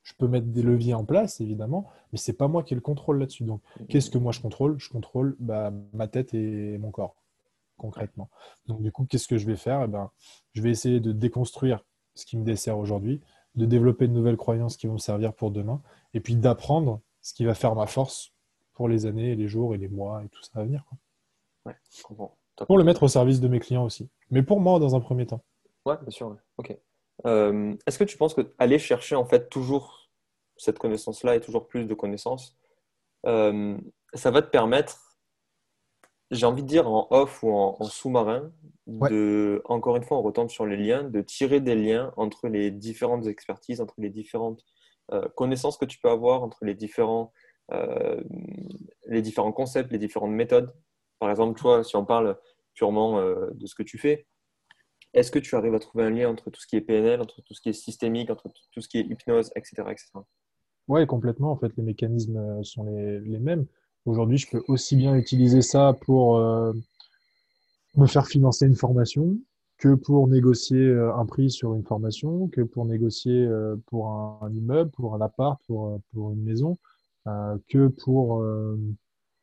Je 0.03 0.13
peux 0.17 0.27
mettre 0.27 0.47
des 0.47 0.61
leviers 0.61 0.93
en 0.93 1.05
place, 1.05 1.39
évidemment, 1.39 1.89
mais 2.11 2.17
ce 2.17 2.31
n'est 2.31 2.37
pas 2.37 2.47
moi 2.47 2.63
qui 2.63 2.73
ai 2.73 2.75
le 2.75 2.81
contrôle 2.81 3.19
là-dessus. 3.19 3.43
Donc, 3.43 3.61
qu'est-ce 3.89 4.09
que 4.09 4.17
moi 4.17 4.31
je 4.31 4.41
contrôle? 4.41 4.79
Je 4.79 4.89
contrôle 4.89 5.35
bah, 5.39 5.71
ma 5.93 6.07
tête 6.07 6.33
et 6.33 6.77
mon 6.77 6.91
corps, 6.91 7.15
concrètement. 7.77 8.29
Donc, 8.65 8.81
du 8.81 8.91
coup, 8.91 9.05
qu'est-ce 9.05 9.27
que 9.27 9.37
je 9.37 9.45
vais 9.45 9.55
faire? 9.55 9.83
Eh 9.83 9.87
ben, 9.87 10.09
Je 10.53 10.61
vais 10.61 10.71
essayer 10.71 10.99
de 10.99 11.11
déconstruire 11.11 11.85
ce 12.15 12.25
qui 12.25 12.37
me 12.37 12.43
dessert 12.43 12.77
aujourd'hui, 12.77 13.21
de 13.55 13.65
développer 13.65 14.07
de 14.07 14.13
nouvelles 14.13 14.37
croyances 14.37 14.77
qui 14.77 14.87
vont 14.87 14.93
me 14.93 14.99
servir 14.99 15.33
pour 15.33 15.51
demain, 15.51 15.81
et 16.13 16.19
puis 16.19 16.35
d'apprendre 16.35 17.01
ce 17.21 17.33
qui 17.33 17.45
va 17.45 17.53
faire 17.53 17.75
ma 17.75 17.87
force 17.87 18.33
pour 18.73 18.87
les 18.87 19.05
années, 19.05 19.35
les 19.35 19.47
jours 19.47 19.75
et 19.75 19.77
les 19.77 19.89
mois 19.89 20.23
et 20.23 20.29
tout 20.29 20.41
ça 20.41 20.59
à 20.59 20.63
venir. 20.63 20.83
Ouais, 21.65 21.75
Pour 22.67 22.77
le 22.77 22.83
mettre 22.83 23.03
au 23.03 23.07
service 23.07 23.41
de 23.41 23.47
mes 23.47 23.59
clients 23.59 23.83
aussi. 23.83 24.09
Mais 24.31 24.43
pour 24.43 24.61
moi, 24.61 24.79
dans 24.79 24.95
un 24.95 24.99
premier 24.99 25.25
temps. 25.25 25.43
Ouais, 25.85 25.97
bien 26.01 26.11
sûr. 26.11 26.35
Ok. 26.57 26.77
Euh, 27.25 27.75
est-ce 27.85 27.99
que 27.99 28.03
tu 28.05 28.17
penses 28.17 28.33
que 28.33 28.53
aller 28.57 28.79
chercher 28.79 29.15
en 29.15 29.25
fait 29.25 29.49
toujours 29.49 30.09
cette 30.55 30.79
connaissance-là 30.79 31.35
et 31.35 31.41
toujours 31.41 31.67
plus 31.67 31.85
de 31.85 31.93
connaissances, 31.93 32.55
euh, 33.25 33.77
ça 34.13 34.31
va 34.31 34.41
te 34.41 34.49
permettre, 34.49 35.08
j'ai 36.31 36.45
envie 36.45 36.63
de 36.63 36.67
dire 36.67 36.87
en 36.89 37.07
off 37.11 37.43
ou 37.43 37.51
en, 37.51 37.83
sous-marin, 37.83 38.51
de, 38.87 39.61
encore 39.65 39.95
une 39.95 40.03
fois, 40.03 40.17
on 40.17 40.21
retombe 40.21 40.49
sur 40.49 40.65
les 40.65 40.77
liens, 40.77 41.03
de 41.03 41.21
tirer 41.21 41.59
des 41.59 41.75
liens 41.75 42.11
entre 42.17 42.47
les 42.47 42.71
différentes 42.71 43.27
expertises, 43.27 43.81
entre 43.81 43.95
les 43.97 44.09
différentes 44.09 44.63
euh, 45.11 45.27
connaissances 45.35 45.77
que 45.77 45.85
tu 45.85 45.99
peux 45.99 46.09
avoir, 46.09 46.43
entre 46.43 46.65
les 46.65 46.75
différents, 46.75 47.33
les 49.05 49.21
différents 49.21 49.51
concepts, 49.51 49.91
les 49.91 49.99
différentes 49.99 50.31
méthodes. 50.31 50.73
Par 51.19 51.29
exemple, 51.29 51.59
toi, 51.59 51.83
si 51.83 51.95
on 51.95 52.05
parle 52.05 52.35
purement 52.73 53.21
de 53.21 53.65
ce 53.67 53.75
que 53.75 53.83
tu 53.83 53.99
fais, 53.99 54.25
est-ce 55.13 55.31
que 55.31 55.39
tu 55.39 55.55
arrives 55.55 55.73
à 55.73 55.79
trouver 55.79 56.05
un 56.05 56.09
lien 56.09 56.29
entre 56.29 56.49
tout 56.49 56.61
ce 56.61 56.67
qui 56.67 56.75
est 56.75 56.81
PNL, 56.81 57.21
entre 57.21 57.41
tout 57.41 57.53
ce 57.53 57.61
qui 57.61 57.69
est 57.69 57.73
systémique, 57.73 58.29
entre 58.29 58.47
tout 58.71 58.81
ce 58.81 58.87
qui 58.87 58.99
est 58.99 59.05
hypnose, 59.05 59.51
etc. 59.55 59.83
etc. 59.89 60.09
Oui, 60.87 61.05
complètement. 61.07 61.51
En 61.51 61.57
fait, 61.57 61.75
les 61.77 61.83
mécanismes 61.83 62.37
euh, 62.37 62.63
sont 62.63 62.83
les, 62.83 63.39
mêmes. 63.39 63.65
Aujourd'hui, 64.05 64.37
je 64.37 64.49
peux 64.49 64.63
aussi 64.67 64.95
bien 64.95 65.15
utiliser 65.15 65.61
ça 65.61 65.95
pour 66.05 66.37
euh, 66.37 66.73
me 67.95 68.07
faire 68.07 68.27
financer 68.27 68.65
une 68.65 68.75
formation 68.75 69.37
que 69.77 69.95
pour 69.95 70.27
négocier 70.27 70.79
euh, 70.79 71.13
un 71.15 71.25
prix 71.25 71.51
sur 71.51 71.73
une 71.73 71.83
formation, 71.83 72.47
que 72.47 72.61
pour 72.61 72.85
négocier 72.85 73.47
pour 73.87 74.09
un, 74.09 74.51
immeuble, 74.53 74.91
pour 74.91 75.15
un 75.15 75.21
appart, 75.21 75.61
pour, 75.67 75.99
pour 76.13 76.31
une 76.31 76.43
maison, 76.43 76.77
que 77.67 77.87
pour 77.87 78.43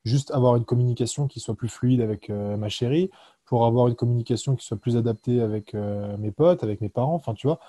juste 0.05 0.33
avoir 0.33 0.57
une 0.57 0.65
communication 0.65 1.29
qui 1.29 1.39
soit 1.39 1.55
plus 1.55 1.69
fluide 1.69 2.01
avec 2.01 2.31
ma 2.31 2.69
chérie, 2.69 3.11
pour 3.47 3.65
avoir 3.65 3.89
une 3.89 3.95
communication 3.95 4.57
qui 4.57 4.67
soit 4.67 4.77
plus 4.77 4.97
adaptée 4.97 5.41
avec 5.41 5.75
euh, 5.75 6.17
mes 6.19 6.33
potes, 6.33 6.63
avec 6.63 6.81
mes 6.81 6.89
parents. 6.89 7.15
Enfin, 7.15 7.33
tu 7.33 7.47
vois, 7.47 7.61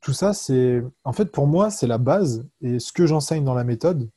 tout 0.00 0.12
ça, 0.12 0.34
c'est. 0.34 0.82
En 1.04 1.12
fait, 1.12 1.26
pour 1.26 1.46
moi, 1.46 1.70
c'est 1.70 1.86
la 1.86 1.98
base. 1.98 2.46
Et 2.60 2.78
ce 2.78 2.92
que 2.92 3.06
j'enseigne 3.06 3.44
dans 3.44 3.54
la 3.54 3.64
méthode, 3.64 4.10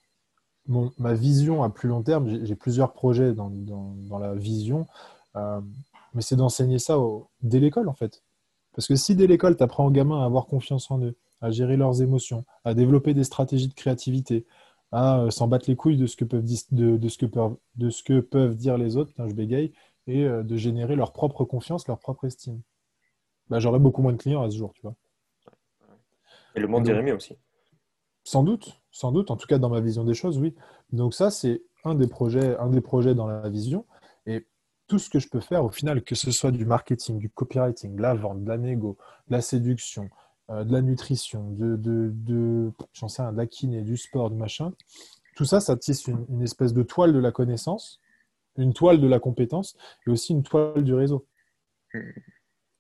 ma 0.68 1.14
vision 1.14 1.64
à 1.64 1.70
plus 1.70 1.90
long 1.90 2.02
terme, 2.04 2.46
j'ai 2.46 2.56
plusieurs 2.56 2.94
projets 2.94 3.34
dans, 3.34 3.50
dans, 3.50 4.20
la 4.20 4.34
vision, 4.34 4.88
euh, 5.36 5.60
mais 6.14 6.22
c'est 6.22 6.36
d'enseigner 6.36 6.80
ça 6.80 6.98
dès 7.42 7.60
l'école, 7.60 7.90
en 7.90 7.94
fait. 7.94 8.24
Parce 8.74 8.88
que 8.88 8.96
si 8.96 9.16
dès 9.16 9.28
l'école, 9.28 9.58
tu 9.58 9.64
apprends 9.64 9.86
aux 9.86 9.92
gamins 9.92 10.22
à 10.22 10.26
avoir 10.26 10.46
confiance 10.46 10.90
en 10.90 11.00
eux, 11.02 11.16
à 11.42 11.52
gérer 11.52 11.78
leurs 11.78 12.02
émotions, 12.02 12.46
à 12.64 12.74
développer 12.74 13.14
des 13.14 13.24
stratégies 13.24 13.68
de 13.68 13.74
créativité, 13.74 14.46
à 14.92 15.20
euh, 15.20 15.32
s'en 15.32 15.48
battre 15.48 15.66
les 15.68 15.76
couilles 15.76 15.98
de 15.98 16.08
ce 16.08 16.16
que 16.16 16.26
peuvent, 16.26 16.46
de, 16.72 16.98
de, 16.98 17.10
ce 17.10 17.18
que 17.18 17.26
peuvent, 17.26 17.58
de 17.76 17.90
ce 17.90 18.04
que 18.04 18.20
peuvent 18.20 18.56
dire 18.56 18.78
les 18.78 18.96
autres, 18.96 19.12
je 19.18 19.34
bégaye, 19.34 19.74
et 20.08 20.26
euh, 20.26 20.44
de 20.44 20.56
générer 20.56 20.96
leur 20.96 21.14
propre 21.14 21.46
confiance, 21.46 21.88
leur 21.88 22.00
propre 22.00 22.26
estime. 22.26 22.62
Bah, 23.50 23.60
J'aurais 23.60 23.80
beaucoup 23.80 24.02
moins 24.02 24.14
de 24.14 24.18
clients 24.18 24.44
à 24.44 24.50
ce 24.50 24.58
jour, 24.58 24.74
tu 24.74 24.82
vois. 24.82 24.96
Et 26.56 26.60
le 26.60 26.68
monde 26.68 26.88
irait 26.88 27.02
mieux 27.02 27.16
aussi. 27.16 27.36
Sans 28.24 28.44
doute, 28.44 28.82
sans 28.92 29.12
doute, 29.12 29.32
en 29.32 29.38
tout 29.38 29.48
cas 29.48 29.58
dans 29.58 29.70
ma 29.70 29.82
vision 29.82 30.04
des 30.04 30.14
choses, 30.14 30.38
oui. 30.38 30.56
Donc 30.92 31.14
ça, 31.14 31.32
c'est 31.32 31.64
un 31.84 31.96
des 31.96 32.08
projets, 32.08 32.58
un 32.58 32.70
des 32.70 32.82
projets 32.82 33.16
dans 33.16 33.28
la 33.28 33.50
vision. 33.50 33.86
Et 34.26 34.48
tout 34.88 35.00
ce 35.00 35.10
que 35.10 35.20
je 35.20 35.30
peux 35.30 35.40
faire, 35.40 35.66
au 35.66 35.72
final, 35.72 36.04
que 36.04 36.16
ce 36.16 36.32
soit 36.32 36.52
du 36.52 36.66
marketing, 36.66 37.18
du 37.18 37.30
copywriting, 37.30 37.96
de 37.96 38.02
la 38.02 38.14
vente, 38.14 38.44
de 38.44 38.50
la 38.50 38.58
négo, 38.58 38.98
de 39.28 39.34
la 39.34 39.42
séduction, 39.42 40.10
euh, 40.50 40.64
de 40.64 40.72
la 40.72 40.82
nutrition, 40.82 41.50
de, 41.52 41.76
de, 41.76 42.12
de 42.14 42.72
j'en 42.94 43.08
sais 43.08 43.22
un, 43.22 43.32
de 43.34 43.38
la 43.38 43.48
kiné, 43.48 43.82
du 43.82 43.98
sport, 43.98 44.30
du 44.30 44.38
machin, 44.38 44.74
tout 45.36 45.46
ça, 45.46 45.60
ça 45.60 45.76
tisse 45.76 46.08
une 46.08 46.42
espèce 46.42 46.74
de 46.74 46.84
toile 46.84 47.12
de 47.12 47.20
la 47.20 47.32
connaissance 47.32 48.00
une 48.58 48.74
toile 48.74 49.00
de 49.00 49.08
la 49.08 49.20
compétence 49.20 49.76
et 50.06 50.10
aussi 50.10 50.34
une 50.34 50.44
toile 50.44 50.84
du 50.84 50.94
réseau. 50.94 51.26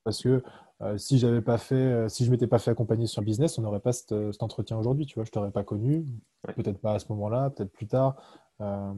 Parce 0.03 0.21
que 0.21 0.43
euh, 0.83 0.97
si 0.97 1.17
j'avais 1.17 1.41
pas 1.41 1.57
fait, 1.57 1.75
euh, 1.75 2.09
si 2.09 2.25
je 2.25 2.31
m'étais 2.31 2.47
pas 2.47 2.59
fait 2.59 2.71
accompagner 2.71 3.07
sur 3.07 3.21
le 3.21 3.25
business, 3.25 3.57
on 3.57 3.61
n'aurait 3.61 3.79
pas 3.79 3.93
cet, 3.93 4.13
entretien 4.41 4.77
aujourd'hui. 4.77 5.05
Tu 5.05 5.15
vois, 5.15 5.23
je 5.23 5.31
t'aurais 5.31 5.51
pas 5.51 5.63
connu, 5.63 6.05
peut-être 6.55 6.79
pas 6.79 6.93
à 6.93 6.99
ce 6.99 7.05
moment-là, 7.09 7.49
peut-être 7.51 7.71
plus 7.71 7.87
tard. 7.87 8.15
Euh, 8.61 8.93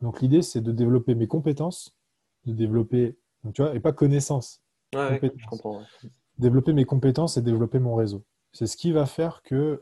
donc 0.00 0.20
l'idée, 0.20 0.42
c'est 0.42 0.60
de 0.60 0.72
développer 0.72 1.14
mes 1.14 1.26
compétences, 1.26 1.96
de 2.44 2.52
développer, 2.52 3.16
tu 3.54 3.62
vois, 3.62 3.74
et 3.74 3.80
pas 3.80 3.92
connaissances. 3.92 4.62
je 4.92 5.46
comprends. 5.48 5.80
Développer 6.38 6.72
mes 6.72 6.84
compétences 6.84 7.36
et 7.36 7.42
développer 7.42 7.78
mon 7.78 7.94
réseau. 7.94 8.24
C'est 8.52 8.66
ce 8.66 8.76
qui 8.76 8.92
va 8.92 9.06
faire 9.06 9.42
que 9.42 9.80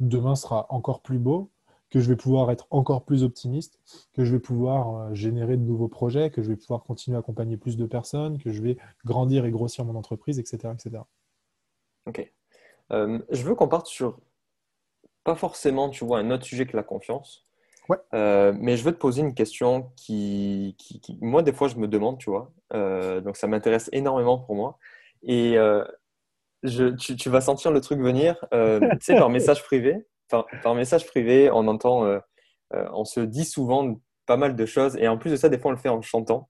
demain 0.00 0.34
sera 0.34 0.66
encore 0.70 1.02
plus 1.02 1.18
beau 1.18 1.50
que 1.90 2.00
je 2.00 2.08
vais 2.08 2.16
pouvoir 2.16 2.50
être 2.50 2.66
encore 2.70 3.04
plus 3.04 3.22
optimiste, 3.22 3.78
que 4.12 4.24
je 4.24 4.32
vais 4.32 4.40
pouvoir 4.40 4.94
euh, 4.94 5.14
générer 5.14 5.56
de 5.56 5.62
nouveaux 5.62 5.88
projets, 5.88 6.30
que 6.30 6.42
je 6.42 6.48
vais 6.48 6.56
pouvoir 6.56 6.82
continuer 6.82 7.16
à 7.16 7.20
accompagner 7.20 7.56
plus 7.56 7.76
de 7.76 7.86
personnes, 7.86 8.38
que 8.38 8.50
je 8.50 8.62
vais 8.62 8.76
grandir 9.04 9.44
et 9.44 9.50
grossir 9.50 9.84
mon 9.84 9.96
entreprise, 9.96 10.38
etc. 10.38 10.74
etc. 10.74 11.02
Ok. 12.06 12.30
Euh, 12.92 13.18
je 13.30 13.42
veux 13.42 13.54
qu'on 13.54 13.68
parte 13.68 13.86
sur, 13.86 14.18
pas 15.24 15.34
forcément, 15.34 15.88
tu 15.88 16.04
vois, 16.04 16.18
un 16.18 16.30
autre 16.30 16.44
sujet 16.44 16.66
que 16.66 16.76
la 16.76 16.82
confiance. 16.82 17.46
Ouais. 17.88 17.98
Euh, 18.12 18.52
mais 18.58 18.76
je 18.76 18.84
veux 18.84 18.92
te 18.92 18.98
poser 18.98 19.22
une 19.22 19.34
question 19.34 19.90
qui, 19.96 20.76
qui, 20.78 21.18
moi, 21.22 21.42
des 21.42 21.54
fois, 21.54 21.68
je 21.68 21.76
me 21.76 21.88
demande, 21.88 22.18
tu 22.18 22.30
vois. 22.30 22.52
donc, 22.70 23.36
ça 23.36 23.46
m'intéresse 23.46 23.88
énormément 23.92 24.38
pour 24.38 24.54
moi. 24.54 24.78
Et 25.22 25.56
je, 26.64 26.88
tu, 26.96 27.16
tu, 27.16 27.30
vas 27.30 27.40
sentir 27.40 27.70
le 27.70 27.80
truc 27.80 27.98
venir, 28.00 28.36
tu 28.52 28.88
sais, 29.00 29.16
par 29.16 29.30
message 29.30 29.62
privé 29.64 30.06
par, 30.28 30.74
message 30.74 31.06
privé, 31.06 31.50
on 31.50 31.66
entend, 31.68 32.04
euh, 32.04 32.18
euh, 32.74 32.88
on 32.92 33.04
se 33.04 33.20
dit 33.20 33.44
souvent 33.44 34.00
pas 34.26 34.36
mal 34.36 34.56
de 34.56 34.66
choses. 34.66 34.96
Et 34.96 35.08
en 35.08 35.18
plus 35.18 35.30
de 35.30 35.36
ça, 35.36 35.48
des 35.48 35.58
fois, 35.58 35.70
on 35.70 35.74
le 35.74 35.80
fait 35.80 35.88
en 35.88 36.02
chantant. 36.02 36.48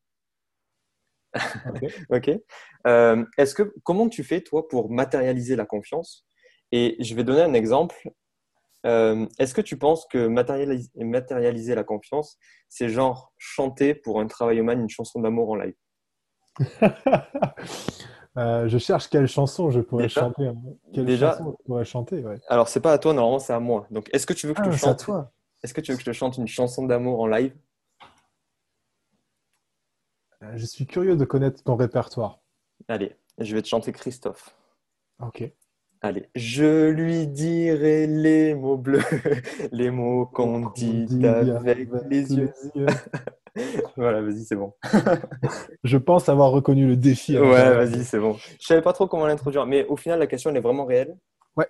ok. 2.11 2.31
Euh, 2.87 3.27
est-ce 3.37 3.57
que 3.57 3.75
comment 3.83 4.09
tu 4.09 4.23
fais 4.23 4.41
toi 4.41 4.69
pour 4.69 4.89
matérialiser 4.89 5.57
la 5.57 5.67
confiance? 5.67 6.25
Et 6.71 6.97
je 7.01 7.15
vais 7.17 7.25
donner 7.25 7.43
un 7.43 7.53
exemple. 7.53 7.97
Est-ce 8.85 9.53
que 9.53 9.61
tu 9.61 9.77
penses 9.77 10.07
que 10.07 10.29
matérialiser, 10.29 10.89
matérialiser 10.95 11.75
la 11.75 11.83
confiance, 11.83 12.39
c'est 12.69 12.89
genre 12.89 13.35
chanter 13.37 13.97
pour 13.97 14.21
un 14.21 14.29
travail 14.29 14.59
humain 14.59 14.79
une 14.79 14.89
chanson 14.89 15.21
d'amour 15.21 15.51
en 15.51 15.57
live? 15.57 15.75
Euh, 18.39 18.69
je 18.69 18.79
cherche 18.79 19.09
quelle 19.09 19.27
chanson 19.27 19.71
je 19.71 19.81
pourrais 19.81 20.09
chanter. 20.09 20.47
Hein. 20.47 20.57
Quelle 20.93 21.07
déjà, 21.07 21.33
chanson 21.33 21.57
je 21.59 21.65
pourrais 21.65 21.85
chanter 21.85 22.25
ouais. 22.25 22.39
Alors, 22.49 22.69
c'est 22.69 22.81
pas 22.81 22.93
à 22.93 22.99
toi, 22.99 23.13
normalement, 23.13 23.41
c'est 23.41 23.53
à 23.53 23.59
moi. 23.59 23.87
Donc, 23.91 24.09
est-ce 24.13 24.27
que 24.27 24.33
tu 24.33 24.47
veux 24.47 24.55
que 24.55 24.63
je 24.63 24.71
te 24.71 24.75
ah, 24.75 24.79
chante 24.79 25.01
toi. 25.01 25.33
Est-ce 25.65 25.75
que 25.75 25.81
tu 25.81 25.91
veux 25.91 25.97
que 25.97 26.05
je 26.05 26.11
te 26.11 26.15
chante 26.15 26.39
une 26.39 26.47
chanson 26.47 26.87
d'amour 26.87 27.21
en 27.21 27.27
live? 27.27 27.53
Euh, 30.45 30.53
Je 30.55 30.67
suis 30.67 30.87
curieux 30.87 31.17
de 31.17 31.25
connaître 31.25 31.65
ton 31.65 31.75
répertoire. 31.75 32.39
Allez, 32.87 33.17
je 33.39 33.55
vais 33.57 33.63
te 33.63 33.67
chanter 33.67 33.91
Christophe. 33.91 34.55
Ok. 35.21 35.51
Allez, 36.01 36.29
je 36.37 36.91
lui 36.91 37.27
dirai 37.27 38.07
les 38.07 38.55
mots 38.55 38.77
bleus, 38.77 39.03
les 39.73 39.91
mots 39.91 40.27
qu'on 40.27 40.71
dit, 40.71 41.09
avec, 41.27 41.89
les 42.09 42.35
yeux. 42.35 42.53
voilà, 43.97 44.23
vas-y, 44.23 44.45
c'est 44.45 44.57
bon. 44.57 44.75
je 45.85 45.97
pense 45.97 46.29
avoir 46.29 46.51
reconnu 46.51 46.87
le 46.87 46.97
défi. 46.97 47.39
Ouais, 47.39 47.75
vas-y, 47.75 48.05
c'est 48.05 48.19
bon. 48.19 48.37
Je 48.61 48.67
savais 48.67 48.83
pas 48.83 48.93
trop 48.93 49.07
comment 49.07 49.27
l'introduire, 49.27 49.67
mais 49.67 49.85
au 49.87 49.97
final, 49.97 50.19
la 50.19 50.27
question, 50.27 50.51
elle 50.51 50.57
est 50.57 50.61
vraiment 50.61 50.85
réelle. 50.85 51.17
Ouais. 51.57 51.69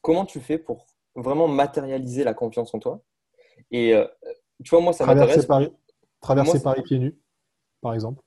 Comment 0.00 0.24
tu 0.24 0.40
fais 0.40 0.58
pour 0.58 0.86
vraiment 1.14 1.48
matérialiser 1.48 2.24
la 2.24 2.34
confiance 2.34 2.74
en 2.74 2.78
toi? 2.78 3.02
Et 3.70 3.94
euh, 3.94 4.06
tu 4.64 4.70
vois, 4.70 4.80
moi, 4.80 4.92
ça 4.92 5.06
m'intéresse. 5.06 5.46
Traverser 6.20 6.60
Paris 6.60 6.82
pieds 6.82 6.98
nus, 6.98 7.16
par 7.80 7.94
exemple. 7.94 8.22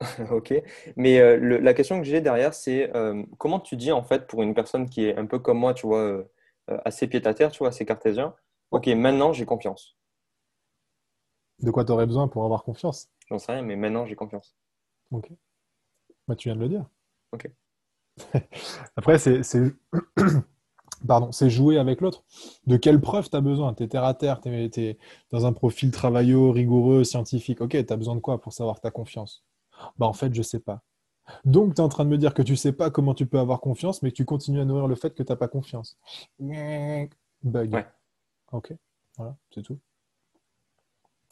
ok. 0.30 0.54
Mais 0.96 1.20
euh, 1.20 1.58
la 1.60 1.74
question 1.74 1.98
que 1.98 2.04
j'ai 2.04 2.20
derrière, 2.20 2.54
c'est 2.54 2.94
euh, 2.94 3.22
comment 3.38 3.58
tu 3.58 3.76
dis, 3.76 3.90
en 3.90 4.02
fait, 4.02 4.26
pour 4.26 4.42
une 4.42 4.54
personne 4.54 4.88
qui 4.88 5.06
est 5.06 5.16
un 5.16 5.26
peu 5.26 5.38
comme 5.38 5.58
moi, 5.58 5.74
tu 5.74 5.86
vois, 5.86 6.24
assez 6.84 7.08
pied 7.08 7.26
à 7.26 7.34
terre, 7.34 7.50
tu 7.50 7.58
vois, 7.58 7.68
assez 7.68 7.84
cartésien, 7.84 8.34
ok, 8.70 8.86
maintenant 8.88 9.32
j'ai 9.32 9.44
confiance. 9.44 9.96
De 11.62 11.70
quoi 11.70 11.84
tu 11.84 11.92
aurais 11.92 12.06
besoin 12.06 12.28
pour 12.28 12.44
avoir 12.44 12.64
confiance? 12.64 13.08
J'en 13.28 13.38
sais 13.38 13.52
rien, 13.52 13.62
mais 13.62 13.76
maintenant 13.76 14.06
j'ai 14.06 14.16
confiance. 14.16 14.54
Ok. 15.10 15.30
Bah, 16.26 16.36
tu 16.36 16.48
viens 16.48 16.56
de 16.56 16.60
le 16.60 16.68
dire. 16.68 16.86
Ok. 17.32 17.50
Après, 18.96 19.18
c'est 19.18 19.42
pardon, 21.06 21.32
c'est 21.32 21.50
jouer 21.50 21.78
avec 21.78 22.00
l'autre. 22.00 22.24
De 22.66 22.76
quelle 22.76 23.00
preuve 23.00 23.28
tu 23.28 23.36
as 23.36 23.40
besoin? 23.40 23.74
Tu 23.74 23.84
es 23.84 23.88
terre 23.88 24.04
à 24.04 24.14
terre, 24.14 24.40
tu 24.40 24.50
es, 24.50 24.98
dans 25.30 25.46
un 25.46 25.52
profil 25.52 25.90
travailleux, 25.90 26.50
rigoureux, 26.50 27.04
scientifique. 27.04 27.60
Ok, 27.60 27.70
tu 27.70 27.92
as 27.92 27.96
besoin 27.96 28.14
de 28.14 28.20
quoi 28.20 28.40
pour 28.40 28.52
savoir 28.52 28.78
as 28.82 28.90
confiance? 28.90 29.44
Bah 29.98 30.06
en 30.06 30.12
fait, 30.12 30.34
je 30.34 30.42
sais 30.42 30.60
pas. 30.60 30.82
Donc, 31.44 31.74
tu 31.74 31.80
es 31.80 31.84
en 31.84 31.88
train 31.88 32.04
de 32.04 32.10
me 32.10 32.18
dire 32.18 32.34
que 32.34 32.42
tu 32.42 32.56
sais 32.56 32.72
pas 32.72 32.90
comment 32.90 33.14
tu 33.14 33.26
peux 33.26 33.38
avoir 33.38 33.60
confiance, 33.60 34.02
mais 34.02 34.10
que 34.10 34.16
tu 34.16 34.24
continues 34.24 34.60
à 34.60 34.64
nourrir 34.64 34.88
le 34.88 34.96
fait 34.96 35.14
que 35.14 35.22
tu 35.22 35.32
n'as 35.32 35.36
pas 35.36 35.48
confiance. 35.48 35.96
Bug. 37.42 37.84
Ok, 38.52 38.74
voilà, 39.16 39.36
c'est 39.54 39.62
tout. 39.62 39.78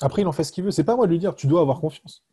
Après, 0.01 0.23
il 0.23 0.29
en 0.29 0.33
fait 0.33 0.45
ce 0.45 0.53
qu'il 0.53 0.65
veut. 0.65 0.71
C'est 0.71 0.85
pas 0.85 0.97
moi 0.97 1.07
de 1.07 1.13
lui 1.13 1.19
dire, 1.19 1.35
tu 1.35 1.47
dois 1.47 1.61
avoir 1.61 1.81
confiance. 1.81 2.25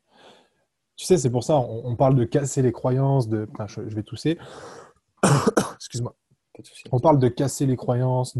Tu 0.95 1.05
sais, 1.05 1.17
c'est 1.17 1.29
pour 1.29 1.43
ça, 1.43 1.57
on, 1.57 1.95
parle 1.95 2.15
de 2.15 2.23
casser 2.23 2.63
les 2.63 2.71
croyances, 2.71 3.27
de. 3.29 3.47
je 3.67 3.95
vais 3.95 4.03
tousser. 4.03 4.39
Excuse-moi. 5.75 6.15
On 6.91 6.99
parle 6.99 7.19
de 7.19 7.27
casser 7.27 7.67
les 7.67 7.75
croyances, 7.75 8.35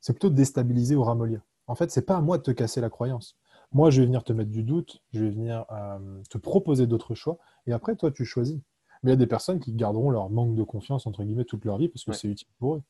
c'est 0.00 0.12
plutôt 0.12 0.30
déstabiliser 0.30 0.94
ou 0.94 1.02
ramollir. 1.02 1.40
En 1.66 1.74
fait, 1.74 1.90
c'est 1.90 2.06
pas 2.06 2.16
à 2.16 2.20
moi 2.20 2.38
de 2.38 2.44
te 2.44 2.52
casser 2.52 2.80
la 2.80 2.88
croyance. 2.88 3.36
Moi, 3.72 3.90
je 3.90 4.00
vais 4.00 4.06
venir 4.06 4.22
te 4.22 4.32
mettre 4.32 4.50
du 4.50 4.62
doute, 4.62 5.02
je 5.12 5.24
vais 5.24 5.30
venir 5.30 5.64
euh, 5.72 6.22
te 6.30 6.38
proposer 6.38 6.86
d'autres 6.86 7.14
choix, 7.14 7.38
et 7.66 7.72
après, 7.72 7.96
toi, 7.96 8.12
tu 8.12 8.24
choisis. 8.24 8.60
Mais 9.02 9.10
il 9.10 9.14
y 9.14 9.16
a 9.16 9.16
des 9.16 9.26
personnes 9.26 9.58
qui 9.58 9.72
garderont 9.72 10.10
leur 10.10 10.30
manque 10.30 10.54
de 10.54 10.62
confiance, 10.62 11.06
entre 11.06 11.24
guillemets, 11.24 11.44
toute 11.44 11.64
leur 11.64 11.78
vie, 11.78 11.88
parce 11.88 12.04
que 12.04 12.12
c'est 12.12 12.28
utile 12.28 12.48
pour 12.58 12.76
eux. 12.76 12.82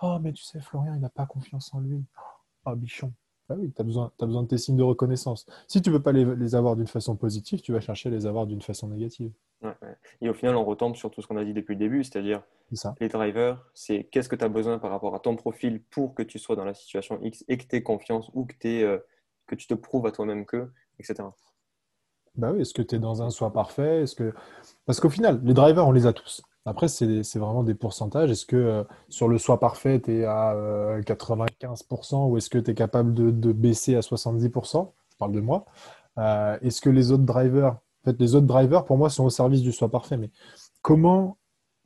Oh, 0.00 0.18
mais 0.22 0.32
tu 0.32 0.42
sais, 0.42 0.60
Florian, 0.60 0.94
il 0.94 1.00
n'a 1.00 1.10
pas 1.10 1.26
confiance 1.26 1.74
en 1.74 1.80
lui. 1.80 2.02
Oh, 2.64 2.74
bichon. 2.74 3.12
Ah 3.50 3.54
oui, 3.56 3.72
tu 3.74 3.80
as 3.80 3.84
besoin, 3.84 4.12
as 4.20 4.26
besoin 4.26 4.42
de 4.42 4.48
tes 4.48 4.58
signes 4.58 4.76
de 4.76 4.82
reconnaissance. 4.82 5.46
Si 5.66 5.80
tu 5.80 5.90
ne 5.90 5.96
peux 5.96 6.02
pas 6.02 6.12
les, 6.12 6.54
avoir 6.54 6.76
d'une 6.76 6.86
façon 6.86 7.16
positive, 7.16 7.62
tu 7.62 7.72
vas 7.72 7.80
chercher 7.80 8.10
à 8.10 8.12
les 8.12 8.26
avoir 8.26 8.46
d'une 8.46 8.60
façon 8.60 8.88
négative. 8.88 9.32
Et 10.20 10.28
au 10.28 10.34
final, 10.34 10.56
on 10.56 10.64
retombe 10.64 10.96
sur 10.96 11.10
tout 11.10 11.22
ce 11.22 11.26
qu'on 11.26 11.36
a 11.36 11.44
dit 11.44 11.54
depuis 11.54 11.74
le 11.74 11.78
début, 11.78 12.04
c'est-à-dire 12.04 12.42
les 13.00 13.08
drivers, 13.08 13.64
c'est 13.74 14.04
qu'est-ce 14.04 14.28
que 14.28 14.36
tu 14.36 14.44
as 14.44 14.48
besoin 14.48 14.78
par 14.78 14.90
rapport 14.90 15.14
à 15.14 15.20
ton 15.20 15.34
profil 15.34 15.82
pour 15.90 16.14
que 16.14 16.22
tu 16.22 16.38
sois 16.38 16.56
dans 16.56 16.64
la 16.64 16.74
situation 16.74 17.18
X 17.22 17.44
et 17.48 17.56
que 17.56 17.64
tu 17.64 17.76
aies 17.76 17.82
confiance 17.82 18.30
ou 18.34 18.44
que, 18.44 18.54
euh, 18.68 18.98
que 19.46 19.54
tu 19.54 19.66
te 19.66 19.74
prouves 19.74 20.06
à 20.06 20.12
toi-même 20.12 20.44
que, 20.44 20.70
etc. 20.98 21.24
Bah 22.34 22.52
oui, 22.52 22.60
est-ce 22.60 22.74
que 22.74 22.82
tu 22.82 22.96
es 22.96 22.98
dans 22.98 23.22
un 23.22 23.30
soi 23.30 23.52
parfait? 23.52 24.04
Que... 24.16 24.32
Parce 24.84 25.00
qu'au 25.00 25.10
final, 25.10 25.40
les 25.42 25.54
drivers, 25.54 25.88
on 25.88 25.92
les 25.92 26.06
a 26.06 26.12
tous. 26.12 26.42
Après, 26.64 26.88
c'est 26.88 27.38
vraiment 27.38 27.62
des 27.62 27.74
pourcentages. 27.74 28.30
Est-ce 28.30 28.44
que 28.44 28.56
euh, 28.56 28.84
sur 29.08 29.28
le 29.28 29.38
soi 29.38 29.58
parfait, 29.58 30.00
tu 30.00 30.18
es 30.18 30.24
à 30.24 30.54
95% 31.00 32.14
euh, 32.14 32.26
ou 32.26 32.36
est-ce 32.36 32.50
que 32.50 32.58
tu 32.58 32.70
es 32.70 32.74
capable 32.74 33.14
de, 33.14 33.52
baisser 33.52 33.94
à 33.96 34.00
70% 34.00 34.92
Je 35.10 35.16
parle 35.16 35.32
de 35.32 35.40
moi. 35.40 35.64
Euh, 36.18 36.58
est-ce 36.60 36.80
que 36.80 36.90
les 36.90 37.10
autres 37.10 37.24
drivers, 37.24 37.72
en 37.72 38.04
fait, 38.04 38.20
les 38.20 38.34
autres 38.34 38.46
drivers, 38.46 38.84
pour 38.84 38.98
moi, 38.98 39.08
sont 39.08 39.24
au 39.24 39.30
service 39.30 39.62
du 39.62 39.72
soi 39.72 39.90
parfait. 39.90 40.18
Mais 40.18 40.30
comment 40.82 41.38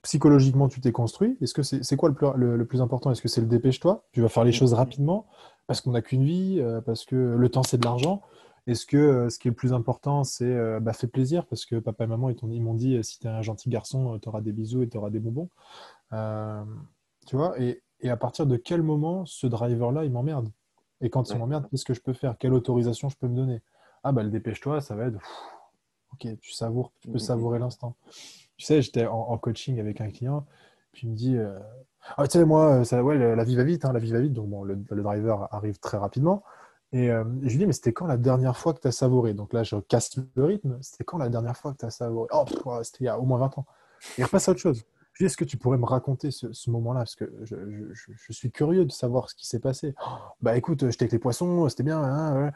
psychologiquement 0.03 0.69
tu 0.69 0.81
t'es 0.81 0.91
construit? 0.91 1.39
Est-ce 1.41 1.55
que 1.55 1.63
c'est 1.63 1.97
quoi 1.97 2.09
le 2.09 2.17
plus, 2.17 2.27
le 2.35 2.65
plus 2.67 2.81
important? 2.81 3.13
Est-ce 3.13 3.23
que 3.23 3.29
c'est 3.29 3.41
le 3.41 3.47
dépêche-toi? 3.47 4.05
Tu 4.11 4.21
vas 4.21 4.29
faire 4.29 4.43
les 4.43 4.51
choses 4.51 4.75
rapidement 4.75 5.27
parce 5.69 5.81
qu'on 5.81 5.93
n'a 5.93 6.03
qu'une 6.03 6.25
vie, 6.25 6.61
parce 6.85 7.05
que 7.05 7.15
le 7.15 7.49
temps 7.49 7.63
c'est 7.63 7.79
de 7.79 7.85
l'argent? 7.85 8.21
Est-ce 8.67 8.87
que 8.87 8.97
euh, 8.97 9.29
ce 9.29 9.39
qui 9.39 9.49
est 9.49 9.51
le 9.51 9.57
plus 9.57 9.73
important, 9.73 10.23
c'est 10.25 10.45
euh, 10.45 10.79
bah, 10.79 10.93
fais 10.93 11.09
plaisir 11.09 11.47
parce 11.47 11.67
que 11.67 11.77
papa 11.77 12.05
et 12.05 12.07
maman 12.07 12.31
ils, 12.31 12.63
m'ont 12.63 12.75
dit 12.75 12.97
euh, 12.97 13.03
si 13.03 13.19
tu 13.19 13.27
es 13.27 13.31
un 13.31 13.43
gentil 13.43 13.69
garçon, 13.69 14.19
tu 14.21 14.29
auras 14.29 14.41
des 14.41 14.53
bisous 14.53 14.83
et 14.83 14.89
tu 14.89 14.97
auras 14.97 15.11
des 15.11 15.19
bonbons. 15.19 15.49
tu 17.27 17.37
vois 17.37 17.61
et, 17.61 17.83
à 18.09 18.17
partir 18.17 18.47
de 18.47 18.57
quel 18.57 18.83
moment 18.83 19.25
ce 19.27 19.47
driver-là 19.47 20.05
il 20.05 20.13
m'emmerde? 20.13 20.51
Et 21.01 21.11
quand 21.11 21.31
il 21.31 21.39
m'emmerde, 21.39 21.69
qu'est-ce 21.71 21.85
que 21.85 21.95
je 21.95 22.01
peux 22.01 22.13
faire? 22.13 22.37
Quelle 22.39 22.53
autorisation 22.53 23.09
je 23.09 23.17
peux 23.17 23.29
me 23.29 23.37
donner? 23.37 23.63
Ah 24.05 24.13
bah 24.13 24.23
le 24.23 24.31
dépêche-toi, 24.31 24.81
ça 24.81 24.95
va 24.95 25.07
être 25.07 25.19
ok, 26.13 26.27
tu 26.41 26.53
savoures, 26.53 26.93
tu 27.01 27.09
peux 27.09 27.17
mmh. 27.17 27.21
savourer 27.21 27.59
l'instant. 27.59 27.97
Tu 28.57 28.67
sais, 28.67 28.83
j'étais 28.83 29.07
en, 29.07 29.37
coaching 29.39 29.81
avec 29.81 30.01
un 30.01 30.11
client, 30.11 30.47
puis 30.93 31.07
il 31.07 31.11
me 31.11 31.17
dit 31.17 31.37
ah 32.17 32.29
tu 32.29 32.39
sais 32.39 32.45
moi 32.45 32.85
ça, 32.85 33.03
ouais, 33.03 33.17
la 33.19 33.45
vie 33.45 33.57
va 33.57 33.65
vite, 33.65 33.85
hein, 33.85 33.93
la 33.93 34.01
vie 34.01 34.13
va 34.13 34.21
vite, 34.21 34.33
donc 34.33 34.49
bon 34.49 34.63
le 34.63 34.77
driver 34.77 35.53
arrive 35.53 35.79
très 35.79 35.99
rapidement. 35.99 36.45
Et 36.93 37.11
euh, 37.11 37.25
je 37.43 37.49
lui 37.49 37.59
dis, 37.59 37.67
mais 37.67 37.73
c'était 37.73 37.93
quand 37.93 38.07
la 38.07 38.19
dernière 38.19 38.57
fois 38.57 38.75
que 38.75 38.81
tu 38.81 38.89
as 38.89 38.93
savouré? 38.93 39.33
Donc 39.33 39.53
là, 39.53 39.63
je 39.63 39.77
casse 39.77 40.17
le 40.35 40.45
rythme. 40.45 40.79
C'était 40.83 41.05
quand 41.05 41.19
la 41.19 41.31
dernière 41.31 41.57
fois 41.57 41.73
que 41.73 41.79
tu 41.79 41.87
as 41.87 41.91
savouré? 41.91 42.29
Oh, 42.33 42.45
c'était 42.83 43.05
il 43.05 43.07
y 43.07 43.09
a 43.09 43.19
au 43.19 43.25
moins 43.25 43.39
20 43.39 43.59
ans. 43.59 43.67
Et 44.19 44.25
repasse 44.25 44.49
à 44.49 44.53
autre 44.53 44.61
chose. 44.61 44.85
Je 45.13 45.19
lui 45.19 45.25
dis, 45.25 45.25
est-ce 45.27 45.37
que 45.37 45.45
tu 45.45 45.57
pourrais 45.57 45.79
me 45.79 45.85
raconter 45.85 46.31
ce, 46.31 46.71
moment-là? 46.71 47.01
Parce 47.01 47.17
que 47.17 47.31
je, 47.45 48.33
suis 48.33 48.51
curieux 48.51 48.85
de 48.85 48.93
savoir 48.93 49.31
ce 49.31 49.35
qui 49.35 49.47
s'est 49.47 49.61
passé. 49.61 49.95
Oh, 50.07 50.17
bah 50.41 50.57
écoute, 50.57 50.81
j'étais 50.91 51.05
avec 51.05 51.13
les 51.13 51.19
poissons, 51.19 51.69
c'était 51.69 51.83
bien. 51.83 52.03
Hein, 52.03 52.51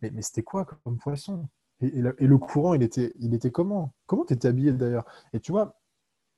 mais, 0.00 0.10
mais 0.10 0.22
c'était 0.22 0.42
quoi 0.42 0.66
comme 0.84 0.98
poisson? 0.98 1.46
Et, 1.80 2.00
le, 2.00 2.38
courant, 2.38 2.74
il 2.74 2.82
était, 2.82 3.12
il 3.18 3.34
était 3.34 3.50
comment? 3.50 3.92
Comment 4.06 4.24
tu 4.24 4.32
étais 4.32 4.48
habillé 4.48 4.72
d'ailleurs? 4.72 5.04
Et 5.32 5.40
tu 5.40 5.52
vois, 5.52 5.76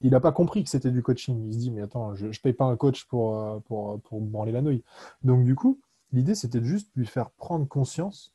il 0.01 0.11
n'a 0.11 0.21
pas 0.21 0.33
compris 0.33 0.65
que 0.65 0.71
c'était 0.71 0.91
du 0.91 1.03
coaching. 1.03 1.47
Il 1.47 1.55
se 1.55 1.59
dit, 1.59 1.71
mais 1.71 1.83
attends, 1.83 2.15
je 2.15 2.27
ne 2.27 2.33
paye 2.43 2.53
pas 2.53 2.65
un 2.65 2.77
coach 2.77 3.05
pour, 3.07 3.39
euh, 3.39 3.59
pour, 3.61 4.01
pour 4.03 4.21
branler 4.21 4.53
la 4.53 4.63
nouille. 4.63 4.83
Donc 5.23 5.45
du 5.45 5.55
coup, 5.55 5.81
L'idée, 6.13 6.35
c'était 6.35 6.63
juste 6.63 6.91
lui 6.95 7.07
faire 7.07 7.31
prendre 7.31 7.67
conscience 7.67 8.35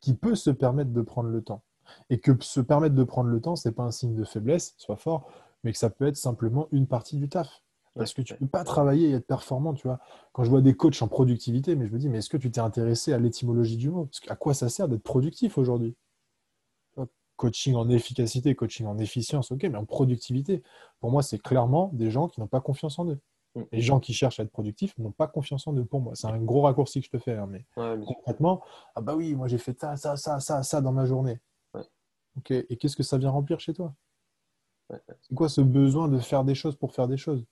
qu'il 0.00 0.16
peut 0.16 0.34
se 0.34 0.50
permettre 0.50 0.92
de 0.92 1.02
prendre 1.02 1.30
le 1.30 1.42
temps. 1.42 1.62
Et 2.10 2.18
que 2.18 2.32
se 2.40 2.60
permettre 2.60 2.94
de 2.94 3.04
prendre 3.04 3.28
le 3.28 3.40
temps, 3.40 3.56
ce 3.56 3.68
n'est 3.68 3.74
pas 3.74 3.84
un 3.84 3.90
signe 3.90 4.14
de 4.14 4.24
faiblesse, 4.24 4.74
soit 4.78 4.96
fort, 4.96 5.30
mais 5.62 5.72
que 5.72 5.78
ça 5.78 5.90
peut 5.90 6.06
être 6.06 6.16
simplement 6.16 6.68
une 6.72 6.86
partie 6.86 7.16
du 7.16 7.28
taf. 7.28 7.62
Parce 7.94 8.12
que 8.12 8.22
tu 8.22 8.32
ne 8.32 8.38
peux 8.38 8.46
pas 8.48 8.64
travailler 8.64 9.10
et 9.10 9.12
être 9.12 9.26
performant, 9.26 9.72
tu 9.72 9.86
vois. 9.86 10.00
Quand 10.32 10.42
je 10.42 10.50
vois 10.50 10.62
des 10.62 10.74
coachs 10.74 11.00
en 11.00 11.08
productivité, 11.08 11.76
mais 11.76 11.86
je 11.86 11.92
me 11.92 11.98
dis, 11.98 12.08
mais 12.08 12.18
est-ce 12.18 12.28
que 12.28 12.36
tu 12.36 12.50
t'es 12.50 12.60
intéressé 12.60 13.12
à 13.12 13.18
l'étymologie 13.18 13.76
du 13.76 13.88
mot? 13.88 14.08
À 14.28 14.34
quoi 14.34 14.52
ça 14.52 14.68
sert 14.68 14.88
d'être 14.88 15.02
productif 15.02 15.58
aujourd'hui? 15.58 15.94
Coaching 17.36 17.74
en 17.74 17.88
efficacité, 17.88 18.54
coaching 18.54 18.86
en 18.86 18.98
efficience, 18.98 19.52
ok, 19.52 19.62
mais 19.64 19.76
en 19.76 19.84
productivité, 19.84 20.62
pour 21.00 21.10
moi, 21.10 21.22
c'est 21.22 21.38
clairement 21.38 21.90
des 21.92 22.10
gens 22.10 22.28
qui 22.28 22.40
n'ont 22.40 22.46
pas 22.48 22.60
confiance 22.60 22.98
en 22.98 23.08
eux. 23.08 23.20
Mm. 23.54 23.62
Les 23.72 23.80
gens 23.80 24.00
qui 24.00 24.12
cherchent 24.12 24.40
à 24.40 24.42
être 24.42 24.50
productifs 24.50 24.96
n'ont 24.98 25.12
pas 25.12 25.26
confiance 25.26 25.66
en 25.66 25.74
eux 25.74 25.84
pour 25.84 26.00
moi. 26.00 26.14
C'est 26.14 26.26
un 26.26 26.38
gros 26.38 26.62
raccourci 26.62 27.00
que 27.00 27.06
je 27.06 27.10
te 27.10 27.18
fais, 27.18 27.34
hein, 27.34 27.48
mais 27.48 27.64
concrètement, 27.74 28.62
ah 28.94 29.00
bah 29.00 29.14
oui, 29.14 29.34
moi 29.34 29.48
j'ai 29.48 29.58
fait 29.58 29.78
ça, 29.78 29.96
ça, 29.96 30.16
ça, 30.16 30.40
ça, 30.40 30.62
ça 30.62 30.80
dans 30.80 30.92
ma 30.92 31.06
journée. 31.06 31.40
Ok, 32.36 32.50
et 32.50 32.76
qu'est-ce 32.76 32.96
que 32.96 33.04
ça 33.04 33.16
vient 33.16 33.30
remplir 33.30 33.60
chez 33.60 33.72
toi? 33.74 33.94
C'est 35.20 35.34
quoi 35.34 35.48
ce 35.48 35.60
besoin 35.60 36.08
de 36.08 36.18
faire 36.18 36.44
des 36.44 36.54
choses 36.54 36.76
pour 36.76 36.92
faire 36.92 37.08
des 37.08 37.16
choses? 37.16 37.44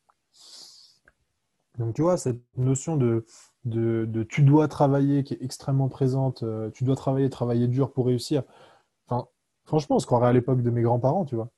Donc 1.78 1.94
tu 1.94 2.03
vois, 2.03 2.16
cette 2.16 2.42
notion 2.57 2.96
de, 2.96 3.24
de, 3.64 4.24
tu 4.24 4.42
dois 4.42 4.68
travailler 4.68 5.24
qui 5.24 5.34
est 5.34 5.42
extrêmement 5.42 5.88
présente, 5.88 6.42
euh, 6.42 6.70
tu 6.70 6.84
dois 6.84 6.96
travailler, 6.96 7.30
travailler 7.30 7.68
dur 7.68 7.92
pour 7.92 8.07
réussir. 8.07 8.42
Enfin, 9.07 9.28
franchement, 9.64 9.96
on 9.96 9.98
se 9.98 10.07
croirait 10.07 10.28
à 10.28 10.32
l'époque 10.32 10.62
de 10.62 10.70
mes 10.70 10.82
grands-parents, 10.82 11.24
tu 11.24 11.36
vois. 11.36 11.50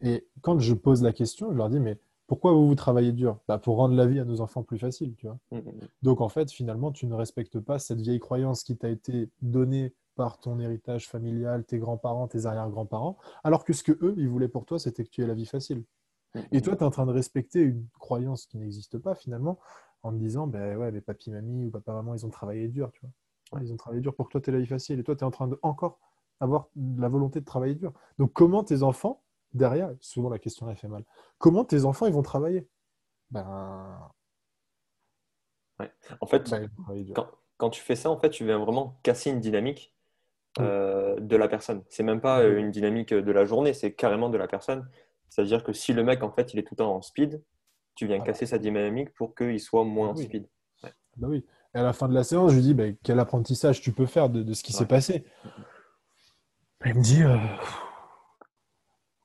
Et 0.00 0.26
quand 0.40 0.58
je 0.58 0.72
pose 0.72 1.02
la 1.02 1.12
question, 1.12 1.52
je 1.52 1.56
leur 1.56 1.68
dis, 1.68 1.80
mais 1.80 1.98
pourquoi 2.30 2.52
vous, 2.52 2.68
vous 2.68 2.76
travaillez 2.76 3.10
dur? 3.10 3.40
Bah, 3.48 3.58
Pour 3.58 3.78
rendre 3.78 3.96
la 3.96 4.06
vie 4.06 4.20
à 4.20 4.24
nos 4.24 4.40
enfants 4.40 4.62
plus 4.62 4.78
facile. 4.78 5.16
Tu 5.16 5.26
vois 5.26 5.36
mmh, 5.50 5.56
mmh, 5.56 5.60
mmh. 5.62 5.88
Donc 6.02 6.20
en 6.20 6.28
fait, 6.28 6.48
finalement, 6.52 6.92
tu 6.92 7.08
ne 7.08 7.14
respectes 7.14 7.58
pas 7.58 7.80
cette 7.80 8.00
vieille 8.00 8.20
croyance 8.20 8.62
qui 8.62 8.76
t'a 8.76 8.88
été 8.88 9.28
donnée 9.42 9.92
par 10.14 10.38
ton 10.38 10.60
héritage 10.60 11.08
familial, 11.08 11.64
tes 11.64 11.80
grands-parents, 11.80 12.28
tes 12.28 12.46
arrière-grands-parents, 12.46 13.18
alors 13.42 13.64
que 13.64 13.72
ce 13.72 13.82
que 13.82 13.98
eux, 14.00 14.14
ils 14.16 14.28
voulaient 14.28 14.46
pour 14.46 14.64
toi, 14.64 14.78
c'était 14.78 15.02
que 15.02 15.10
tu 15.10 15.24
aies 15.24 15.26
la 15.26 15.34
vie 15.34 15.44
facile. 15.44 15.82
Et 16.52 16.62
toi, 16.62 16.76
tu 16.76 16.84
es 16.84 16.86
en 16.86 16.90
train 16.90 17.04
de 17.04 17.10
respecter 17.10 17.62
une 17.62 17.88
croyance 17.98 18.46
qui 18.46 18.58
n'existe 18.58 18.98
pas 18.98 19.16
finalement, 19.16 19.58
en 20.04 20.12
te 20.12 20.16
disant, 20.16 20.46
ben 20.46 20.76
ouais, 20.76 20.92
mais 20.92 21.00
papy, 21.00 21.32
mamie 21.32 21.66
ou 21.66 21.70
papa, 21.72 21.94
maman, 21.94 22.14
ils 22.14 22.24
ont 22.24 22.30
travaillé 22.30 22.68
dur, 22.68 22.92
tu 22.92 23.00
vois. 23.00 23.60
Ils 23.60 23.72
ont 23.72 23.76
travaillé 23.76 24.02
dur 24.02 24.14
pour 24.14 24.28
que 24.28 24.32
toi, 24.34 24.40
tu 24.40 24.50
aies 24.50 24.52
la 24.52 24.60
vie 24.60 24.66
facile. 24.66 25.00
Et 25.00 25.02
toi, 25.02 25.16
tu 25.16 25.22
es 25.22 25.26
en 25.26 25.32
train 25.32 25.48
de 25.48 25.58
encore 25.62 25.98
avoir 26.38 26.68
la 26.76 27.08
volonté 27.08 27.40
de 27.40 27.44
travailler 27.44 27.74
dur. 27.74 27.92
Donc 28.20 28.32
comment 28.32 28.62
tes 28.62 28.84
enfants 28.84 29.20
derrière, 29.52 29.90
souvent 30.00 30.30
la 30.30 30.38
question 30.38 30.68
elle 30.68 30.76
fait 30.76 30.88
mal. 30.88 31.04
Comment 31.38 31.64
tes 31.64 31.84
enfants 31.84 32.06
ils 32.06 32.12
vont 32.12 32.22
travailler? 32.22 32.68
Ben. 33.30 34.10
En 36.20 36.26
fait, 36.26 36.50
ben, 36.50 36.68
quand, 37.56 37.70
tu 37.70 37.80
fais 37.80 37.96
ça, 37.96 38.10
en 38.10 38.18
fait, 38.18 38.30
tu 38.30 38.44
viens 38.44 38.58
vraiment 38.58 38.98
casser 39.02 39.30
une 39.30 39.40
dynamique 39.40 39.94
euh, 40.58 41.18
de 41.20 41.36
la 41.36 41.48
personne. 41.48 41.82
C'est 41.88 42.02
même 42.02 42.20
pas 42.20 42.40
euh, 42.40 42.58
une 42.58 42.70
dynamique 42.70 43.14
de 43.14 43.32
la 43.32 43.44
journée, 43.44 43.72
c'est 43.72 43.92
carrément 43.92 44.28
de 44.28 44.36
la 44.36 44.46
personne. 44.46 44.88
C'est-à-dire 45.28 45.62
que 45.64 45.72
si 45.72 45.92
le 45.92 46.02
mec, 46.02 46.22
en 46.22 46.30
fait, 46.30 46.52
il 46.52 46.58
est 46.58 46.64
tout 46.64 46.74
le 46.74 46.78
temps 46.78 46.94
en 46.94 47.02
speed, 47.02 47.42
tu 47.94 48.06
viens 48.06 48.20
casser 48.20 48.46
sa 48.46 48.58
dynamique 48.58 49.14
pour 49.14 49.34
qu'il 49.34 49.60
soit 49.60 49.84
moins 49.84 50.08
en 50.08 50.16
speed. 50.16 50.48
Bah 51.16 51.28
oui. 51.28 51.44
Et 51.74 51.78
à 51.78 51.82
la 51.82 51.92
fin 51.92 52.08
de 52.08 52.14
la 52.14 52.24
séance, 52.24 52.50
je 52.50 52.56
lui 52.56 52.62
dis 52.62 52.74
bah, 52.74 52.84
quel 53.04 53.20
apprentissage 53.20 53.80
tu 53.80 53.92
peux 53.92 54.06
faire 54.06 54.28
de, 54.28 54.52
ce 54.52 54.62
qui 54.62 54.72
s'est 54.72 54.86
passé? 54.86 55.24
Il 56.84 56.94
me 56.94 57.02
dit 57.02 57.22
euh, 57.22 57.36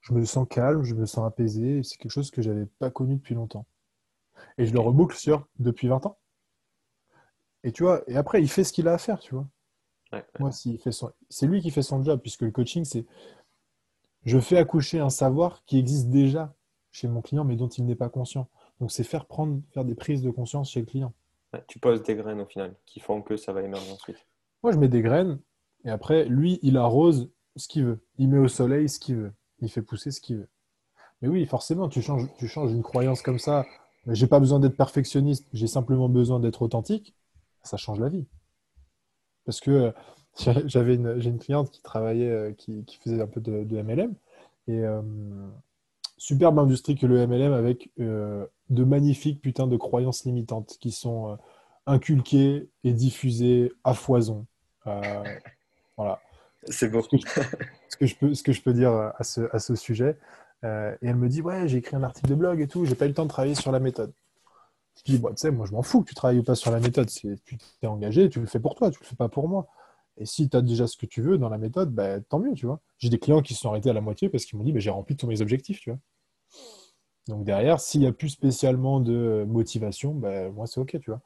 je 0.05 0.13
me 0.13 0.23
sens 0.23 0.47
calme, 0.47 0.83
je 0.83 0.93
me 0.93 1.05
sens 1.05 1.25
apaisé. 1.25 1.81
C'est 1.83 1.97
quelque 1.97 2.11
chose 2.11 2.29
que 2.29 2.41
je 2.41 2.51
n'avais 2.51 2.67
pas 2.77 2.91
connu 2.91 3.15
depuis 3.15 3.33
longtemps. 3.33 3.65
Et 4.57 4.65
je 4.65 4.73
le 4.73 4.79
reboucle 4.79 5.17
sur 5.17 5.47
depuis 5.57 5.87
20 5.87 6.05
ans. 6.05 6.19
Et 7.63 7.71
tu 7.71 7.83
vois, 7.83 8.03
et 8.07 8.15
après, 8.15 8.41
il 8.41 8.49
fait 8.49 8.63
ce 8.63 8.71
qu'il 8.71 8.87
a 8.87 8.93
à 8.93 8.97
faire, 8.99 9.19
tu 9.19 9.33
vois. 9.33 9.47
Moi, 10.39 10.51
s'il 10.51 10.77
fait 10.77 10.91
son... 10.91 11.11
c'est 11.29 11.47
lui 11.47 11.61
qui 11.61 11.71
fait 11.71 11.81
son 11.81 12.03
job, 12.03 12.21
puisque 12.21 12.43
le 12.43 12.51
coaching, 12.51 12.85
c'est 12.85 13.05
je 14.23 14.39
fais 14.39 14.57
accoucher 14.57 14.99
un 14.99 15.09
savoir 15.09 15.65
qui 15.65 15.77
existe 15.77 16.09
déjà 16.09 16.55
chez 16.91 17.07
mon 17.07 17.21
client, 17.21 17.43
mais 17.43 17.55
dont 17.55 17.67
il 17.67 17.85
n'est 17.85 17.95
pas 17.95 18.09
conscient. 18.09 18.47
Donc, 18.79 18.91
c'est 18.91 19.03
faire 19.03 19.25
prendre, 19.25 19.61
faire 19.71 19.85
des 19.85 19.95
prises 19.95 20.21
de 20.21 20.29
conscience 20.29 20.71
chez 20.71 20.81
le 20.81 20.85
client. 20.85 21.13
tu 21.67 21.79
poses 21.79 22.03
des 22.03 22.15
graines 22.15 22.39
au 22.39 22.45
final, 22.45 22.75
qui 22.85 22.99
font 22.99 23.21
que 23.21 23.37
ça 23.37 23.53
va 23.53 23.63
émerger 23.63 23.91
ensuite. 23.91 24.27
Moi, 24.61 24.71
je 24.71 24.77
mets 24.77 24.87
des 24.87 25.01
graines, 25.01 25.39
et 25.83 25.89
après, 25.89 26.25
lui, 26.25 26.59
il 26.61 26.77
arrose 26.77 27.31
ce 27.55 27.67
qu'il 27.67 27.85
veut. 27.85 28.05
Il 28.17 28.29
met 28.29 28.37
au 28.37 28.47
soleil 28.47 28.87
ce 28.87 28.99
qu'il 28.99 29.15
veut 29.15 29.33
il 29.65 29.69
fait 29.69 29.81
pousser 29.81 30.11
ce 30.11 30.21
qu'il 30.21 30.37
veut. 30.37 30.49
Mais 31.21 31.27
oui, 31.27 31.45
forcément, 31.45 31.89
tu 31.89 32.01
changes, 32.01 32.27
tu 32.37 32.47
changes 32.47 32.71
une 32.71 32.83
croyance 32.83 33.21
comme 33.21 33.39
ça. 33.39 33.65
J'ai 34.07 34.27
pas 34.27 34.39
besoin 34.39 34.59
d'être 34.59 34.77
perfectionniste, 34.77 35.47
j'ai 35.53 35.67
simplement 35.67 36.09
besoin 36.09 36.39
d'être 36.39 36.61
authentique. 36.61 37.15
Ça 37.63 37.77
change 37.77 37.99
la 37.99 38.09
vie. 38.09 38.27
Parce 39.45 39.59
que 39.59 39.71
euh, 39.71 39.91
j'avais 40.67 40.95
une, 40.95 41.19
j'ai 41.19 41.29
une 41.29 41.39
cliente 41.39 41.71
qui 41.71 41.81
travaillait, 41.81 42.29
euh, 42.29 42.51
qui, 42.53 42.85
faisait 43.03 43.21
un 43.21 43.27
peu 43.27 43.41
de, 43.41 43.81
MLM. 43.81 44.13
Et 44.67 44.79
euh, 44.79 45.01
superbe 46.17 46.59
industrie 46.59 46.95
que 46.95 47.05
le 47.05 47.25
MLM 47.25 47.53
avec 47.53 47.91
de 47.97 48.83
magnifiques 48.83 49.41
putains 49.41 49.67
de 49.67 49.77
croyances 49.77 50.25
limitantes 50.25 50.77
qui 50.79 50.91
sont 50.91 51.37
inculquées 51.85 52.67
et 52.83 52.93
diffusées 52.93 53.71
à 53.83 53.93
foison. 53.93 54.45
Voilà. 55.97 56.19
C'est 56.67 56.89
beau. 56.89 57.01
Ce 57.01 57.07
que, 57.09 57.17
je, 57.17 57.27
ce, 57.89 57.97
que 57.97 58.05
je 58.05 58.15
peux, 58.15 58.33
ce 58.33 58.43
que 58.43 58.51
je 58.51 58.61
peux 58.61 58.73
dire 58.73 58.91
à 58.91 59.23
ce, 59.23 59.41
à 59.53 59.59
ce 59.59 59.75
sujet. 59.75 60.17
Euh, 60.63 60.95
et 61.01 61.07
elle 61.07 61.15
me 61.15 61.29
dit 61.29 61.41
Ouais, 61.41 61.67
j'ai 61.67 61.77
écrit 61.77 61.95
un 61.95 62.03
article 62.03 62.29
de 62.29 62.35
blog 62.35 62.61
et 62.61 62.67
tout, 62.67 62.85
j'ai 62.85 62.95
pas 62.95 63.05
eu 63.05 63.09
le 63.09 63.13
temps 63.13 63.23
de 63.25 63.29
travailler 63.29 63.55
sur 63.55 63.71
la 63.71 63.79
méthode. 63.79 64.13
Je 64.97 65.11
dis, 65.13 65.19
bah, 65.19 65.29
tu 65.31 65.37
sais, 65.37 65.51
moi 65.51 65.65
je 65.65 65.73
m'en 65.73 65.81
fous 65.81 66.01
que 66.01 66.09
tu 66.09 66.15
travailles 66.15 66.39
ou 66.39 66.43
pas 66.43 66.55
sur 66.55 66.71
la 66.71 66.79
méthode. 66.79 67.09
Tu 67.09 67.37
t'es 67.81 67.87
engagé, 67.87 68.29
tu 68.29 68.39
le 68.39 68.45
fais 68.45 68.59
pour 68.59 68.75
toi, 68.75 68.91
tu 68.91 68.99
le 69.01 69.05
fais 69.05 69.15
pas 69.15 69.29
pour 69.29 69.47
moi. 69.49 69.67
Et 70.17 70.25
si 70.25 70.49
tu 70.49 70.55
as 70.55 70.61
déjà 70.61 70.87
ce 70.87 70.97
que 70.97 71.05
tu 71.05 71.21
veux 71.21 71.37
dans 71.37 71.49
la 71.49 71.57
méthode, 71.57 71.93
bah, 71.93 72.21
tant 72.21 72.39
mieux, 72.39 72.53
tu 72.53 72.65
vois. 72.65 72.79
J'ai 72.97 73.09
des 73.09 73.19
clients 73.19 73.41
qui 73.41 73.53
se 73.53 73.61
sont 73.61 73.69
arrêtés 73.69 73.89
à 73.89 73.93
la 73.93 74.01
moitié 74.01 74.29
parce 74.29 74.45
qu'ils 74.45 74.57
m'ont 74.57 74.63
dit, 74.63 74.71
bah, 74.71 74.79
j'ai 74.79 74.89
rempli 74.89 75.17
tous 75.17 75.27
mes 75.27 75.41
objectifs, 75.41 75.81
tu 75.81 75.91
vois. 75.91 75.99
Donc 77.27 77.43
derrière, 77.43 77.79
s'il 77.79 78.01
n'y 78.01 78.07
a 78.07 78.11
plus 78.11 78.29
spécialement 78.29 78.99
de 78.99 79.45
motivation, 79.47 80.13
bah, 80.13 80.49
moi 80.51 80.67
c'est 80.67 80.79
OK, 80.79 80.97
tu 80.99 81.09
vois. 81.09 81.21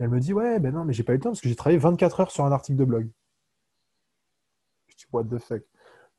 Et 0.00 0.04
elle 0.04 0.10
me 0.10 0.18
dit, 0.20 0.32
ouais, 0.32 0.58
ben 0.60 0.72
non, 0.74 0.84
mais 0.84 0.92
j'ai 0.92 1.02
pas 1.04 1.12
eu 1.12 1.16
le 1.16 1.22
temps 1.22 1.30
parce 1.30 1.40
que 1.40 1.48
j'ai 1.48 1.56
travaillé 1.56 1.78
24 1.78 2.20
heures 2.20 2.30
sur 2.30 2.44
un 2.44 2.52
article 2.52 2.78
de 2.78 2.84
blog. 2.84 3.10
Je 4.92 4.96
dis, 4.96 5.06
what 5.12 5.24
the 5.24 5.38
fuck. 5.38 5.62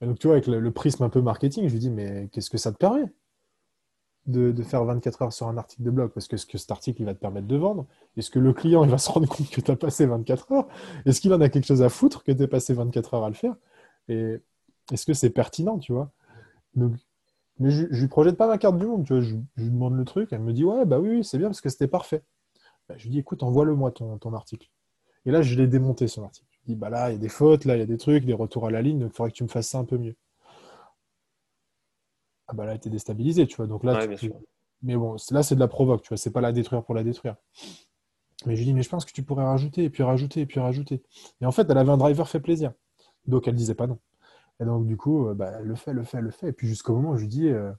Donc 0.01 0.19
tu 0.19 0.27
vois, 0.27 0.35
avec 0.35 0.47
le, 0.47 0.71
prisme 0.71 1.03
un 1.03 1.09
peu 1.09 1.21
marketing, 1.21 1.67
je 1.67 1.73
lui 1.73 1.79
dis, 1.79 1.89
mais 1.89 2.29
qu'est-ce 2.31 2.49
que 2.49 2.57
ça 2.57 2.71
te 2.71 2.77
permet 2.77 3.05
de, 4.25 4.53
faire 4.63 4.83
24 4.83 5.21
heures 5.21 5.33
sur 5.33 5.47
un 5.47 5.57
article 5.57 5.83
de 5.83 5.91
blog? 5.91 6.11
Parce 6.11 6.27
que 6.27 6.37
ce 6.37 6.45
que 6.45 6.57
cet 6.57 6.71
article 6.71 7.01
il 7.01 7.05
va 7.05 7.13
te 7.13 7.19
permettre 7.19 7.47
de 7.47 7.55
vendre 7.55 7.85
Est-ce 8.17 8.29
que 8.29 8.39
le 8.39 8.53
client 8.53 8.83
il 8.83 8.89
va 8.89 8.97
se 8.97 9.09
rendre 9.09 9.27
compte 9.27 9.49
que 9.49 9.61
tu 9.61 9.71
as 9.71 9.75
passé 9.75 10.05
24 10.05 10.51
heures? 10.51 10.67
Est-ce 11.05 11.21
qu'il 11.21 11.33
en 11.33 11.41
a 11.41 11.49
quelque 11.49 11.65
chose 11.65 11.81
à 11.81 11.89
foutre 11.89 12.23
que 12.23 12.31
tu 12.31 12.43
aies 12.43 12.47
passé 12.47 12.73
24 12.73 13.13
heures 13.13 13.23
à 13.23 13.29
le 13.29 13.35
faire? 13.35 13.55
Et 14.09 14.39
est-ce 14.91 15.05
que 15.05 15.13
c'est 15.13 15.29
pertinent, 15.29 15.79
tu 15.79 15.93
vois? 15.93 16.11
Donc, 16.75 16.95
mais 17.59 17.71
je, 17.71 17.85
je 17.91 18.01
lui 18.01 18.07
projette 18.07 18.35
pas 18.35 18.47
ma 18.47 18.57
carte 18.57 18.77
du 18.77 18.85
monde, 18.85 19.05
tu 19.05 19.13
vois. 19.13 19.21
Je, 19.21 19.35
lui 19.57 19.69
demande 19.69 19.95
le 19.95 20.05
truc, 20.05 20.29
elle 20.31 20.41
me 20.41 20.53
dit 20.53 20.65
ouais, 20.65 20.85
bah 20.85 20.99
oui, 20.99 21.23
c'est 21.23 21.37
bien 21.37 21.47
parce 21.47 21.61
que 21.61 21.69
c'était 21.69 21.87
parfait. 21.87 22.23
Bah, 22.89 22.95
je 22.97 23.03
lui 23.03 23.11
dis 23.11 23.19
écoute, 23.19 23.43
envoie-le-moi 23.43 23.91
ton, 23.91 24.17
ton, 24.17 24.33
article. 24.33 24.69
Et 25.25 25.31
là, 25.31 25.41
je 25.41 25.55
l'ai 25.55 25.67
démonté 25.67 26.07
son 26.07 26.23
article. 26.23 26.52
Lui 26.65 26.73
dis 26.73 26.75
bah 26.75 26.89
là, 26.89 27.09
il 27.09 27.13
y 27.13 27.15
a 27.15 27.19
des 27.19 27.29
fautes, 27.29 27.65
là, 27.65 27.75
il 27.75 27.79
y 27.79 27.83
a 27.83 27.85
des 27.85 27.97
trucs, 27.97 28.25
des 28.25 28.33
retours 28.33 28.67
à 28.67 28.71
la 28.71 28.81
ligne, 28.81 28.99
donc 28.99 29.11
il 29.11 29.15
faudrait 29.15 29.31
que 29.31 29.37
tu 29.37 29.43
me 29.43 29.49
fasses 29.49 29.67
ça 29.67 29.79
un 29.79 29.85
peu 29.85 29.97
mieux. 29.97 30.15
Ah 32.47 32.53
bah 32.53 32.65
là, 32.65 32.71
elle 32.71 32.77
était 32.77 32.89
déstabilisée, 32.89 33.47
tu 33.47 33.55
vois. 33.55 33.67
Donc 33.67 33.83
là, 33.83 34.05
ouais, 34.05 34.15
tu... 34.15 34.31
mais 34.81 34.95
bon, 34.95 35.15
là, 35.31 35.43
c'est 35.43 35.55
de 35.55 35.59
la 35.59 35.67
provoque, 35.67 36.01
tu 36.01 36.09
vois. 36.09 36.17
C'est 36.17 36.31
pas 36.31 36.41
la 36.41 36.51
détruire 36.51 36.83
pour 36.83 36.95
la 36.95 37.03
détruire. 37.03 37.35
Mais 38.45 38.55
je 38.55 38.59
lui 38.59 38.65
dis 38.65 38.73
mais 38.73 38.83
je 38.83 38.89
pense 38.89 39.05
que 39.05 39.11
tu 39.11 39.23
pourrais 39.23 39.45
rajouter, 39.45 39.83
et 39.83 39.89
puis 39.89 40.03
rajouter, 40.03 40.41
et 40.41 40.45
puis 40.45 40.59
rajouter. 40.59 41.03
Et 41.41 41.45
en 41.45 41.51
fait, 41.51 41.69
elle 41.69 41.77
avait 41.77 41.91
un 41.91 41.97
driver 41.97 42.27
fait 42.27 42.39
plaisir. 42.39 42.73
Donc 43.25 43.47
elle 43.47 43.55
disait 43.55 43.75
pas 43.75 43.87
non. 43.87 43.99
Et 44.59 44.65
donc, 44.65 44.85
du 44.85 44.97
coup, 44.97 45.27
bah, 45.35 45.53
elle 45.59 45.65
le 45.65 45.75
fait, 45.75 45.93
le 45.93 46.03
fait, 46.03 46.21
le 46.21 46.31
fait. 46.31 46.49
Et 46.49 46.53
puis, 46.53 46.67
jusqu'au 46.67 46.95
moment 46.95 47.11
où 47.11 47.17
je 47.17 47.21
lui 47.23 47.27
dis, 47.27 47.47
euh, 47.47 47.71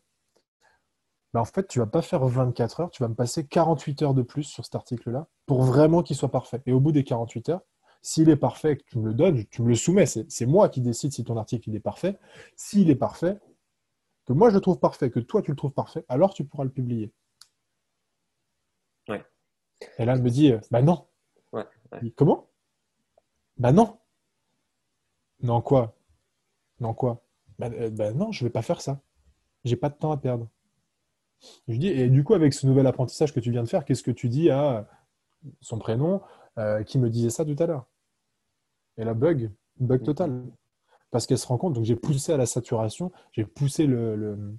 bah, 1.33 1.41
en 1.41 1.45
fait, 1.45 1.67
tu 1.67 1.79
vas 1.79 1.87
pas 1.87 2.03
faire 2.03 2.25
24 2.25 2.81
heures, 2.81 2.91
tu 2.91 3.03
vas 3.03 3.09
me 3.09 3.15
passer 3.15 3.47
48 3.47 4.03
heures 4.03 4.15
de 4.15 4.23
plus 4.23 4.45
sur 4.45 4.65
cet 4.65 4.75
article-là 4.75 5.29
pour 5.47 5.63
vraiment 5.63 6.03
qu'il 6.03 6.17
soit 6.17 6.31
parfait. 6.31 6.63
Et 6.67 6.73
au 6.73 6.81
bout 6.81 6.93
des 6.93 7.05
48 7.05 7.49
heures, 7.51 7.63
s'il 8.05 8.29
est 8.29 8.37
parfait 8.37 8.77
que 8.77 8.83
tu 8.85 8.99
me 8.99 9.09
le 9.09 9.15
donnes, 9.15 9.47
tu 9.47 9.63
me 9.63 9.69
le 9.69 9.75
soumets. 9.75 10.05
C'est 10.05 10.45
moi 10.45 10.69
qui 10.69 10.83
décide 10.83 11.11
si 11.11 11.25
ton 11.25 11.39
article 11.39 11.71
il 11.71 11.75
est 11.75 11.81
parfait. 11.81 12.19
S'il 12.55 12.91
est 12.91 12.97
parfait, 12.97 13.39
que 14.27 14.35
moi 14.35 14.51
je 14.51 14.57
le 14.57 14.61
trouve 14.61 14.79
parfait, 14.79 15.11
que 15.11 15.21
toi 15.21 15.41
tu 15.41 15.51
le 15.51 15.57
trouves 15.57 15.73
parfait, 15.73 16.05
alors 16.11 16.35
tu 16.35 16.45
pourras 16.45 16.65
le 16.65 16.71
publier. 16.71 17.15
Ouais. 19.09 19.25
Et 19.99 20.05
là, 20.05 20.13
elle 20.13 20.23
me 20.23 20.29
dit, 20.29 20.53
bah 20.71 20.83
non. 20.83 21.07
Ouais, 21.55 21.65
ouais. 21.93 22.01
Dis, 22.03 22.13
Comment? 22.13 22.47
Bah 23.57 23.73
non. 23.73 23.99
Non, 25.41 25.63
quoi? 25.63 25.97
Non, 26.81 26.93
quoi? 26.93 27.25
Ben, 27.59 27.73
euh, 27.73 27.89
ben, 27.89 28.15
non, 28.15 28.33
je 28.33 28.45
vais 28.45 28.51
pas 28.51 28.63
faire 28.63 28.83
ça. 28.83 29.01
J'ai 29.65 29.77
pas 29.77 29.89
de 29.89 29.95
temps 29.95 30.13
à 30.13 30.19
perdre. 30.19 30.51
Je 31.69 31.73
lui 31.73 31.79
dis, 31.79 31.89
et 31.89 32.11
du 32.11 32.23
coup, 32.23 32.35
avec 32.35 32.53
ce 32.53 32.67
nouvel 32.67 32.87
apprentissage 32.87 33.33
que 33.33 33.41
tu 33.41 33.51
viens 33.51 33.63
de 33.63 33.69
faire, 33.69 33.87
qu'est-ce 33.87 34.03
que 34.03 34.11
tu 34.11 34.29
dis 34.29 34.51
à 34.51 34.87
son 35.63 35.79
prénom 35.79 36.21
euh, 36.59 36.83
qui 36.83 36.99
me 36.99 37.09
disait 37.09 37.31
ça 37.31 37.47
tout 37.47 37.57
à 37.59 37.67
l'heure? 37.67 37.87
Et 38.99 39.05
la 39.05 39.15
bug, 39.15 39.51
bug 39.79 40.03
total. 40.03 40.45
Parce 41.11 41.27
qu'elle 41.27 41.39
se 41.39 41.47
rend 41.47 41.59
compte, 41.59 41.75
donc 41.75 41.85
j'ai 41.85 41.97
poussé 41.97 42.33
à 42.33 42.37
la 42.37 42.47
saturation, 42.47 43.13
j'ai 43.33 43.45
poussé 43.45 43.87
le, 43.87 44.17
le, 44.17 44.57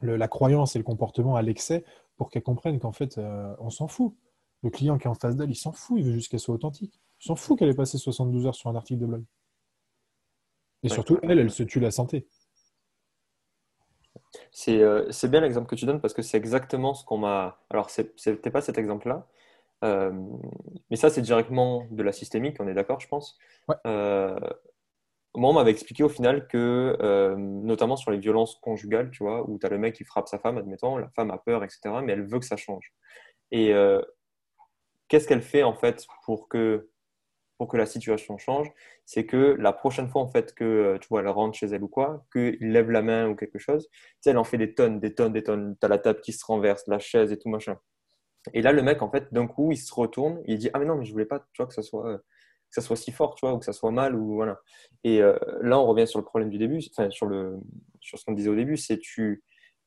le, 0.00 0.16
la 0.16 0.28
croyance 0.28 0.76
et 0.76 0.78
le 0.78 0.84
comportement 0.84 1.36
à 1.36 1.42
l'excès 1.42 1.84
pour 2.16 2.30
qu'elle 2.30 2.42
comprenne 2.42 2.78
qu'en 2.78 2.92
fait, 2.92 3.18
euh, 3.18 3.54
on 3.58 3.70
s'en 3.70 3.88
fout. 3.88 4.14
Le 4.62 4.70
client 4.70 4.98
qui 4.98 5.04
est 5.04 5.10
en 5.10 5.14
face 5.14 5.36
d'elle, 5.36 5.50
il 5.50 5.56
s'en 5.56 5.72
fout, 5.72 5.98
il 5.98 6.04
veut 6.04 6.12
juste 6.12 6.30
qu'elle 6.30 6.40
soit 6.40 6.54
authentique. 6.54 7.00
Il 7.20 7.26
s'en 7.26 7.36
fout 7.36 7.58
qu'elle 7.58 7.68
ait 7.68 7.74
passé 7.74 7.98
72 7.98 8.46
heures 8.46 8.54
sur 8.54 8.70
un 8.70 8.76
article 8.76 9.00
de 9.00 9.06
blog. 9.06 9.24
Et 10.82 10.88
surtout, 10.88 11.18
elle, 11.22 11.38
elle 11.38 11.50
se 11.50 11.62
tue 11.62 11.80
la 11.80 11.90
santé. 11.90 12.26
C'est 14.50 14.80
euh, 14.80 15.10
bien 15.24 15.40
l'exemple 15.40 15.68
que 15.68 15.74
tu 15.74 15.86
donnes 15.86 16.00
parce 16.00 16.14
que 16.14 16.22
c'est 16.22 16.36
exactement 16.36 16.94
ce 16.94 17.04
qu'on 17.04 17.18
m'a. 17.18 17.58
Alors, 17.70 17.90
c'était 17.90 18.50
pas 18.50 18.60
cet 18.60 18.78
exemple-là, 18.78 19.26
euh, 19.84 20.12
mais 20.90 20.96
ça, 20.96 21.10
c'est 21.10 21.22
directement 21.22 21.86
de 21.90 22.02
la 22.02 22.12
systémique, 22.12 22.56
on 22.60 22.68
est 22.68 22.74
d'accord, 22.74 23.00
je 23.00 23.08
pense. 23.08 23.38
Ouais. 23.68 23.76
Euh, 23.86 24.38
moi, 25.34 25.50
on 25.50 25.52
m'avait 25.52 25.70
expliqué 25.70 26.02
au 26.02 26.08
final 26.08 26.48
que, 26.48 26.96
euh, 27.00 27.36
notamment 27.36 27.96
sur 27.96 28.10
les 28.10 28.18
violences 28.18 28.56
conjugales, 28.56 29.10
tu 29.10 29.22
vois, 29.22 29.48
où 29.48 29.58
tu 29.58 29.66
as 29.66 29.68
le 29.68 29.78
mec 29.78 29.94
qui 29.94 30.04
frappe 30.04 30.28
sa 30.28 30.38
femme, 30.38 30.56
admettons, 30.56 30.96
la 30.96 31.10
femme 31.10 31.30
a 31.30 31.38
peur, 31.38 31.62
etc., 31.62 31.80
mais 32.02 32.12
elle 32.12 32.26
veut 32.26 32.38
que 32.38 32.46
ça 32.46 32.56
change. 32.56 32.92
Et 33.50 33.72
euh, 33.74 34.00
qu'est-ce 35.08 35.28
qu'elle 35.28 35.42
fait 35.42 35.62
en 35.62 35.74
fait 35.74 36.06
pour 36.24 36.48
que 36.48 36.90
pour 37.58 37.68
que 37.68 37.78
la 37.78 37.86
situation 37.86 38.36
change, 38.38 38.70
c'est 39.06 39.24
que 39.24 39.56
la 39.58 39.72
prochaine 39.72 40.08
fois 40.10 40.20
en 40.22 40.28
fait 40.28 40.54
que 40.54 40.98
tu 41.00 41.08
vois 41.08 41.20
elle 41.22 41.28
rentre 41.28 41.56
chez 41.58 41.66
elle 41.68 41.82
ou 41.82 41.88
quoi, 41.88 42.26
qu'il 42.32 42.58
lève 42.60 42.90
la 42.90 43.00
main 43.02 43.28
ou 43.28 43.34
quelque 43.36 43.58
chose, 43.58 43.88
tu 43.90 43.98
sais, 44.20 44.30
elle 44.30 44.38
en 44.38 44.44
fait 44.44 44.58
des 44.58 44.74
tonnes, 44.74 45.00
des 45.00 45.14
tonnes, 45.14 45.32
des 45.32 45.42
tonnes. 45.42 45.76
T'as 45.80 45.88
la 45.88 45.98
table 45.98 46.20
qui 46.20 46.32
se 46.32 46.44
renverse, 46.44 46.86
la 46.86 46.98
chaise 46.98 47.32
et 47.32 47.38
tout 47.38 47.48
machin. 47.48 47.78
Et 48.54 48.62
là 48.62 48.72
le 48.72 48.82
mec 48.82 49.02
en 49.02 49.10
fait 49.10 49.32
d'un 49.32 49.46
coup 49.46 49.72
il 49.72 49.76
se 49.76 49.92
retourne, 49.94 50.40
il 50.46 50.58
dit 50.58 50.70
ah 50.72 50.78
mais 50.78 50.84
non 50.84 50.96
mais 50.96 51.04
je 51.04 51.12
voulais 51.12 51.24
pas 51.24 51.40
tu 51.52 51.62
vois 51.62 51.66
que 51.66 51.74
ça 51.74 51.82
soit 51.82 52.18
que 52.18 52.74
ça 52.74 52.80
soit 52.80 52.96
si 52.96 53.12
fort 53.12 53.34
tu 53.34 53.46
vois 53.46 53.54
ou 53.54 53.58
que 53.58 53.64
ça 53.64 53.72
soit 53.72 53.90
mal 53.90 54.14
ou 54.14 54.34
voilà. 54.34 54.60
Et 55.04 55.22
euh, 55.22 55.38
là 55.62 55.78
on 55.78 55.86
revient 55.86 56.06
sur 56.06 56.18
le 56.18 56.24
problème 56.24 56.50
du 56.50 56.58
début, 56.58 56.80
enfin 56.90 57.10
sur 57.10 57.26
le 57.26 57.58
sur 58.00 58.18
ce 58.18 58.24
qu'on 58.24 58.32
disait 58.32 58.50
au 58.50 58.56
début, 58.56 58.76
c'est 58.76 58.98
tu 58.98 59.42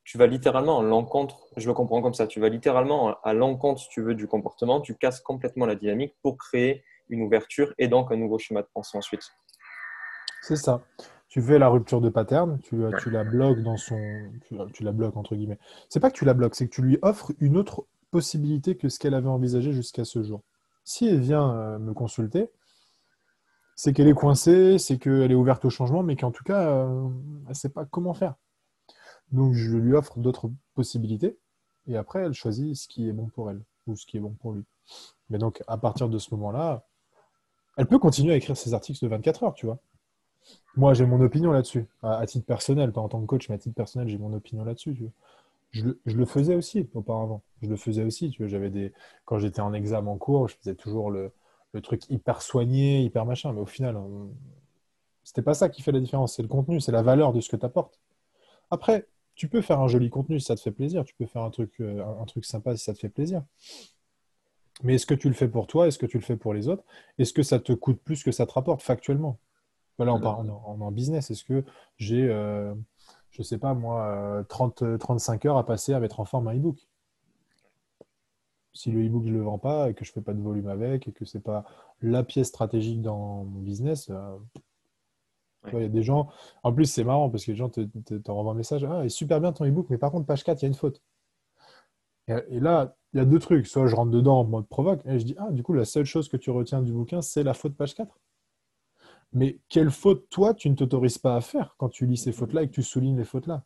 tu 0.10 0.18
vas 0.18 0.26
littéralement 0.26 0.80
à 0.80 0.84
l'encontre, 0.84 1.48
je 1.56 1.68
le 1.68 1.74
comprends 1.76 2.02
comme 2.02 2.16
ça, 2.16 2.26
tu 2.26 2.40
vas 2.40 2.50
littéralement 2.50 3.22
à 3.22 3.34
l'encontre, 3.34 3.82
si 3.82 3.90
tu 3.90 4.02
veux, 4.02 4.16
du 4.16 4.28
comportement, 4.28 4.82
tu 4.82 4.96
casses 4.96 5.22
complètement 5.22 5.68
la 5.68 5.76
dynamique 5.76 6.16
pour 6.24 6.36
créer 6.36 6.84
une 7.10 7.22
ouverture 7.22 7.76
et 7.78 7.88
donc 7.88 8.12
un 8.12 8.16
nouveau 8.16 8.40
schéma 8.40 8.64
de 8.64 8.68
pensée 8.74 8.98
ensuite. 8.98 9.22
C'est 10.42 10.56
ça. 10.56 10.82
Tu 11.28 11.44
fais 11.44 11.60
la 11.60 11.68
rupture 11.68 12.02
de 12.02 12.10
pattern, 12.10 12.60
tu, 12.64 12.78
tu 13.04 13.12
la 13.12 13.24
bloques 13.24 13.60
dans 13.60 13.78
son. 13.78 14.00
Tu, 14.48 14.56
tu, 14.74 14.84
la 14.84 14.92
bloques 14.92 15.16
entre 15.16 15.36
guillemets. 15.36 15.60
C'est 15.90 16.00
pas 16.00 16.10
que 16.10 16.18
tu 16.18 16.26
la 16.26 16.34
bloques, 16.34 16.56
c'est 16.56 16.68
que 16.68 16.74
tu 16.74 16.82
lui 16.82 16.98
offres 17.04 17.32
une 17.40 17.56
autre 17.56 17.86
possibilité 18.12 18.76
que 18.76 18.90
ce 18.90 19.00
qu'elle 19.00 19.14
avait 19.14 19.30
envisagé 19.30 19.72
jusqu'à 19.72 20.06
ce 20.06 20.24
jour. 20.24 20.42
Si 20.84 21.08
elle 21.08 21.20
vient 21.20 21.54
euh, 21.54 21.80
me 21.80 21.94
consulter, 21.94 22.50
c'est 23.76 23.94
qu'elle 23.94 24.08
est 24.08 24.14
coincée, 24.14 24.78
c'est 24.78 24.98
qu'elle 24.98 25.32
est 25.32 25.36
ouverte 25.36 25.64
au 25.66 25.70
changement, 25.70 26.04
mais 26.04 26.16
qu'en 26.16 26.32
tout 26.32 26.44
cas, 26.44 26.70
euh, 26.70 27.10
elle 27.44 27.50
ne 27.50 27.54
sait 27.54 27.70
pas 27.70 27.86
comment 27.86 28.14
faire. 28.14 28.36
Donc 29.32 29.54
je 29.54 29.78
lui 29.78 29.94
offre 29.94 30.20
d'autres 30.20 30.50
possibilités, 30.74 31.38
et 31.88 31.96
après, 31.96 32.24
elle 32.24 32.34
choisit 32.34 32.76
ce 32.76 32.88
qui 32.88 33.08
est 33.08 33.14
bon 33.14 33.28
pour 33.28 33.50
elle, 33.50 33.62
ou 33.88 33.96
ce 33.96 34.06
qui 34.06 34.18
est 34.18 34.20
bon 34.20 34.36
pour 34.40 34.54
lui. 34.54 34.64
Mais 35.30 35.38
donc, 35.38 35.64
à 35.68 35.78
partir 35.78 36.10
de 36.10 36.18
ce 36.18 36.34
moment-là, 36.36 36.86
elle 37.78 37.88
peut 37.88 38.00
continuer 38.00 38.34
à 38.34 38.36
écrire 38.36 38.58
ses 38.58 38.74
articles 38.74 39.04
de 39.04 39.10
24 39.10 39.44
heures, 39.44 39.54
tu 39.54 39.66
vois. 39.66 39.80
Moi, 40.76 40.94
j'ai 40.94 41.06
mon 41.06 41.22
opinion 41.22 41.52
là-dessus, 41.52 41.88
à, 42.04 42.26
titre 42.26 42.46
personnel, 42.46 42.92
pas 42.92 43.02
en 43.02 43.10
tant 43.10 43.22
que 43.22 43.26
coach, 43.26 43.50
mais 43.50 43.56
à 43.56 43.58
titre 43.58 43.76
personnel, 43.76 44.08
j'ai 44.08 44.18
mon 44.18 44.34
opinion 44.34 44.64
là-dessus. 44.64 44.94
Tu 44.94 45.04
vois. 45.04 45.12
Je, 45.72 45.90
je, 46.06 46.18
le 46.18 46.26
faisais 46.26 46.56
aussi 46.56 46.90
auparavant. 46.94 47.44
Je 47.62 47.70
le 47.70 47.76
faisais 47.76 48.04
aussi. 48.04 48.32
Tu 48.32 48.42
vois, 48.42 48.50
j'avais 48.50 48.70
des, 48.70 48.92
quand 49.26 49.38
j'étais 49.38 49.62
en 49.62 49.74
examen 49.74 50.12
en 50.12 50.18
cours, 50.18 50.48
je 50.48 50.56
faisais 50.56 50.76
toujours 50.76 51.12
le, 51.12 51.32
le, 51.74 51.82
truc 51.82 52.10
hyper 52.10 52.42
soigné, 52.42 53.02
hyper 53.02 53.26
machin. 53.26 53.54
Mais 53.54 53.62
au 53.62 53.66
final, 53.66 53.96
on... 53.98 54.32
c'était 55.24 55.44
pas 55.44 55.54
ça 55.54 55.70
qui 55.70 55.82
fait 55.82 55.92
la 55.92 56.00
différence. 56.00 56.36
C'est 56.36 56.42
le 56.42 56.48
contenu, 56.48 56.82
c'est 56.82 56.92
la 56.92 57.04
valeur 57.04 57.34
de 57.34 57.42
ce 57.42 57.50
que 57.50 57.56
tu 57.56 57.66
apportes. 57.66 58.00
Après, 58.72 59.08
tu 59.36 59.48
peux 59.48 59.62
faire 59.62 59.80
un 59.80 59.88
joli 59.88 60.10
contenu 60.10 60.40
si 60.40 60.48
ça 60.48 60.56
te 60.56 60.62
fait 60.62 60.72
plaisir. 60.72 61.06
Tu 61.06 61.14
peux 61.16 61.26
faire 61.26 61.44
un 61.44 61.52
truc, 61.52 61.74
euh, 61.80 62.04
un 62.20 62.26
truc 62.26 62.46
sympa 62.46 62.76
si 62.76 62.84
ça 62.84 62.94
te 62.94 63.00
fait 63.00 63.10
plaisir. 63.10 63.44
Mais 64.84 64.96
est-ce 64.96 65.06
que 65.06 65.14
tu 65.14 65.28
le 65.28 65.34
fais 65.34 65.48
pour 65.48 65.68
toi 65.68 65.88
Est-ce 65.88 66.00
que 66.00 66.06
tu 66.06 66.18
le 66.18 66.24
fais 66.24 66.38
pour 66.38 66.54
les 66.54 66.68
autres 66.68 66.84
Est-ce 67.18 67.34
que 67.34 67.44
ça 67.44 67.60
te 67.60 67.74
coûte 67.74 68.02
plus 68.02 68.24
que 68.24 68.32
ça 68.32 68.46
te 68.46 68.54
rapporte 68.54 68.82
factuellement? 68.82 69.38
Voilà, 69.98 70.14
on, 70.14 70.22
parle, 70.22 70.50
en 70.50 70.92
business. 70.92 71.30
Est-ce 71.30 71.44
que 71.44 71.66
j'ai, 71.98 72.28
euh, 72.30 72.74
je 73.40 73.44
sais 73.44 73.58
pas 73.58 73.74
moi, 73.74 74.44
30, 74.50 75.00
35 75.00 75.46
heures 75.46 75.58
à 75.58 75.66
passer 75.66 75.94
à 75.94 76.00
mettre 76.00 76.20
en 76.20 76.26
forme 76.26 76.50
un 76.50 76.56
e-book 76.56 76.78
Si 78.74 78.92
le 78.92 79.06
e-book 79.06 79.24
je 79.26 79.32
le 79.32 79.42
vends 79.42 79.58
pas 79.58 79.90
et 79.90 79.94
que 79.94 80.06
je 80.06 80.12
fais 80.12 80.22
pas 80.22 80.34
de 80.34 80.42
volume 80.42 80.68
avec 80.68 81.08
et 81.08 81.12
que 81.14 81.26
c'est 81.26 81.40
pas 81.40 81.64
la 82.02 82.24
pièce 82.24 82.50
stratégique 82.50 83.02
dans 83.02 83.46
mon 83.46 83.62
business, 83.62 84.10
euh, 84.10 84.38
Il 85.74 85.80
y 85.82 85.86
a 85.86 85.88
des 85.88 86.04
gens, 86.04 86.30
en 86.64 86.74
plus 86.74 86.86
c'est 86.86 87.04
marrant 87.04 87.30
parce 87.30 87.46
que 87.46 87.52
les 87.52 87.58
gens 87.58 87.70
te, 87.70 87.82
renvoient 88.28 88.54
un 88.54 88.56
message, 88.56 88.84
ah, 88.84 89.06
est 89.06 89.10
super 89.10 89.40
bien 89.42 89.54
ton 89.54 89.66
e-book, 89.66 89.88
mais 89.90 89.98
par 89.98 90.12
contre, 90.12 90.26
page 90.26 90.44
4, 90.44 90.62
il 90.62 90.64
y 90.64 90.68
a 90.68 90.70
une 90.70 90.74
faute. 90.76 91.02
Et, 92.28 92.60
là, 92.60 92.96
il 93.14 93.18
y 93.18 93.20
a 93.20 93.26
deux 93.26 93.40
trucs. 93.40 93.68
Soit 93.68 93.88
je 93.88 93.96
rentre 93.96 94.12
dedans 94.12 94.42
en 94.42 94.44
mode 94.46 94.68
provoque, 94.68 95.02
et 95.06 95.20
je 95.20 95.26
dis, 95.26 95.36
ah, 95.38 95.52
du 95.52 95.64
coup, 95.64 95.74
la 95.74 95.86
seule 95.86 96.06
chose 96.06 96.30
que 96.30 96.38
tu 96.38 96.52
retiens 96.52 96.82
du 96.82 96.94
bouquin, 96.94 97.22
c'est 97.22 97.44
la 97.44 97.54
faute 97.54 97.76
page 97.76 97.96
4. 97.96 98.20
Mais 99.34 99.60
quelle 99.70 99.92
faute, 99.92 100.28
toi, 100.30 100.54
tu 100.54 100.70
ne 100.70 100.76
t'autorises 100.76 101.18
pas 101.18 101.36
à 101.36 101.42
faire 101.42 101.76
quand 101.78 101.90
tu 101.90 102.06
lis 102.06 102.18
ces 102.18 102.32
fautes-là 102.32 102.64
et 102.64 102.68
que 102.68 102.74
tu 102.74 102.84
soulignes 102.84 103.18
les 103.18 103.26
fautes-là? 103.26 103.64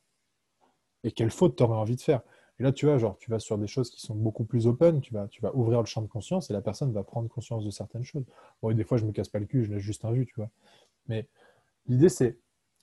Et 1.04 1.12
quelle 1.12 1.32
faute 1.32 1.56
tu 1.56 1.64
aurais 1.64 1.78
envie 1.78 1.96
de 1.96 2.02
faire? 2.02 2.22
Et 2.60 2.64
là, 2.64 2.72
tu 2.72 2.86
vois, 2.86 2.98
genre, 2.98 3.18
tu 3.18 3.32
vas 3.32 3.40
sur 3.40 3.58
des 3.58 3.68
choses 3.68 3.90
qui 3.90 4.00
sont 4.00 4.16
beaucoup 4.16 4.46
plus 4.46 4.68
open, 4.68 5.02
tu 5.02 5.14
vas, 5.14 5.28
ouvrir 5.54 5.80
le 5.80 5.86
champ 5.86 6.02
de 6.02 6.08
conscience 6.08 6.50
et 6.50 6.54
la 6.54 6.62
personne 6.62 6.92
va 6.92 7.04
prendre 7.04 7.28
conscience 7.28 7.66
de 7.66 7.72
certaines 7.72 8.04
choses. 8.04 8.26
Bon, 8.62 8.70
et 8.70 8.76
des 8.76 8.84
fois, 8.84 8.98
je 8.98 9.06
me 9.06 9.12
casse 9.12 9.30
pas 9.30 9.40
le 9.40 9.46
cul, 9.46 9.64
je 9.64 9.72
laisse 9.72 9.82
juste 9.82 10.06
un 10.06 10.12
vu, 10.12 10.26
tu 10.26 10.36
vois. 10.36 10.50
Mais 11.08 11.28
l'idée, 11.88 12.10
c'est 12.10 12.38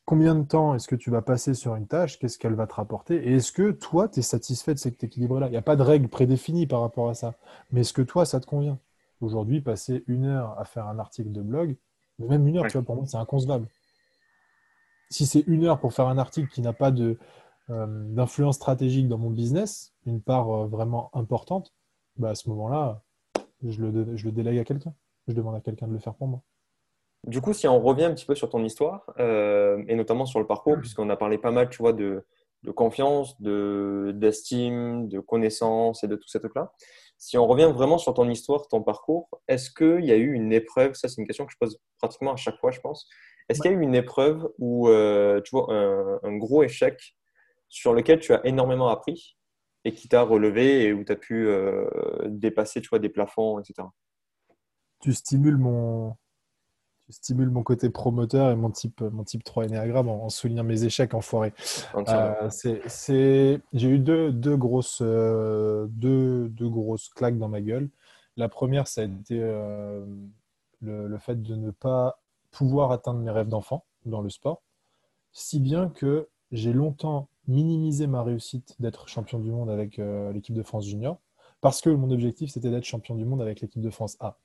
combien 0.04 0.34
de 0.34 0.44
temps 0.44 0.74
est-ce 0.74 0.88
que 0.88 0.96
tu 0.96 1.10
vas 1.10 1.22
passer 1.22 1.54
sur 1.54 1.76
une 1.76 1.86
tâche, 1.86 2.18
qu'est-ce 2.18 2.38
qu'elle 2.38 2.54
va 2.54 2.66
te 2.66 2.74
rapporter, 2.74 3.16
et 3.28 3.36
est-ce 3.36 3.52
que 3.52 3.70
toi, 3.70 4.08
tu 4.08 4.20
es 4.20 4.22
satisfait 4.22 4.74
de 4.74 4.80
cet 4.80 5.04
équilibre-là? 5.04 5.46
Il 5.46 5.52
n'y 5.52 5.56
a 5.56 5.62
pas 5.62 5.76
de 5.76 5.82
règle 5.82 6.08
prédéfinie 6.08 6.66
par 6.66 6.80
rapport 6.80 7.08
à 7.08 7.14
ça, 7.14 7.36
mais 7.70 7.82
est-ce 7.82 7.92
que 7.92 8.02
toi, 8.02 8.24
ça 8.24 8.40
te 8.40 8.46
convient? 8.46 8.78
Aujourd'hui, 9.20 9.60
passer 9.60 10.02
une 10.08 10.24
heure 10.24 10.58
à 10.58 10.64
faire 10.64 10.88
un 10.88 10.98
article 10.98 11.30
de 11.30 11.42
blog, 11.42 11.76
même 12.28 12.46
une 12.46 12.58
heure, 12.58 12.66
tu 12.66 12.72
vois, 12.72 12.82
pour 12.82 12.96
moi, 12.96 13.06
c'est 13.06 13.16
inconcevable. 13.16 13.66
Si 15.10 15.26
c'est 15.26 15.44
une 15.46 15.64
heure 15.64 15.80
pour 15.80 15.92
faire 15.92 16.06
un 16.06 16.18
article 16.18 16.48
qui 16.48 16.60
n'a 16.60 16.72
pas 16.72 16.90
de, 16.90 17.18
euh, 17.70 17.86
d'influence 17.88 18.56
stratégique 18.56 19.08
dans 19.08 19.18
mon 19.18 19.30
business, 19.30 19.92
une 20.06 20.20
part 20.20 20.50
euh, 20.50 20.66
vraiment 20.66 21.10
importante, 21.14 21.72
bah, 22.16 22.30
à 22.30 22.34
ce 22.34 22.48
moment-là, 22.50 23.02
je 23.62 23.82
le, 23.82 24.16
je 24.16 24.24
le 24.24 24.32
délègue 24.32 24.58
à 24.58 24.64
quelqu'un. 24.64 24.94
Je 25.28 25.34
demande 25.34 25.54
à 25.54 25.60
quelqu'un 25.60 25.86
de 25.86 25.92
le 25.92 25.98
faire 25.98 26.14
pour 26.14 26.28
moi. 26.28 26.42
Du 27.26 27.40
coup, 27.40 27.52
si 27.52 27.68
on 27.68 27.80
revient 27.80 28.04
un 28.04 28.14
petit 28.14 28.24
peu 28.24 28.34
sur 28.34 28.48
ton 28.48 28.64
histoire, 28.64 29.04
euh, 29.18 29.82
et 29.88 29.94
notamment 29.94 30.26
sur 30.26 30.40
le 30.40 30.46
parcours, 30.46 30.76
mm. 30.76 30.80
puisqu'on 30.80 31.10
a 31.10 31.16
parlé 31.16 31.38
pas 31.38 31.50
mal, 31.50 31.68
tu 31.68 31.78
vois, 31.78 31.92
de, 31.92 32.24
de 32.62 32.70
confiance, 32.70 33.40
d'estime, 33.40 35.08
de, 35.08 35.20
connaissance 35.20 36.02
et 36.02 36.08
de 36.08 36.16
tout 36.16 36.28
ces 36.28 36.40
trucs-là. 36.40 36.72
Si 37.20 37.36
on 37.36 37.46
revient 37.46 37.70
vraiment 37.70 37.98
sur 37.98 38.14
ton 38.14 38.30
histoire, 38.30 38.66
ton 38.66 38.82
parcours, 38.82 39.28
est-ce 39.46 39.70
qu'il 39.70 40.06
y 40.06 40.10
a 40.10 40.16
eu 40.16 40.32
une 40.32 40.54
épreuve 40.54 40.94
Ça, 40.94 41.06
c'est 41.06 41.20
une 41.20 41.26
question 41.26 41.44
que 41.44 41.52
je 41.52 41.58
pose 41.60 41.78
pratiquement 41.98 42.32
à 42.32 42.36
chaque 42.36 42.58
fois, 42.58 42.70
je 42.70 42.80
pense. 42.80 43.06
Est-ce 43.50 43.60
qu'il 43.60 43.70
y 43.70 43.74
a 43.74 43.76
eu 43.76 43.82
une 43.82 43.94
épreuve 43.94 44.50
ou 44.58 44.88
euh, 44.88 45.38
un, 46.22 46.36
gros 46.38 46.62
échec 46.62 47.14
sur 47.68 47.92
lequel 47.92 48.20
tu 48.20 48.32
as 48.32 48.40
énormément 48.46 48.88
appris 48.88 49.36
et 49.84 49.92
qui 49.92 50.08
t'a 50.08 50.22
relevé 50.22 50.84
et 50.84 50.94
où 50.94 51.04
tu 51.04 51.12
as 51.12 51.16
pu 51.16 51.46
euh, 51.46 51.86
dépasser 52.24 52.80
tu 52.80 52.88
vois, 52.88 52.98
des 52.98 53.10
plafonds, 53.10 53.60
etc. 53.60 53.86
Tu 55.02 55.12
stimules 55.12 55.58
mon, 55.58 56.16
stimule 57.10 57.50
mon 57.50 57.62
côté 57.62 57.90
promoteur 57.90 58.50
et 58.50 58.56
mon 58.56 58.70
type, 58.70 59.00
mon 59.00 59.24
type 59.24 59.44
3 59.44 59.66
énéagramme 59.66 60.08
en, 60.08 60.28
soulignant 60.28 60.64
mes 60.64 60.84
échecs 60.84 61.14
enfoirés. 61.14 61.52
Euh, 61.96 62.48
c'est, 62.50 63.60
j'ai 63.72 63.88
eu 63.88 63.98
deux, 63.98 64.32
deux 64.32 64.56
grosses, 64.56 65.00
euh, 65.02 65.86
deux, 65.90 66.48
deux, 66.48 66.68
grosses 66.68 67.08
claques 67.08 67.38
dans 67.38 67.48
ma 67.48 67.60
gueule. 67.60 67.90
La 68.36 68.48
première, 68.48 68.86
ça 68.86 69.02
a 69.02 69.04
été 69.04 69.40
euh, 69.40 70.04
le, 70.80 71.08
le, 71.08 71.18
fait 71.18 71.42
de 71.42 71.56
ne 71.56 71.70
pas 71.70 72.20
pouvoir 72.50 72.92
atteindre 72.92 73.20
mes 73.20 73.30
rêves 73.30 73.48
d'enfant 73.48 73.84
dans 74.06 74.22
le 74.22 74.30
sport, 74.30 74.62
si 75.32 75.60
bien 75.60 75.88
que 75.88 76.28
j'ai 76.52 76.72
longtemps 76.72 77.28
minimisé 77.46 78.06
ma 78.06 78.22
réussite 78.22 78.76
d'être 78.80 79.08
champion 79.08 79.38
du 79.38 79.50
monde 79.50 79.70
avec 79.70 80.00
l'équipe 80.32 80.54
de 80.54 80.62
France 80.62 80.86
junior, 80.86 81.18
parce 81.60 81.80
que 81.80 81.90
mon 81.90 82.10
objectif, 82.10 82.50
c'était 82.50 82.70
d'être 82.70 82.84
champion 82.84 83.14
du 83.14 83.24
monde 83.24 83.42
avec 83.42 83.60
l'équipe 83.60 83.82
de 83.82 83.90
France 83.90 84.16
A. 84.20 84.38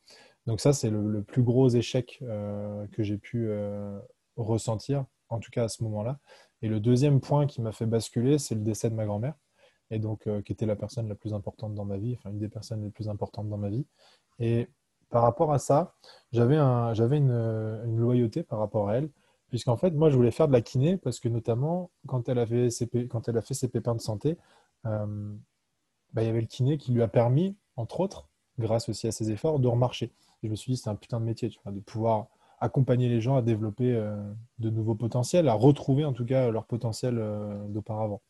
Donc 0.46 0.62
ça, 0.62 0.74
c'est 0.74 0.90
le, 0.90 1.24
plus 1.24 1.44
gros 1.44 1.70
échec 1.70 2.20
euh, 2.22 2.86
que 2.92 3.04
j'ai 3.04 3.18
pu 3.18 3.48
euh, 3.50 4.00
ressentir, 4.36 5.06
en 5.30 5.40
tout 5.40 5.52
cas 5.52 5.64
à 5.64 5.68
ce 5.68 5.84
moment-là. 5.84 6.20
Et 6.62 6.68
le 6.68 6.80
deuxième 6.80 7.20
point 7.20 7.48
qui 7.48 7.62
m'a 7.62 7.72
fait 7.72 7.86
basculer, 7.86 8.38
c'est 8.38 8.56
le 8.56 8.62
décès 8.62 8.90
de 8.90 8.96
ma 8.96 9.06
grand-mère, 9.06 9.34
et 9.90 10.00
donc 10.00 10.28
euh, 10.28 10.42
qui 10.42 10.52
était 10.52 10.66
la 10.66 10.76
personne 10.76 11.10
la 11.10 11.16
plus 11.16 11.34
importante 11.34 11.74
dans 11.74 11.86
ma 11.86 11.98
vie, 11.98 12.16
enfin 12.18 12.30
une 12.30 12.40
des 12.40 12.50
personnes 12.50 12.84
les 12.84 12.92
plus 12.92 13.10
importantes 13.10 13.50
dans 13.50 13.58
ma 13.58 13.70
vie. 13.70 13.88
Et 14.40 14.70
par 15.10 15.24
rapport 15.24 15.52
à 15.52 15.60
ça, 15.60 15.96
j'avais 16.32 16.58
un, 16.58 16.94
une, 16.94 17.98
loyauté 17.98 18.44
par 18.44 18.60
rapport 18.60 18.90
à 18.90 18.98
elle, 18.98 19.10
puisqu'en 19.50 19.78
fait, 19.78 19.92
moi, 19.92 20.10
je 20.10 20.16
voulais 20.16 20.32
faire 20.32 20.48
de 20.48 20.54
la 20.54 20.62
kiné 20.62 20.98
parce 20.98 21.20
que 21.20 21.30
notamment 21.30 21.92
quand 22.08 22.30
elle, 22.30 22.40
avait 22.40 22.70
quand 23.10 23.28
elle 23.28 23.38
a 23.38 23.42
fait 23.42 23.54
ses 23.54 23.68
pépins 23.68 23.96
de 23.96 24.02
santé, 24.02 24.38
bah, 24.84 26.22
il 26.22 26.26
y 26.26 26.30
avait 26.30 26.42
le 26.42 26.48
kiné 26.48 26.78
qui 26.78 26.92
lui 26.92 27.02
a 27.02 27.08
permis, 27.08 27.56
entre 27.76 28.00
autres, 28.00 28.28
grâce 28.60 28.90
aussi 28.90 29.08
à 29.08 29.12
ses 29.12 29.32
efforts, 29.32 29.60
de 29.60 29.68
remarcher 29.68 30.12
je 30.46 30.52
me 30.52 30.56
suis 30.56 30.74
dit, 30.74 30.78
c'est 30.78 30.90
un 30.90 30.96
putain 30.96 31.20
de 31.20 31.26
métier, 31.26 31.50
tu 31.50 31.60
vois, 31.64 31.72
de 31.72 31.80
pouvoir 31.80 32.28
accompagner 32.60 33.10
les 33.10 33.22
gens 33.22 33.36
à 33.36 33.42
développer 33.42 33.94
euh, 33.94 34.16
de 34.60 34.70
nouveaux 34.70 34.96
potentiels, 34.96 35.50
à 35.50 35.54
retrouver 35.54 36.06
en 36.06 36.14
tout 36.14 36.26
cas 36.26 36.50
leur 36.52 36.66
potentiel 36.66 37.18
euh, 37.18 37.68
d'auparavant. 37.68 38.22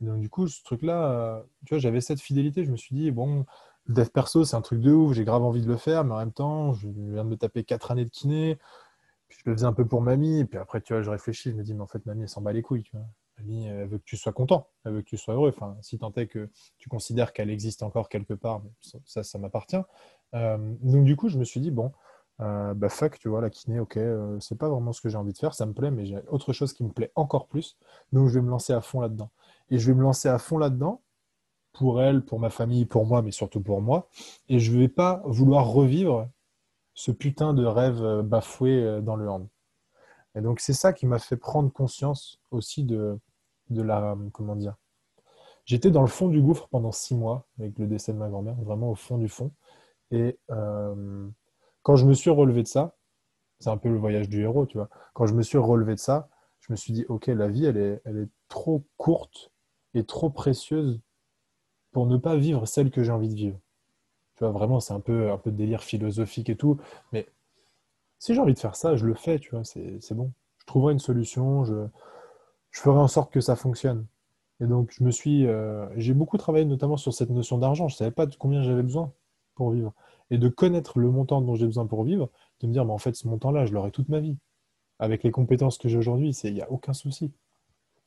Et 0.00 0.04
donc, 0.04 0.20
du 0.20 0.28
coup, 0.28 0.46
ce 0.46 0.62
truc-là, 0.62 1.10
euh, 1.10 1.42
tu 1.64 1.74
vois, 1.74 1.78
j'avais 1.78 2.00
cette 2.00 2.20
fidélité. 2.20 2.64
Je 2.64 2.70
me 2.70 2.76
suis 2.76 2.94
dit, 2.94 3.10
bon, 3.10 3.44
le 3.86 3.94
dev 3.94 4.08
perso, 4.08 4.44
c'est 4.44 4.56
un 4.56 4.60
truc 4.60 4.80
de 4.80 4.92
ouf, 4.92 5.14
j'ai 5.14 5.24
grave 5.24 5.42
envie 5.42 5.62
de 5.62 5.68
le 5.68 5.76
faire, 5.76 6.04
mais 6.04 6.14
en 6.14 6.18
même 6.18 6.32
temps, 6.32 6.74
je 6.74 6.88
viens 6.88 7.24
de 7.24 7.30
me 7.30 7.36
taper 7.36 7.64
quatre 7.64 7.90
années 7.90 8.04
de 8.04 8.10
kiné, 8.10 8.58
puis 9.28 9.38
je 9.44 9.50
le 9.50 9.56
faisais 9.56 9.66
un 9.66 9.72
peu 9.72 9.86
pour 9.86 10.02
mamie, 10.02 10.40
et 10.40 10.44
puis 10.44 10.58
après, 10.58 10.80
tu 10.80 10.92
vois, 10.92 11.02
je 11.02 11.10
réfléchis, 11.10 11.50
je 11.50 11.56
me 11.56 11.62
dis, 11.62 11.74
mais 11.74 11.82
en 11.82 11.86
fait, 11.86 12.04
mamie, 12.06 12.22
elle 12.22 12.28
s'en 12.28 12.42
bat 12.42 12.52
les 12.52 12.62
couilles, 12.62 12.82
tu 12.82 12.92
vois. 12.96 13.06
Mamie, 13.38 13.66
elle 13.66 13.86
veut 13.86 13.98
que 13.98 14.04
tu 14.04 14.16
sois 14.16 14.32
content, 14.32 14.68
elle 14.84 14.94
veut 14.94 15.02
que 15.02 15.08
tu 15.08 15.16
sois 15.16 15.34
heureux. 15.34 15.50
Enfin, 15.50 15.76
si 15.82 15.98
tant 15.98 16.12
est 16.14 16.26
que 16.26 16.48
tu 16.78 16.88
considères 16.88 17.32
qu'elle 17.32 17.50
existe 17.50 17.82
encore 17.82 18.08
quelque 18.08 18.34
part, 18.34 18.62
ça, 19.04 19.22
ça 19.22 19.38
m'appartient. 19.38 19.76
Euh, 20.34 20.56
donc 20.80 21.04
du 21.04 21.16
coup, 21.16 21.28
je 21.28 21.38
me 21.38 21.44
suis 21.44 21.60
dit, 21.60 21.70
bon, 21.70 21.92
euh, 22.40 22.74
bah 22.74 22.88
fuck, 22.88 23.18
tu 23.18 23.28
vois, 23.28 23.40
la 23.40 23.50
kiné, 23.50 23.80
ok, 23.80 23.96
euh, 23.96 24.38
c'est 24.40 24.58
pas 24.58 24.68
vraiment 24.68 24.92
ce 24.92 25.00
que 25.00 25.08
j'ai 25.08 25.16
envie 25.16 25.32
de 25.32 25.38
faire, 25.38 25.54
ça 25.54 25.66
me 25.66 25.72
plaît, 25.72 25.90
mais 25.90 26.06
j'ai 26.06 26.18
autre 26.28 26.52
chose 26.52 26.72
qui 26.72 26.84
me 26.84 26.90
plaît 26.90 27.12
encore 27.14 27.46
plus, 27.46 27.78
donc 28.12 28.28
je 28.28 28.34
vais 28.34 28.42
me 28.42 28.50
lancer 28.50 28.72
à 28.72 28.80
fond 28.80 29.00
là-dedans. 29.00 29.30
Et 29.70 29.78
je 29.78 29.86
vais 29.90 29.96
me 29.96 30.02
lancer 30.02 30.28
à 30.28 30.38
fond 30.38 30.58
là-dedans, 30.58 31.02
pour 31.72 32.02
elle, 32.02 32.24
pour 32.24 32.40
ma 32.40 32.50
famille, 32.50 32.86
pour 32.86 33.06
moi, 33.06 33.22
mais 33.22 33.32
surtout 33.32 33.60
pour 33.60 33.82
moi, 33.82 34.08
et 34.48 34.58
je 34.58 34.76
vais 34.76 34.88
pas 34.88 35.22
vouloir 35.26 35.66
revivre 35.68 36.28
ce 36.94 37.10
putain 37.12 37.52
de 37.54 37.64
rêve 37.66 38.22
bafoué 38.22 39.00
dans 39.02 39.16
le 39.16 39.28
hand. 39.28 39.48
Et 40.34 40.40
donc 40.40 40.60
c'est 40.60 40.72
ça 40.72 40.92
qui 40.92 41.06
m'a 41.06 41.18
fait 41.18 41.36
prendre 41.36 41.70
conscience 41.72 42.40
aussi 42.50 42.84
de, 42.84 43.18
de 43.70 43.82
la, 43.82 44.16
comment 44.32 44.56
dire, 44.56 44.76
j'étais 45.64 45.90
dans 45.90 46.00
le 46.02 46.06
fond 46.06 46.28
du 46.28 46.40
gouffre 46.40 46.68
pendant 46.68 46.92
six 46.92 47.14
mois 47.14 47.46
avec 47.58 47.78
le 47.78 47.86
décès 47.86 48.12
de 48.12 48.18
ma 48.18 48.28
grand-mère, 48.28 48.56
vraiment 48.62 48.90
au 48.90 48.94
fond 48.94 49.18
du 49.18 49.28
fond. 49.28 49.52
Et 50.10 50.38
euh, 50.50 51.28
quand 51.82 51.96
je 51.96 52.06
me 52.06 52.14
suis 52.14 52.30
relevé 52.30 52.62
de 52.62 52.68
ça, 52.68 52.96
c'est 53.58 53.70
un 53.70 53.76
peu 53.76 53.88
le 53.88 53.98
voyage 53.98 54.28
du 54.28 54.42
héros, 54.42 54.66
tu 54.66 54.78
vois. 54.78 54.88
Quand 55.14 55.26
je 55.26 55.34
me 55.34 55.42
suis 55.42 55.58
relevé 55.58 55.94
de 55.94 56.00
ça, 56.00 56.28
je 56.60 56.72
me 56.72 56.76
suis 56.76 56.92
dit, 56.92 57.04
ok, 57.08 57.28
la 57.28 57.48
vie, 57.48 57.64
elle 57.66 57.76
est, 57.76 58.02
elle 58.04 58.18
est 58.18 58.28
trop 58.48 58.84
courte 58.96 59.50
et 59.94 60.04
trop 60.04 60.30
précieuse 60.30 61.00
pour 61.92 62.06
ne 62.06 62.16
pas 62.16 62.36
vivre 62.36 62.66
celle 62.66 62.90
que 62.90 63.02
j'ai 63.02 63.12
envie 63.12 63.28
de 63.28 63.34
vivre. 63.34 63.58
Tu 64.36 64.44
vois, 64.44 64.52
vraiment, 64.52 64.80
c'est 64.80 64.92
un 64.92 65.00
peu, 65.00 65.30
un 65.30 65.38
peu 65.38 65.50
de 65.50 65.56
délire 65.56 65.82
philosophique 65.82 66.50
et 66.50 66.56
tout, 66.56 66.78
mais 67.12 67.26
si 68.18 68.34
j'ai 68.34 68.40
envie 68.40 68.54
de 68.54 68.58
faire 68.58 68.76
ça, 68.76 68.96
je 68.96 69.06
le 69.06 69.14
fais, 69.14 69.38
tu 69.38 69.50
vois, 69.50 69.64
c'est 69.64 70.14
bon. 70.14 70.32
Je 70.58 70.66
trouverai 70.66 70.92
une 70.92 70.98
solution, 70.98 71.64
je, 71.64 71.86
je 72.76 72.82
ferai 72.82 72.98
en 72.98 73.08
sorte 73.08 73.32
que 73.32 73.40
ça 73.40 73.56
fonctionne. 73.56 74.06
Et 74.60 74.66
donc, 74.66 74.92
je 74.92 75.02
me 75.02 75.10
suis, 75.10 75.46
euh, 75.46 75.88
j'ai 75.96 76.12
beaucoup 76.12 76.36
travaillé 76.36 76.66
notamment 76.66 76.98
sur 76.98 77.14
cette 77.14 77.30
notion 77.30 77.56
d'argent. 77.56 77.88
Je 77.88 77.94
ne 77.94 77.96
savais 77.96 78.10
pas 78.10 78.26
de 78.26 78.36
combien 78.36 78.62
j'avais 78.62 78.82
besoin 78.82 79.14
pour 79.54 79.70
vivre. 79.70 79.94
Et 80.30 80.36
de 80.36 80.48
connaître 80.50 80.98
le 80.98 81.10
montant 81.10 81.40
dont 81.40 81.54
j'ai 81.54 81.64
besoin 81.64 81.86
pour 81.86 82.04
vivre, 82.04 82.30
de 82.60 82.66
me 82.66 82.72
dire, 82.72 82.88
en 82.88 82.98
fait, 82.98 83.16
ce 83.16 83.26
montant-là, 83.28 83.64
je 83.64 83.72
l'aurai 83.72 83.92
toute 83.92 84.10
ma 84.10 84.20
vie. 84.20 84.36
Avec 84.98 85.22
les 85.22 85.30
compétences 85.30 85.78
que 85.78 85.88
j'ai 85.88 85.96
aujourd'hui, 85.96 86.36
il 86.44 86.52
n'y 86.52 86.60
a 86.60 86.70
aucun 86.70 86.92
souci. 86.92 87.32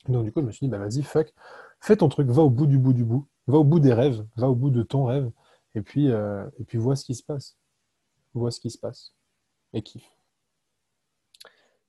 Donc, 0.08 0.24
du 0.24 0.32
coup, 0.32 0.42
je 0.42 0.46
me 0.46 0.52
suis 0.52 0.68
dit, 0.68 0.70
bah, 0.70 0.78
vas-y, 0.78 1.02
fuck, 1.02 1.34
fais 1.80 1.98
ton 1.98 2.08
truc, 2.08 2.28
va 2.28 2.44
au 2.44 2.52
bout 2.52 2.68
du 2.68 2.78
bout 2.78 2.94
du 2.94 3.04
bout, 3.04 3.28
va 3.48 3.58
au 3.58 3.64
bout 3.64 3.80
des 3.80 3.94
rêves, 3.94 4.24
va 4.36 4.50
au 4.50 4.56
bout 4.56 4.70
de 4.70 4.84
ton 4.84 5.06
rêve, 5.06 5.32
et 5.74 5.82
puis, 5.82 6.12
euh, 6.12 6.48
et 6.60 6.64
puis 6.64 6.78
vois 6.78 6.96
ce 6.96 7.06
qui 7.06 7.16
se 7.16 7.24
passe. 7.24 7.58
Vois 8.36 8.52
ce 8.52 8.60
qui 8.60 8.70
se 8.70 8.78
passe. 8.78 9.16
Et 9.74 9.82
kiffe. 9.82 10.16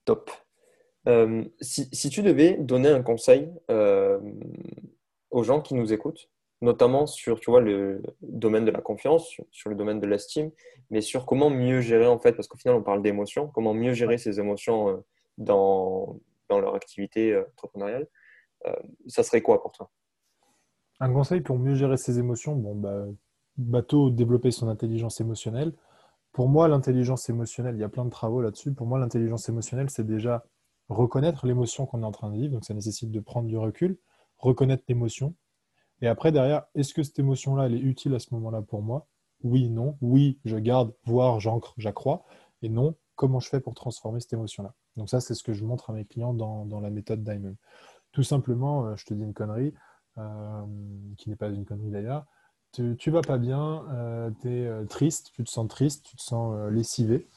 Top. 0.06 0.30
Euh, 1.08 1.44
si, 1.60 1.88
si, 1.92 2.10
tu 2.10 2.22
devais 2.22 2.56
donner 2.58 2.88
un 2.88 3.02
conseil 3.02 3.50
euh, 3.70 4.20
aux 5.30 5.42
gens 5.42 5.60
qui 5.60 5.74
nous 5.74 5.92
écoutent, 5.92 6.30
notamment 6.60 7.06
sur 7.06 7.40
tu 7.40 7.50
vois, 7.50 7.60
le 7.60 8.02
domaine 8.20 8.64
de 8.64 8.70
la 8.70 8.82
confiance, 8.82 9.34
sur, 9.50 9.70
le 9.70 9.76
domaine 9.76 9.98
de 9.98 10.06
l'estime, 10.06 10.50
mais 10.90 11.00
sur 11.00 11.24
comment 11.24 11.48
mieux 11.48 11.80
gérer, 11.80 12.06
en 12.06 12.18
fait, 12.18 12.32
parce 12.32 12.48
qu'au 12.48 12.58
final, 12.58 12.76
on 12.76 12.82
parle 12.82 13.02
d'émotions, 13.02 13.48
comment 13.48 13.72
mieux 13.72 13.94
gérer 13.94 14.18
ces 14.18 14.40
émotions 14.40 14.88
euh, 14.90 14.96
dans, 15.38 16.20
dans 16.48 16.60
leur 16.60 16.74
activité 16.74 17.36
entrepreneuriale. 17.52 18.06
Ça 19.06 19.22
serait 19.22 19.40
quoi 19.40 19.62
pour 19.62 19.72
toi? 19.72 19.90
Un 21.00 21.10
conseil 21.10 21.40
pour 21.40 21.58
mieux 21.58 21.74
gérer 21.74 21.96
ses 21.96 22.18
émotions, 22.18 22.54
bon, 22.54 22.74
bah, 22.74 23.06
bateau, 23.56 24.10
développer 24.10 24.50
son 24.50 24.68
intelligence 24.68 25.18
émotionnelle. 25.22 25.72
Pour 26.32 26.48
moi, 26.48 26.68
l'intelligence 26.68 27.30
émotionnelle, 27.30 27.74
il 27.76 27.80
y 27.80 27.84
a 27.84 27.88
plein 27.88 28.04
de 28.04 28.10
travaux 28.10 28.42
là-dessus. 28.42 28.72
Pour 28.72 28.86
moi, 28.86 28.98
l'intelligence 28.98 29.48
émotionnelle, 29.48 29.88
c'est 29.88 30.06
déjà 30.06 30.44
reconnaître 30.90 31.46
l'émotion 31.46 31.86
qu'on 31.86 32.02
est 32.02 32.06
en 32.06 32.12
train 32.12 32.30
de 32.30 32.36
vivre. 32.36 32.52
Donc, 32.52 32.64
ça 32.64 32.74
nécessite 32.74 33.10
de 33.10 33.20
prendre 33.20 33.48
du 33.48 33.56
recul, 33.56 33.98
reconnaître 34.38 34.84
l'émotion, 34.88 35.34
et 36.02 36.08
après, 36.08 36.32
derrière, 36.32 36.64
est-ce 36.74 36.94
que 36.94 37.02
cette 37.02 37.18
émotion-là, 37.18 37.66
elle 37.66 37.74
est 37.74 37.80
utile 37.80 38.14
à 38.14 38.18
ce 38.18 38.32
moment-là 38.34 38.62
pour 38.62 38.82
moi? 38.82 39.06
Oui, 39.42 39.68
non. 39.68 39.96
Oui, 40.00 40.38
je 40.44 40.56
garde, 40.56 40.94
voire 41.04 41.40
j'ancre, 41.40 41.74
j'accrois. 41.76 42.24
Et 42.62 42.68
non, 42.68 42.94
comment 43.16 43.40
je 43.40 43.48
fais 43.48 43.60
pour 43.60 43.74
transformer 43.74 44.20
cette 44.20 44.32
émotion-là? 44.32 44.74
Donc 44.96 45.08
ça, 45.10 45.20
c'est 45.20 45.34
ce 45.34 45.42
que 45.42 45.52
je 45.52 45.64
montre 45.64 45.90
à 45.90 45.92
mes 45.92 46.04
clients 46.04 46.34
dans, 46.34 46.80
la 46.80 46.90
méthode 46.90 47.22
Diamond. 47.22 47.56
Tout 48.12 48.22
simplement, 48.22 48.86
euh, 48.86 48.96
je 48.96 49.04
te 49.04 49.14
dis 49.14 49.22
une 49.22 49.34
connerie, 49.34 49.74
euh, 50.18 50.64
qui 51.16 51.28
n'est 51.28 51.36
pas 51.36 51.48
une 51.48 51.64
connerie 51.64 51.90
d'ailleurs. 51.90 52.26
Tu, 52.72 53.10
vas 53.10 53.20
pas 53.20 53.36
bien, 53.36 53.84
tu 54.40 54.48
es 54.48 54.86
triste, 54.86 55.32
tu 55.32 55.42
te 55.42 55.50
sens 55.50 55.66
triste, 55.66 56.06
tu 56.06 56.14
te 56.14 56.22
sens 56.22 56.70
lessivé. 56.70 57.28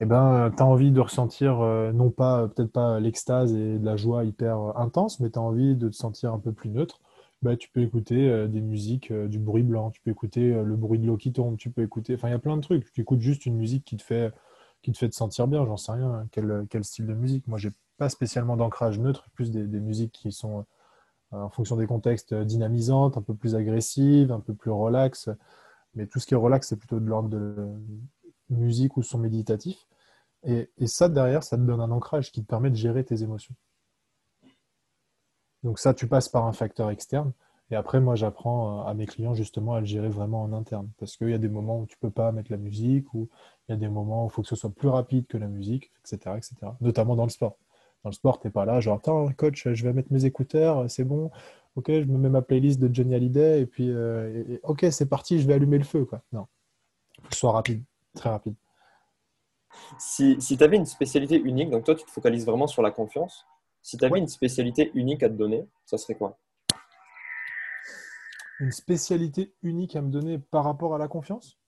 Eh 0.00 0.06
ben, 0.06 0.50
tu 0.56 0.62
as 0.62 0.66
envie 0.66 0.90
de 0.92 1.00
ressentir, 1.00 1.58
non 1.92 2.10
pas, 2.10 2.48
peut-être 2.48 2.72
pas 2.72 3.00
l'extase 3.00 3.52
et 3.54 3.78
de 3.78 3.84
la 3.84 3.96
joie 3.96 4.24
hyper 4.24 4.56
intense, 4.78 5.20
mais 5.20 5.30
tu 5.30 5.38
as 5.38 5.42
envie 5.42 5.76
de 5.76 5.88
te 5.88 5.94
sentir 5.94 6.32
un 6.32 6.38
peu 6.38 6.52
plus 6.52 6.70
neutre 6.70 7.00
bah, 7.42 7.56
tu 7.56 7.70
peux 7.70 7.80
écouter 7.80 8.28
euh, 8.28 8.48
des 8.48 8.60
musiques, 8.60 9.10
euh, 9.10 9.26
du 9.26 9.38
bruit 9.38 9.62
blanc, 9.62 9.90
tu 9.90 10.00
peux 10.02 10.10
écouter 10.10 10.52
euh, 10.52 10.62
le 10.62 10.76
bruit 10.76 10.98
de 10.98 11.06
l'eau 11.06 11.16
qui 11.16 11.32
tourne, 11.32 11.56
tu 11.56 11.70
peux 11.70 11.82
écouter. 11.82 12.14
Enfin, 12.14 12.28
il 12.28 12.32
y 12.32 12.34
a 12.34 12.38
plein 12.38 12.56
de 12.56 12.62
trucs. 12.62 12.92
Tu 12.92 13.00
écoutes 13.00 13.20
juste 13.20 13.46
une 13.46 13.56
musique 13.56 13.84
qui 13.84 13.96
te 13.96 14.02
fait, 14.02 14.32
qui 14.82 14.92
te, 14.92 14.98
fait 14.98 15.08
te 15.08 15.14
sentir 15.14 15.46
bien, 15.48 15.64
j'en 15.64 15.76
sais 15.78 15.92
rien. 15.92 16.12
Hein, 16.12 16.28
quel, 16.32 16.66
quel, 16.70 16.84
style 16.84 17.06
de 17.06 17.14
musique 17.14 17.46
Moi, 17.48 17.58
j'ai 17.58 17.70
pas 17.96 18.10
spécialement 18.10 18.56
d'ancrage 18.56 18.98
neutre, 18.98 19.28
plus 19.34 19.50
des, 19.50 19.66
des, 19.66 19.80
musiques 19.80 20.12
qui 20.12 20.32
sont, 20.32 20.66
en 21.32 21.50
fonction 21.50 21.76
des 21.76 21.86
contextes, 21.86 22.34
dynamisantes, 22.34 23.16
un 23.16 23.22
peu 23.22 23.34
plus 23.34 23.54
agressives, 23.54 24.32
un 24.32 24.40
peu 24.40 24.54
plus 24.54 24.70
relax. 24.70 25.30
Mais 25.94 26.06
tout 26.06 26.20
ce 26.20 26.26
qui 26.26 26.34
est 26.34 26.36
relax, 26.36 26.68
c'est 26.68 26.76
plutôt 26.76 27.00
de 27.00 27.06
l'ordre 27.06 27.30
de 27.30 27.68
musique 28.50 28.96
ou 28.96 29.02
son 29.02 29.18
méditatif. 29.18 29.86
Et, 30.44 30.68
ça, 30.86 31.08
derrière, 31.08 31.42
ça 31.42 31.56
te 31.56 31.62
donne 31.62 31.80
un 31.80 31.90
ancrage 31.90 32.32
qui 32.32 32.42
te 32.42 32.46
permet 32.46 32.70
de 32.70 32.76
gérer 32.76 33.04
tes 33.04 33.22
émotions. 33.22 33.54
Donc 35.62 35.78
ça, 35.78 35.92
tu 35.92 36.06
passes 36.06 36.28
par 36.28 36.46
un 36.46 36.52
facteur 36.52 36.90
externe. 36.90 37.32
Et 37.70 37.76
après, 37.76 38.00
moi, 38.00 38.16
j'apprends 38.16 38.84
à 38.86 38.94
mes 38.94 39.06
clients 39.06 39.34
justement 39.34 39.74
à 39.74 39.80
le 39.80 39.86
gérer 39.86 40.08
vraiment 40.08 40.42
en 40.42 40.52
interne. 40.52 40.88
Parce 40.98 41.16
qu'il 41.16 41.30
y 41.30 41.34
a 41.34 41.38
des 41.38 41.48
moments 41.48 41.80
où 41.80 41.86
tu 41.86 41.96
ne 42.00 42.08
peux 42.08 42.12
pas 42.12 42.32
mettre 42.32 42.50
la 42.50 42.56
musique, 42.56 43.12
ou 43.14 43.28
il 43.68 43.72
y 43.72 43.74
a 43.74 43.76
des 43.76 43.88
moments 43.88 44.24
où 44.24 44.28
il 44.28 44.32
faut 44.32 44.42
que 44.42 44.48
ce 44.48 44.56
soit 44.56 44.70
plus 44.70 44.88
rapide 44.88 45.26
que 45.26 45.36
la 45.36 45.46
musique, 45.46 45.92
etc. 46.00 46.36
etc. 46.36 46.72
Notamment 46.80 47.14
dans 47.14 47.24
le 47.24 47.30
sport. 47.30 47.56
Dans 48.02 48.10
le 48.10 48.14
sport, 48.14 48.40
tu 48.40 48.46
n'es 48.46 48.50
pas 48.50 48.64
là, 48.64 48.80
genre, 48.80 48.96
attends, 48.96 49.28
coach, 49.36 49.68
je 49.68 49.84
vais 49.84 49.92
mettre 49.92 50.10
mes 50.10 50.24
écouteurs, 50.24 50.90
c'est 50.90 51.04
bon. 51.04 51.30
Ok, 51.76 51.88
je 51.88 52.04
me 52.04 52.18
mets 52.18 52.30
ma 52.30 52.42
playlist 52.42 52.80
de 52.80 52.92
Johnny 52.92 53.14
Hallyday, 53.14 53.60
et 53.60 53.66
puis, 53.66 53.90
euh, 53.90 54.58
ok, 54.64 54.86
c'est 54.90 55.06
parti, 55.06 55.38
je 55.38 55.46
vais 55.46 55.54
allumer 55.54 55.78
le 55.78 55.84
feu. 55.84 56.04
Quoi. 56.04 56.22
Non. 56.32 56.46
Il 57.18 57.22
faut 57.22 57.28
que 57.28 57.34
ce 57.34 57.40
soit 57.40 57.52
rapide, 57.52 57.84
très 58.14 58.30
rapide. 58.30 58.54
Si, 59.98 60.40
si 60.40 60.56
tu 60.56 60.64
avais 60.64 60.76
une 60.76 60.86
spécialité 60.86 61.36
unique, 61.40 61.70
donc 61.70 61.84
toi, 61.84 61.94
tu 61.94 62.04
te 62.04 62.10
focalises 62.10 62.46
vraiment 62.46 62.66
sur 62.66 62.82
la 62.82 62.90
confiance, 62.90 63.46
si 63.82 63.96
tu 63.96 64.04
avais 64.04 64.18
une 64.18 64.28
spécialité 64.28 64.90
unique 64.94 65.22
à 65.22 65.28
te 65.28 65.34
donner, 65.34 65.66
ça 65.84 65.98
serait 65.98 66.14
quoi? 66.14 66.38
Une 68.60 68.72
spécialité 68.72 69.54
unique 69.62 69.96
à 69.96 70.02
me 70.02 70.10
donner 70.10 70.38
par 70.38 70.64
rapport 70.64 70.94
à 70.94 70.98
la 70.98 71.08
confiance? 71.08 71.58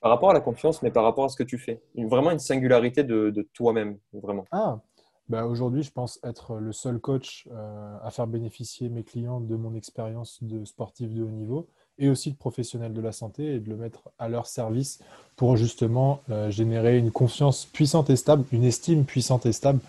Par 0.00 0.10
rapport 0.10 0.30
à 0.30 0.34
la 0.34 0.40
confiance, 0.40 0.82
mais 0.82 0.90
par 0.90 1.02
rapport 1.02 1.24
à 1.24 1.28
ce 1.28 1.36
que 1.36 1.42
tu 1.42 1.58
fais. 1.58 1.82
vraiment 1.96 2.30
une 2.30 2.38
singularité 2.38 3.04
de, 3.04 3.48
toi-même, 3.54 3.98
vraiment. 4.12 4.44
Ah, 4.52 4.80
bah 5.28 5.46
aujourd'hui, 5.46 5.82
je 5.82 5.90
pense 5.90 6.20
être 6.22 6.56
le 6.56 6.72
seul 6.72 7.00
coach 7.00 7.48
euh, 7.50 7.98
à 8.02 8.10
faire 8.10 8.26
bénéficier 8.26 8.88
mes 8.90 9.02
clients 9.02 9.40
de 9.40 9.56
mon 9.56 9.74
expérience 9.74 10.42
de 10.42 10.64
sportif 10.64 11.12
de 11.12 11.22
haut 11.22 11.30
niveau 11.30 11.68
et 11.98 12.08
aussi 12.08 12.30
de 12.32 12.36
professionnel 12.36 12.92
de 12.92 13.00
la 13.00 13.12
santé 13.12 13.54
et 13.54 13.60
de 13.60 13.68
le 13.68 13.76
mettre 13.76 14.10
à 14.18 14.28
leur 14.28 14.46
service 14.46 15.00
pour 15.36 15.56
justement 15.56 16.20
euh, 16.30 16.50
générer 16.50 16.98
une 16.98 17.10
confiance 17.10 17.66
puissante 17.66 18.10
et 18.10 18.16
stable, 18.16 18.44
une 18.52 18.64
estime 18.64 19.04
puissante 19.04 19.46
et 19.46 19.52
stable 19.52 19.80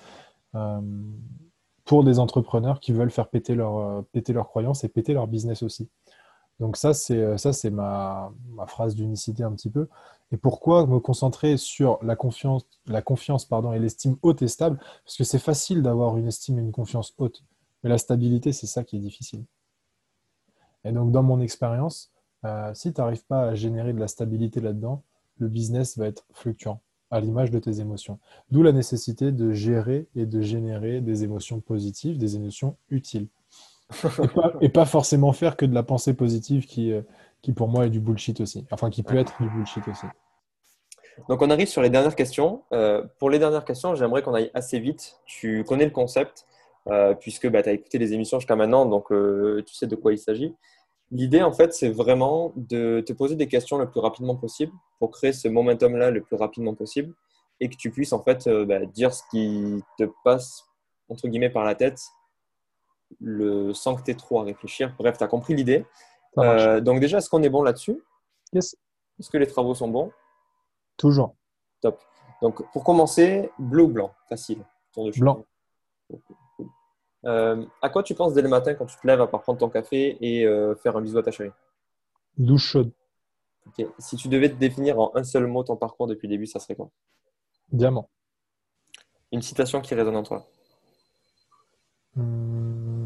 euh, 0.55 0.79
pour 1.85 2.03
des 2.03 2.19
entrepreneurs 2.19 2.79
qui 2.79 2.91
veulent 2.91 3.11
faire 3.11 3.29
péter 3.29 3.55
leur, 3.55 3.77
euh, 3.77 4.01
péter 4.11 4.33
leurs 4.33 4.47
croyances 4.47 4.83
et 4.83 4.89
péter 4.89 5.13
leur 5.13 5.27
business 5.27 5.63
aussi. 5.63 5.89
Donc 6.59 6.75
ça, 6.75 6.93
c'est 6.93 7.37
ça, 7.37 7.53
c'est 7.53 7.69
ma, 7.69 8.33
ma, 8.49 8.65
phrase 8.65 8.93
d'unicité 8.93 9.43
un 9.43 9.51
petit 9.53 9.69
peu. 9.69 9.87
Et 10.33 10.37
pourquoi 10.37 10.85
me 10.87 10.99
concentrer 10.99 11.55
sur 11.55 11.99
la 12.03 12.17
confiance, 12.17 12.65
la 12.85 13.01
confiance 13.01 13.45
pardon, 13.45 13.71
et 13.71 13.79
l'estime 13.79 14.17
haute 14.23 14.41
et 14.41 14.49
stable? 14.49 14.77
Parce 15.05 15.15
que 15.15 15.23
c'est 15.23 15.39
facile 15.39 15.81
d'avoir 15.81 16.17
une 16.17 16.27
estime 16.27 16.59
et 16.59 16.61
une 16.61 16.73
confiance 16.73 17.13
haute, 17.17 17.45
mais 17.81 17.89
la 17.89 17.97
stabilité, 17.97 18.51
c'est 18.51 18.67
ça 18.67 18.83
qui 18.83 18.97
est 18.97 18.99
difficile. 18.99 19.45
Et 20.85 20.91
donc, 20.91 21.11
dans 21.11 21.23
mon 21.23 21.41
expérience, 21.41 22.11
si 22.73 22.93
tu 22.93 23.01
n'arrives 23.01 23.25
pas 23.25 23.49
à 23.49 23.55
générer 23.55 23.93
de 23.93 23.99
la 23.99 24.07
stabilité 24.07 24.61
là-dedans, 24.61 25.03
le 25.39 25.47
business 25.47 25.97
va 25.97 26.07
être 26.07 26.25
fluctuant 26.33 26.81
à 27.11 27.19
l'image 27.19 27.51
de 27.51 27.59
tes 27.59 27.79
émotions. 27.79 28.19
D'où 28.51 28.63
la 28.63 28.71
nécessité 28.71 29.31
de 29.31 29.51
gérer 29.51 30.07
et 30.15 30.25
de 30.25 30.41
générer 30.41 31.01
des 31.01 31.23
émotions 31.23 31.59
positives, 31.59 32.17
des 32.17 32.35
émotions 32.35 32.77
utiles. 32.89 33.27
et, 34.61 34.69
pas, 34.69 34.85
forcément 34.85 35.33
faire 35.33 35.57
que 35.57 35.65
de 35.65 35.73
la 35.73 35.83
pensée 35.83 36.13
positive 36.13 36.65
qui, 36.65 36.91
euh, 36.91 37.01
qui 37.41 37.53
pour 37.53 37.67
moi 37.67 37.87
est 37.87 37.89
du 37.89 37.99
bullshit 37.99 38.39
aussi. 38.41 38.65
Enfin, 38.71 38.89
qui 38.89 39.01
peut 39.01 39.17
être 39.17 39.41
du 39.41 39.49
bullshit 39.49 39.87
aussi. 39.87 40.05
Donc 41.27 41.41
on 41.41 41.49
arrive 41.49 41.67
sur 41.67 41.81
les 41.81 41.89
dernières 41.89 42.15
questions. 42.15 42.61
Euh, 42.71 43.03
pour 43.17 43.29
les 43.29 43.39
dernières 43.39 43.65
questions, 43.65 43.95
j'aimerais 43.95 44.21
qu'on 44.21 44.33
aille 44.33 44.51
assez 44.53 44.79
vite. 44.79 45.19
Tu 45.25 45.63
connais 45.63 45.85
le 45.85 45.91
concept, 45.91 46.45
euh, 46.87 47.13
puisque 47.13 47.49
bah, 47.49 47.61
tu 47.61 47.69
as 47.69 47.73
écouté 47.73 47.97
les 47.97 48.13
émissions 48.13 48.39
jusqu'à 48.39 48.55
maintenant, 48.55 48.85
donc 48.85 49.07
tu 49.09 49.75
sais 49.75 49.87
de 49.87 49.95
quoi 49.95 50.13
il 50.13 50.19
s'agit. 50.19 50.55
L'idée, 51.11 51.41
en 51.41 51.51
fait, 51.51 51.73
c'est 51.73 51.89
vraiment 51.89 52.53
de 52.55 53.01
te 53.01 53.13
poser 53.13 53.35
des 53.35 53.47
questions 53.47 53.77
le 53.77 53.89
plus 53.89 53.99
rapidement 53.99 54.35
possible 54.35 54.71
pour 54.99 55.09
créer 55.09 55.33
ce 55.33 55.47
momentum-là 55.47 56.11
le 56.11 56.21
plus 56.21 56.35
rapidement 56.35 56.75
possible 56.75 57.15
et 57.59 57.69
que 57.69 57.75
tu 57.75 57.89
puisses, 57.89 58.13
en 58.13 58.23
fait, 58.23 58.47
euh, 58.47 58.65
bah, 58.65 58.85
dire 58.85 59.13
ce 59.13 59.23
qui 59.31 59.83
te 59.97 60.03
passe, 60.23 60.65
entre 61.09 61.27
guillemets, 61.27 61.49
par 61.49 61.63
la 61.63 61.75
tête 61.75 61.99
le, 63.19 63.73
sans 63.73 63.95
que 63.95 64.03
tu 64.03 64.11
aies 64.11 64.15
trop 64.15 64.39
à 64.39 64.43
réfléchir. 64.43 64.93
Bref, 64.99 65.17
tu 65.17 65.23
as 65.23 65.27
compris 65.27 65.55
l'idée. 65.55 65.85
Euh, 66.37 66.79
donc, 66.79 66.99
déjà, 66.99 67.17
est-ce 67.17 67.29
qu'on 67.29 67.41
est 67.41 67.49
bon 67.49 67.63
là-dessus? 67.63 68.03
Yes. 68.53 68.77
Est-ce 69.19 69.31
que 69.31 69.37
les 69.37 69.47
travaux 69.47 69.73
sont 69.73 69.87
bons? 69.87 70.11
Toujours. 70.95 71.35
Top. 71.81 71.99
Donc, 72.41 72.71
pour 72.71 72.83
commencer, 72.83 73.49
bleu 73.57 73.83
ou 73.83 73.87
blanc? 73.87 74.13
Facile. 74.29 74.63
Blanc. 75.17 75.43
Euh, 77.25 77.65
à 77.81 77.89
quoi 77.89 78.03
tu 78.03 78.15
penses 78.15 78.33
dès 78.33 78.41
le 78.41 78.49
matin 78.49 78.73
quand 78.75 78.85
tu 78.85 78.95
te 78.97 79.05
lèves 79.05 79.19
à 79.21 79.27
part 79.27 79.41
prendre 79.41 79.59
ton 79.59 79.69
café 79.69 80.17
et 80.21 80.45
euh, 80.45 80.75
faire 80.75 80.95
un 80.95 81.01
bisou 81.01 81.17
à 81.17 81.23
ta 81.23 81.31
chérie 81.31 81.51
Douche 82.37 82.65
chaude. 82.65 82.91
Si 83.99 84.15
tu 84.15 84.29
devais 84.29 84.49
te 84.49 84.55
définir 84.55 84.99
en 84.99 85.11
un 85.15 85.23
seul 85.23 85.45
mot 85.45 85.63
ton 85.63 85.75
parcours 85.75 86.07
depuis 86.07 86.27
le 86.27 86.33
début, 86.33 86.47
ça 86.47 86.59
serait 86.59 86.75
quoi? 86.75 86.89
Diamant. 87.71 88.09
Une 89.31 89.41
citation 89.41 89.81
qui 89.81 89.93
résonne 89.93 90.15
en 90.15 90.23
toi 90.23 90.47
hmm. 92.15 93.05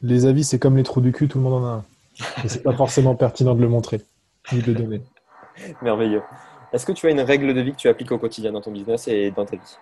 Les 0.00 0.24
avis, 0.26 0.44
c'est 0.44 0.58
comme 0.58 0.76
les 0.76 0.82
trous 0.82 1.02
du 1.02 1.12
cul, 1.12 1.28
tout 1.28 1.38
le 1.38 1.44
monde 1.44 1.62
en 1.62 1.66
a 1.66 1.70
un. 1.70 1.84
Et 2.44 2.48
c'est 2.48 2.62
pas 2.62 2.72
forcément 2.72 3.14
pertinent 3.14 3.54
de 3.54 3.60
le 3.60 3.68
montrer, 3.68 4.00
ni 4.52 4.60
de 4.62 4.66
le 4.66 4.74
donner. 4.74 5.02
Merveilleux. 5.82 6.22
Est-ce 6.72 6.86
que 6.86 6.92
tu 6.92 7.06
as 7.06 7.10
une 7.10 7.20
règle 7.20 7.52
de 7.52 7.60
vie 7.60 7.72
que 7.72 7.76
tu 7.76 7.88
appliques 7.88 8.12
au 8.12 8.18
quotidien 8.18 8.52
dans 8.52 8.60
ton 8.60 8.72
business 8.72 9.08
et 9.08 9.30
dans 9.30 9.44
ta 9.44 9.56
vie? 9.56 9.76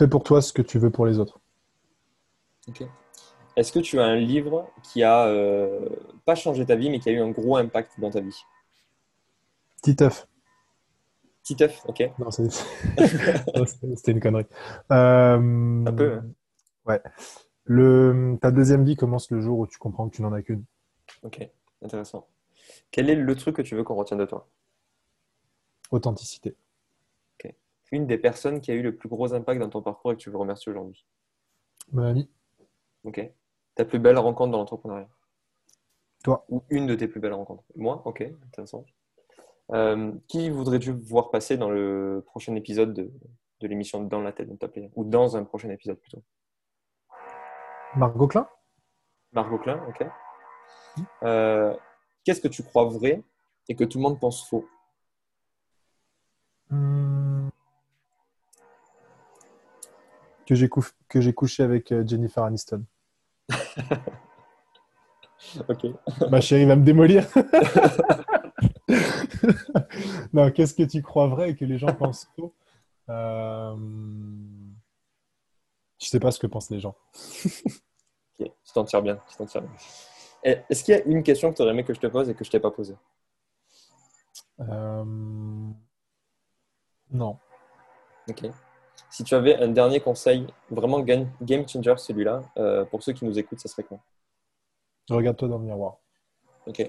Fais 0.00 0.08
pour 0.08 0.24
toi 0.24 0.40
ce 0.40 0.54
que 0.54 0.62
tu 0.62 0.78
veux 0.78 0.88
pour 0.88 1.04
les 1.04 1.18
autres. 1.18 1.40
Est-ce 3.54 3.70
que 3.70 3.80
tu 3.80 4.00
as 4.00 4.04
un 4.04 4.16
livre 4.16 4.66
qui 4.82 5.02
a 5.02 5.26
euh, 5.26 5.90
pas 6.24 6.34
changé 6.34 6.64
ta 6.64 6.74
vie, 6.74 6.88
mais 6.88 7.00
qui 7.00 7.10
a 7.10 7.12
eu 7.12 7.20
un 7.20 7.28
gros 7.28 7.58
impact 7.58 8.00
dans 8.00 8.08
ta 8.08 8.20
vie? 8.20 8.42
Titeuf. 9.82 10.26
Titeuf, 11.42 11.84
ok. 11.86 12.12
Non, 12.18 12.30
c'était 12.30 14.12
une 14.12 14.20
connerie. 14.20 14.46
Euh, 14.90 15.84
un 15.84 15.92
peu. 15.92 16.14
Hein. 16.14 16.30
Ouais. 16.86 17.02
Le, 17.64 18.38
ta 18.40 18.52
deuxième 18.52 18.86
vie 18.86 18.96
commence 18.96 19.30
le 19.30 19.42
jour 19.42 19.58
où 19.58 19.66
tu 19.66 19.76
comprends 19.76 20.08
que 20.08 20.16
tu 20.16 20.22
n'en 20.22 20.32
as 20.32 20.40
qu'une. 20.40 20.64
Ok, 21.24 21.46
intéressant. 21.82 22.26
Quel 22.90 23.10
est 23.10 23.16
le 23.16 23.34
truc 23.36 23.54
que 23.54 23.60
tu 23.60 23.76
veux 23.76 23.84
qu'on 23.84 23.96
retienne 23.96 24.20
de 24.20 24.24
toi? 24.24 24.48
Authenticité 25.90 26.56
une 27.92 28.06
des 28.06 28.18
personnes 28.18 28.60
qui 28.60 28.70
a 28.70 28.74
eu 28.74 28.82
le 28.82 28.94
plus 28.94 29.08
gros 29.08 29.34
impact 29.34 29.60
dans 29.60 29.68
ton 29.68 29.82
parcours 29.82 30.12
et 30.12 30.16
que 30.16 30.20
tu 30.20 30.30
veux 30.30 30.36
remercier 30.36 30.70
aujourd'hui 30.70 31.06
Mélanie. 31.92 32.30
Ok. 33.04 33.32
Ta 33.74 33.84
plus 33.84 33.98
belle 33.98 34.18
rencontre 34.18 34.52
dans 34.52 34.58
l'entrepreneuriat 34.58 35.08
Toi. 36.22 36.44
Ou 36.48 36.62
une 36.70 36.86
de 36.86 36.94
tes 36.94 37.08
plus 37.08 37.20
belles 37.20 37.32
rencontres 37.32 37.64
Moi 37.74 38.02
Ok, 38.04 38.22
intéressant. 38.46 38.84
Euh, 39.72 40.12
qui 40.26 40.50
voudrais-tu 40.50 40.92
voir 40.92 41.30
passer 41.30 41.56
dans 41.56 41.70
le 41.70 42.22
prochain 42.26 42.54
épisode 42.56 42.92
de, 42.92 43.66
l'émission 43.66 44.02
Dans 44.02 44.20
la 44.20 44.32
tête 44.32 44.56
top 44.58 44.78
Ou 44.96 45.04
dans 45.04 45.36
un 45.36 45.44
prochain 45.44 45.70
épisode 45.70 45.98
plutôt 45.98 46.22
Margot 47.96 48.28
Klein 48.28 48.48
Margot 49.32 49.58
Klein, 49.58 49.80
ok. 49.88 50.06
Euh, 51.22 51.76
qu'est-ce 52.24 52.40
que 52.40 52.48
tu 52.48 52.62
crois 52.64 52.84
vrai 52.86 53.22
et 53.68 53.76
que 53.76 53.84
tout 53.84 53.98
le 53.98 54.02
monde 54.02 54.18
pense 54.18 54.48
faux? 54.48 54.68
Hmm 56.68 57.19
que 61.08 61.20
j'ai 61.20 61.32
couché 61.32 61.62
avec 61.62 61.92
euh, 61.92 62.04
Jennifer 62.06 62.42
Aniston. 62.42 62.84
ok. 65.68 65.86
Ma 66.30 66.40
chérie 66.40 66.66
va 66.66 66.76
me 66.76 66.84
démolir. 66.84 67.26
non, 70.32 70.50
qu'est-ce 70.50 70.74
que 70.74 70.82
tu 70.82 71.02
crois 71.02 71.28
vrai 71.28 71.50
et 71.50 71.56
que 71.56 71.64
les 71.64 71.78
gens 71.78 71.94
pensent 71.94 72.28
faux? 72.36 72.54
Euh... 73.08 73.76
Je 75.98 76.06
sais 76.06 76.20
pas 76.20 76.30
ce 76.30 76.38
que 76.38 76.46
pensent 76.46 76.70
les 76.70 76.80
gens. 76.80 76.94
ok, 77.44 78.50
tu 78.64 78.72
t'en 78.72 78.84
tires 78.84 79.02
bien. 79.02 79.18
Est-ce 80.42 80.84
qu'il 80.84 80.94
y 80.94 80.98
a 80.98 81.04
une 81.04 81.22
question 81.22 81.50
que 81.50 81.56
tu 81.56 81.62
aurais 81.62 81.72
aimé 81.72 81.84
que 81.84 81.94
je 81.94 82.00
te 82.00 82.06
pose 82.06 82.28
et 82.30 82.34
que 82.34 82.44
je 82.44 82.50
t'ai 82.50 82.60
pas 82.60 82.70
posée? 82.70 82.96
Euh, 84.60 85.04
Non. 87.10 87.38
Ok. 88.28 88.50
Si 89.10 89.24
tu 89.24 89.34
avais 89.34 89.56
un 89.56 89.68
dernier 89.68 90.00
conseil, 90.00 90.46
vraiment 90.70 91.00
game, 91.00 91.28
changer 91.68 91.94
celui-là, 91.96 92.42
euh, 92.56 92.84
pour 92.84 93.02
ceux 93.02 93.12
qui 93.12 93.24
nous 93.24 93.38
écoutent, 93.38 93.60
ça 93.60 93.68
serait 93.68 93.82
quoi? 93.82 93.98
Regarde-toi 95.10 95.48
dans 95.48 95.58
le 95.58 95.64
miroir. 95.64 95.98
Ok. 96.66 96.80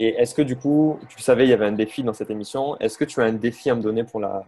Et 0.00 0.08
est-ce 0.08 0.34
que 0.34 0.42
du 0.42 0.56
coup, 0.56 0.98
tu 1.08 1.20
savais, 1.20 1.44
il 1.44 1.50
y 1.50 1.52
avait 1.52 1.66
un 1.66 1.72
défi 1.72 2.02
dans 2.02 2.12
cette 2.12 2.30
émission. 2.30 2.76
Est-ce 2.78 2.98
que 2.98 3.04
tu 3.04 3.20
as 3.20 3.24
un 3.24 3.32
défi 3.32 3.70
à 3.70 3.74
me 3.74 3.82
donner 3.82 4.04
pour 4.04 4.18
la, 4.18 4.44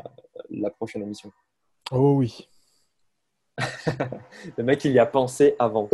la 0.51 0.70
prochaine 0.70 1.03
émission? 1.03 1.30
Oh 1.93 2.14
oui. 2.16 2.49
Le 4.57 4.64
mec, 4.64 4.84
il 4.84 4.93
y 4.93 4.99
a 4.99 5.07
pensé 5.07 5.55
avant. 5.59 5.88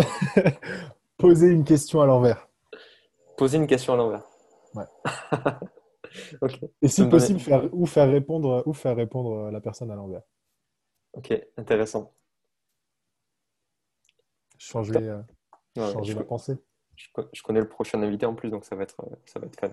Poser 1.18 1.48
une 1.48 1.64
question 1.64 2.00
à 2.00 2.06
l'envers. 2.06 2.48
Poser 3.36 3.58
une 3.58 3.66
question 3.66 3.94
à 3.94 3.96
l'envers. 3.96 4.24
Ouais. 4.74 4.84
ok. 6.40 6.60
Et 6.82 6.88
si 6.88 7.04
possible, 7.06 7.40
faire, 7.40 7.68
ou, 7.72 7.86
faire 7.86 8.08
répondre, 8.08 8.62
ou 8.66 8.72
faire 8.72 8.96
répondre 8.96 9.50
la 9.50 9.60
personne 9.60 9.90
à 9.90 9.94
l'envers. 9.94 10.22
Ok, 11.16 11.32
intéressant. 11.56 12.12
Changer, 14.58 14.94
euh, 14.96 15.22
Ouais, 15.76 15.92
changer 15.92 16.12
je, 16.12 16.18
la 16.18 16.24
pensée. 16.24 16.56
je 16.94 17.08
je 17.32 17.42
connais 17.42 17.60
le 17.60 17.68
prochain 17.68 18.02
invité 18.02 18.24
en 18.26 18.34
plus, 18.34 18.50
donc 18.50 18.64
ça 18.64 18.74
va 18.76 18.84
être, 18.84 19.00
euh, 19.02 19.16
ça 19.26 19.38
va 19.38 19.46
être 19.46 19.58
fun. 19.58 19.70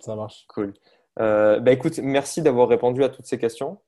Ça 0.00 0.14
marche. 0.14 0.44
Cool. 0.48 0.74
Euh, 1.18 1.58
bah 1.60 1.72
écoute, 1.72 1.98
merci 1.98 2.42
d'avoir 2.42 2.68
répondu 2.68 3.02
à 3.02 3.08
toutes 3.08 3.26
ces 3.26 3.38
questions. 3.38 3.80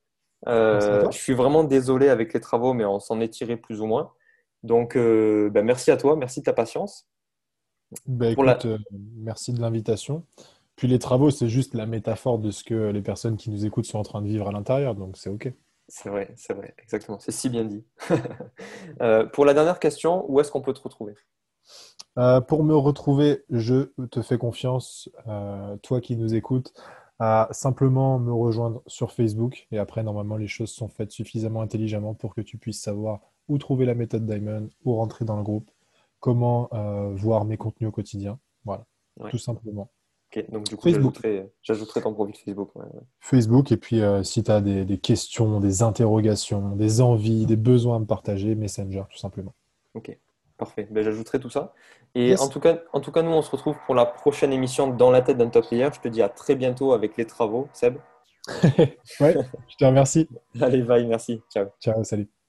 Euh, 0.47 1.09
je 1.11 1.17
suis 1.17 1.33
vraiment 1.33 1.63
désolé 1.63 2.09
avec 2.09 2.33
les 2.33 2.39
travaux, 2.39 2.73
mais 2.73 2.83
on 2.85 2.99
s'en 2.99 3.21
est 3.21 3.29
tiré 3.29 3.57
plus 3.57 3.79
ou 3.79 3.85
moins. 3.85 4.11
Donc, 4.63 4.95
bah, 4.97 5.61
merci 5.61 5.91
à 5.91 5.97
toi, 5.97 6.15
merci 6.15 6.39
de 6.41 6.45
ta 6.45 6.53
patience. 6.53 7.07
La- 8.07 8.31
écoute, 8.31 8.67
merci 8.91 9.53
de 9.53 9.61
l'invitation. 9.61 10.25
Puis 10.75 10.87
les 10.87 10.99
travaux, 10.99 11.29
c'est 11.29 11.47
juste 11.49 11.75
la 11.75 11.85
métaphore 11.85 12.39
de 12.39 12.49
ce 12.51 12.63
que 12.63 12.89
les 12.89 13.01
personnes 13.01 13.37
qui 13.37 13.49
nous 13.51 13.65
écoutent 13.65 13.85
sont 13.85 13.99
en 13.99 14.03
train 14.03 14.21
de 14.21 14.27
vivre 14.27 14.47
à 14.47 14.51
l'intérieur, 14.51 14.95
donc 14.95 15.15
c'est 15.17 15.29
OK. 15.29 15.53
C'est 15.93 16.09
vrai, 16.09 16.33
c'est 16.37 16.53
vrai, 16.53 16.73
exactement. 16.81 17.19
C'est 17.19 17.33
si 17.33 17.49
bien 17.49 17.65
dit. 17.65 17.85
Euh, 19.01 19.25
pour 19.25 19.45
la 19.45 19.53
dernière 19.53 19.79
question, 19.79 20.25
où 20.29 20.39
est-ce 20.39 20.51
qu'on 20.51 20.61
peut 20.61 20.73
te 20.73 20.81
retrouver? 20.81 21.15
Euh, 22.17 22.39
pour 22.39 22.63
me 22.63 22.75
retrouver, 22.75 23.43
je 23.49 23.91
te 24.11 24.21
fais 24.21 24.37
confiance, 24.37 25.09
euh, 25.27 25.75
toi 25.77 25.99
qui 25.99 26.15
nous 26.15 26.35
écoutes, 26.35 26.73
à 27.19 27.47
simplement 27.51 28.19
me 28.19 28.31
rejoindre 28.31 28.83
sur 28.85 29.11
Facebook. 29.11 29.67
Et 29.71 29.79
après, 29.79 30.03
normalement, 30.03 30.37
les 30.37 30.47
choses 30.47 30.71
sont 30.71 30.87
faites 30.87 31.11
suffisamment 31.11 31.61
intelligemment 31.61 32.13
pour 32.13 32.35
que 32.35 32.41
tu 32.41 32.57
puisses 32.57 32.81
savoir 32.81 33.21
où 33.47 33.57
trouver 33.57 33.85
la 33.85 33.95
méthode 33.95 34.25
Diamond, 34.25 34.69
où 34.85 34.95
rentrer 34.95 35.25
dans 35.25 35.37
le 35.37 35.43
groupe, 35.43 35.69
comment 36.19 36.69
voir 37.15 37.43
mes 37.45 37.57
contenus 37.57 37.89
au 37.89 37.91
quotidien. 37.91 38.39
Voilà, 38.65 38.85
Ouais. 39.17 39.31
tout 39.31 39.39
simplement. 39.39 39.89
Ok, 40.33 40.45
donc 40.49 40.63
du 40.65 40.75
coup, 40.77 40.83
Facebook. 40.89 41.15
j'ajouterai, 41.21 41.51
j'ajouterai 41.61 42.01
ton 42.01 42.13
profil 42.13 42.35
Facebook. 42.35 42.73
ouais, 42.75 42.85
ouais. 42.85 43.01
Facebook, 43.19 43.71
et 43.71 43.77
puis 43.77 44.01
euh, 44.01 44.23
si 44.23 44.43
tu 44.43 44.51
as 44.51 44.61
des, 44.61 44.85
des 44.85 44.97
questions, 44.97 45.59
des 45.59 45.83
interrogations, 45.83 46.75
des 46.75 47.01
envies, 47.01 47.45
des 47.45 47.57
besoins 47.57 47.97
à 47.97 47.99
me 47.99 48.05
partager, 48.05 48.55
Messenger, 48.55 49.03
tout 49.09 49.17
simplement. 49.17 49.53
Ok, 49.93 50.17
parfait. 50.57 50.87
Ben, 50.89 51.03
j'ajouterai 51.03 51.39
tout 51.39 51.49
ça. 51.49 51.73
Et 52.15 52.29
Yes. 52.29 52.41
en 52.41 52.47
tout 52.49 52.59
cas, 52.61 52.79
en 52.93 53.01
tout 53.01 53.11
cas, 53.11 53.23
nous, 53.23 53.31
on 53.31 53.41
se 53.41 53.51
retrouve 53.51 53.75
pour 53.85 53.95
la 53.95 54.05
prochaine 54.05 54.53
émission 54.53 54.87
dans 54.87 55.11
la 55.11 55.21
tête 55.21 55.37
d'un 55.37 55.49
top 55.49 55.67
player. 55.67 55.89
Je 55.93 55.99
te 55.99 56.07
dis 56.07 56.21
à 56.21 56.29
très 56.29 56.55
bientôt 56.55 56.93
avec 56.93 57.17
les 57.17 57.25
travaux, 57.25 57.67
Seb. 57.73 57.97
Ouais, 59.19 59.35
je 59.67 59.75
te 59.77 59.85
remercie. 59.85 60.27
Allez, 60.61 60.81
bye, 60.81 61.05
merci. 61.05 61.41
Ciao. 61.51 61.67
Ciao, 61.79 62.03
salut. 62.03 62.40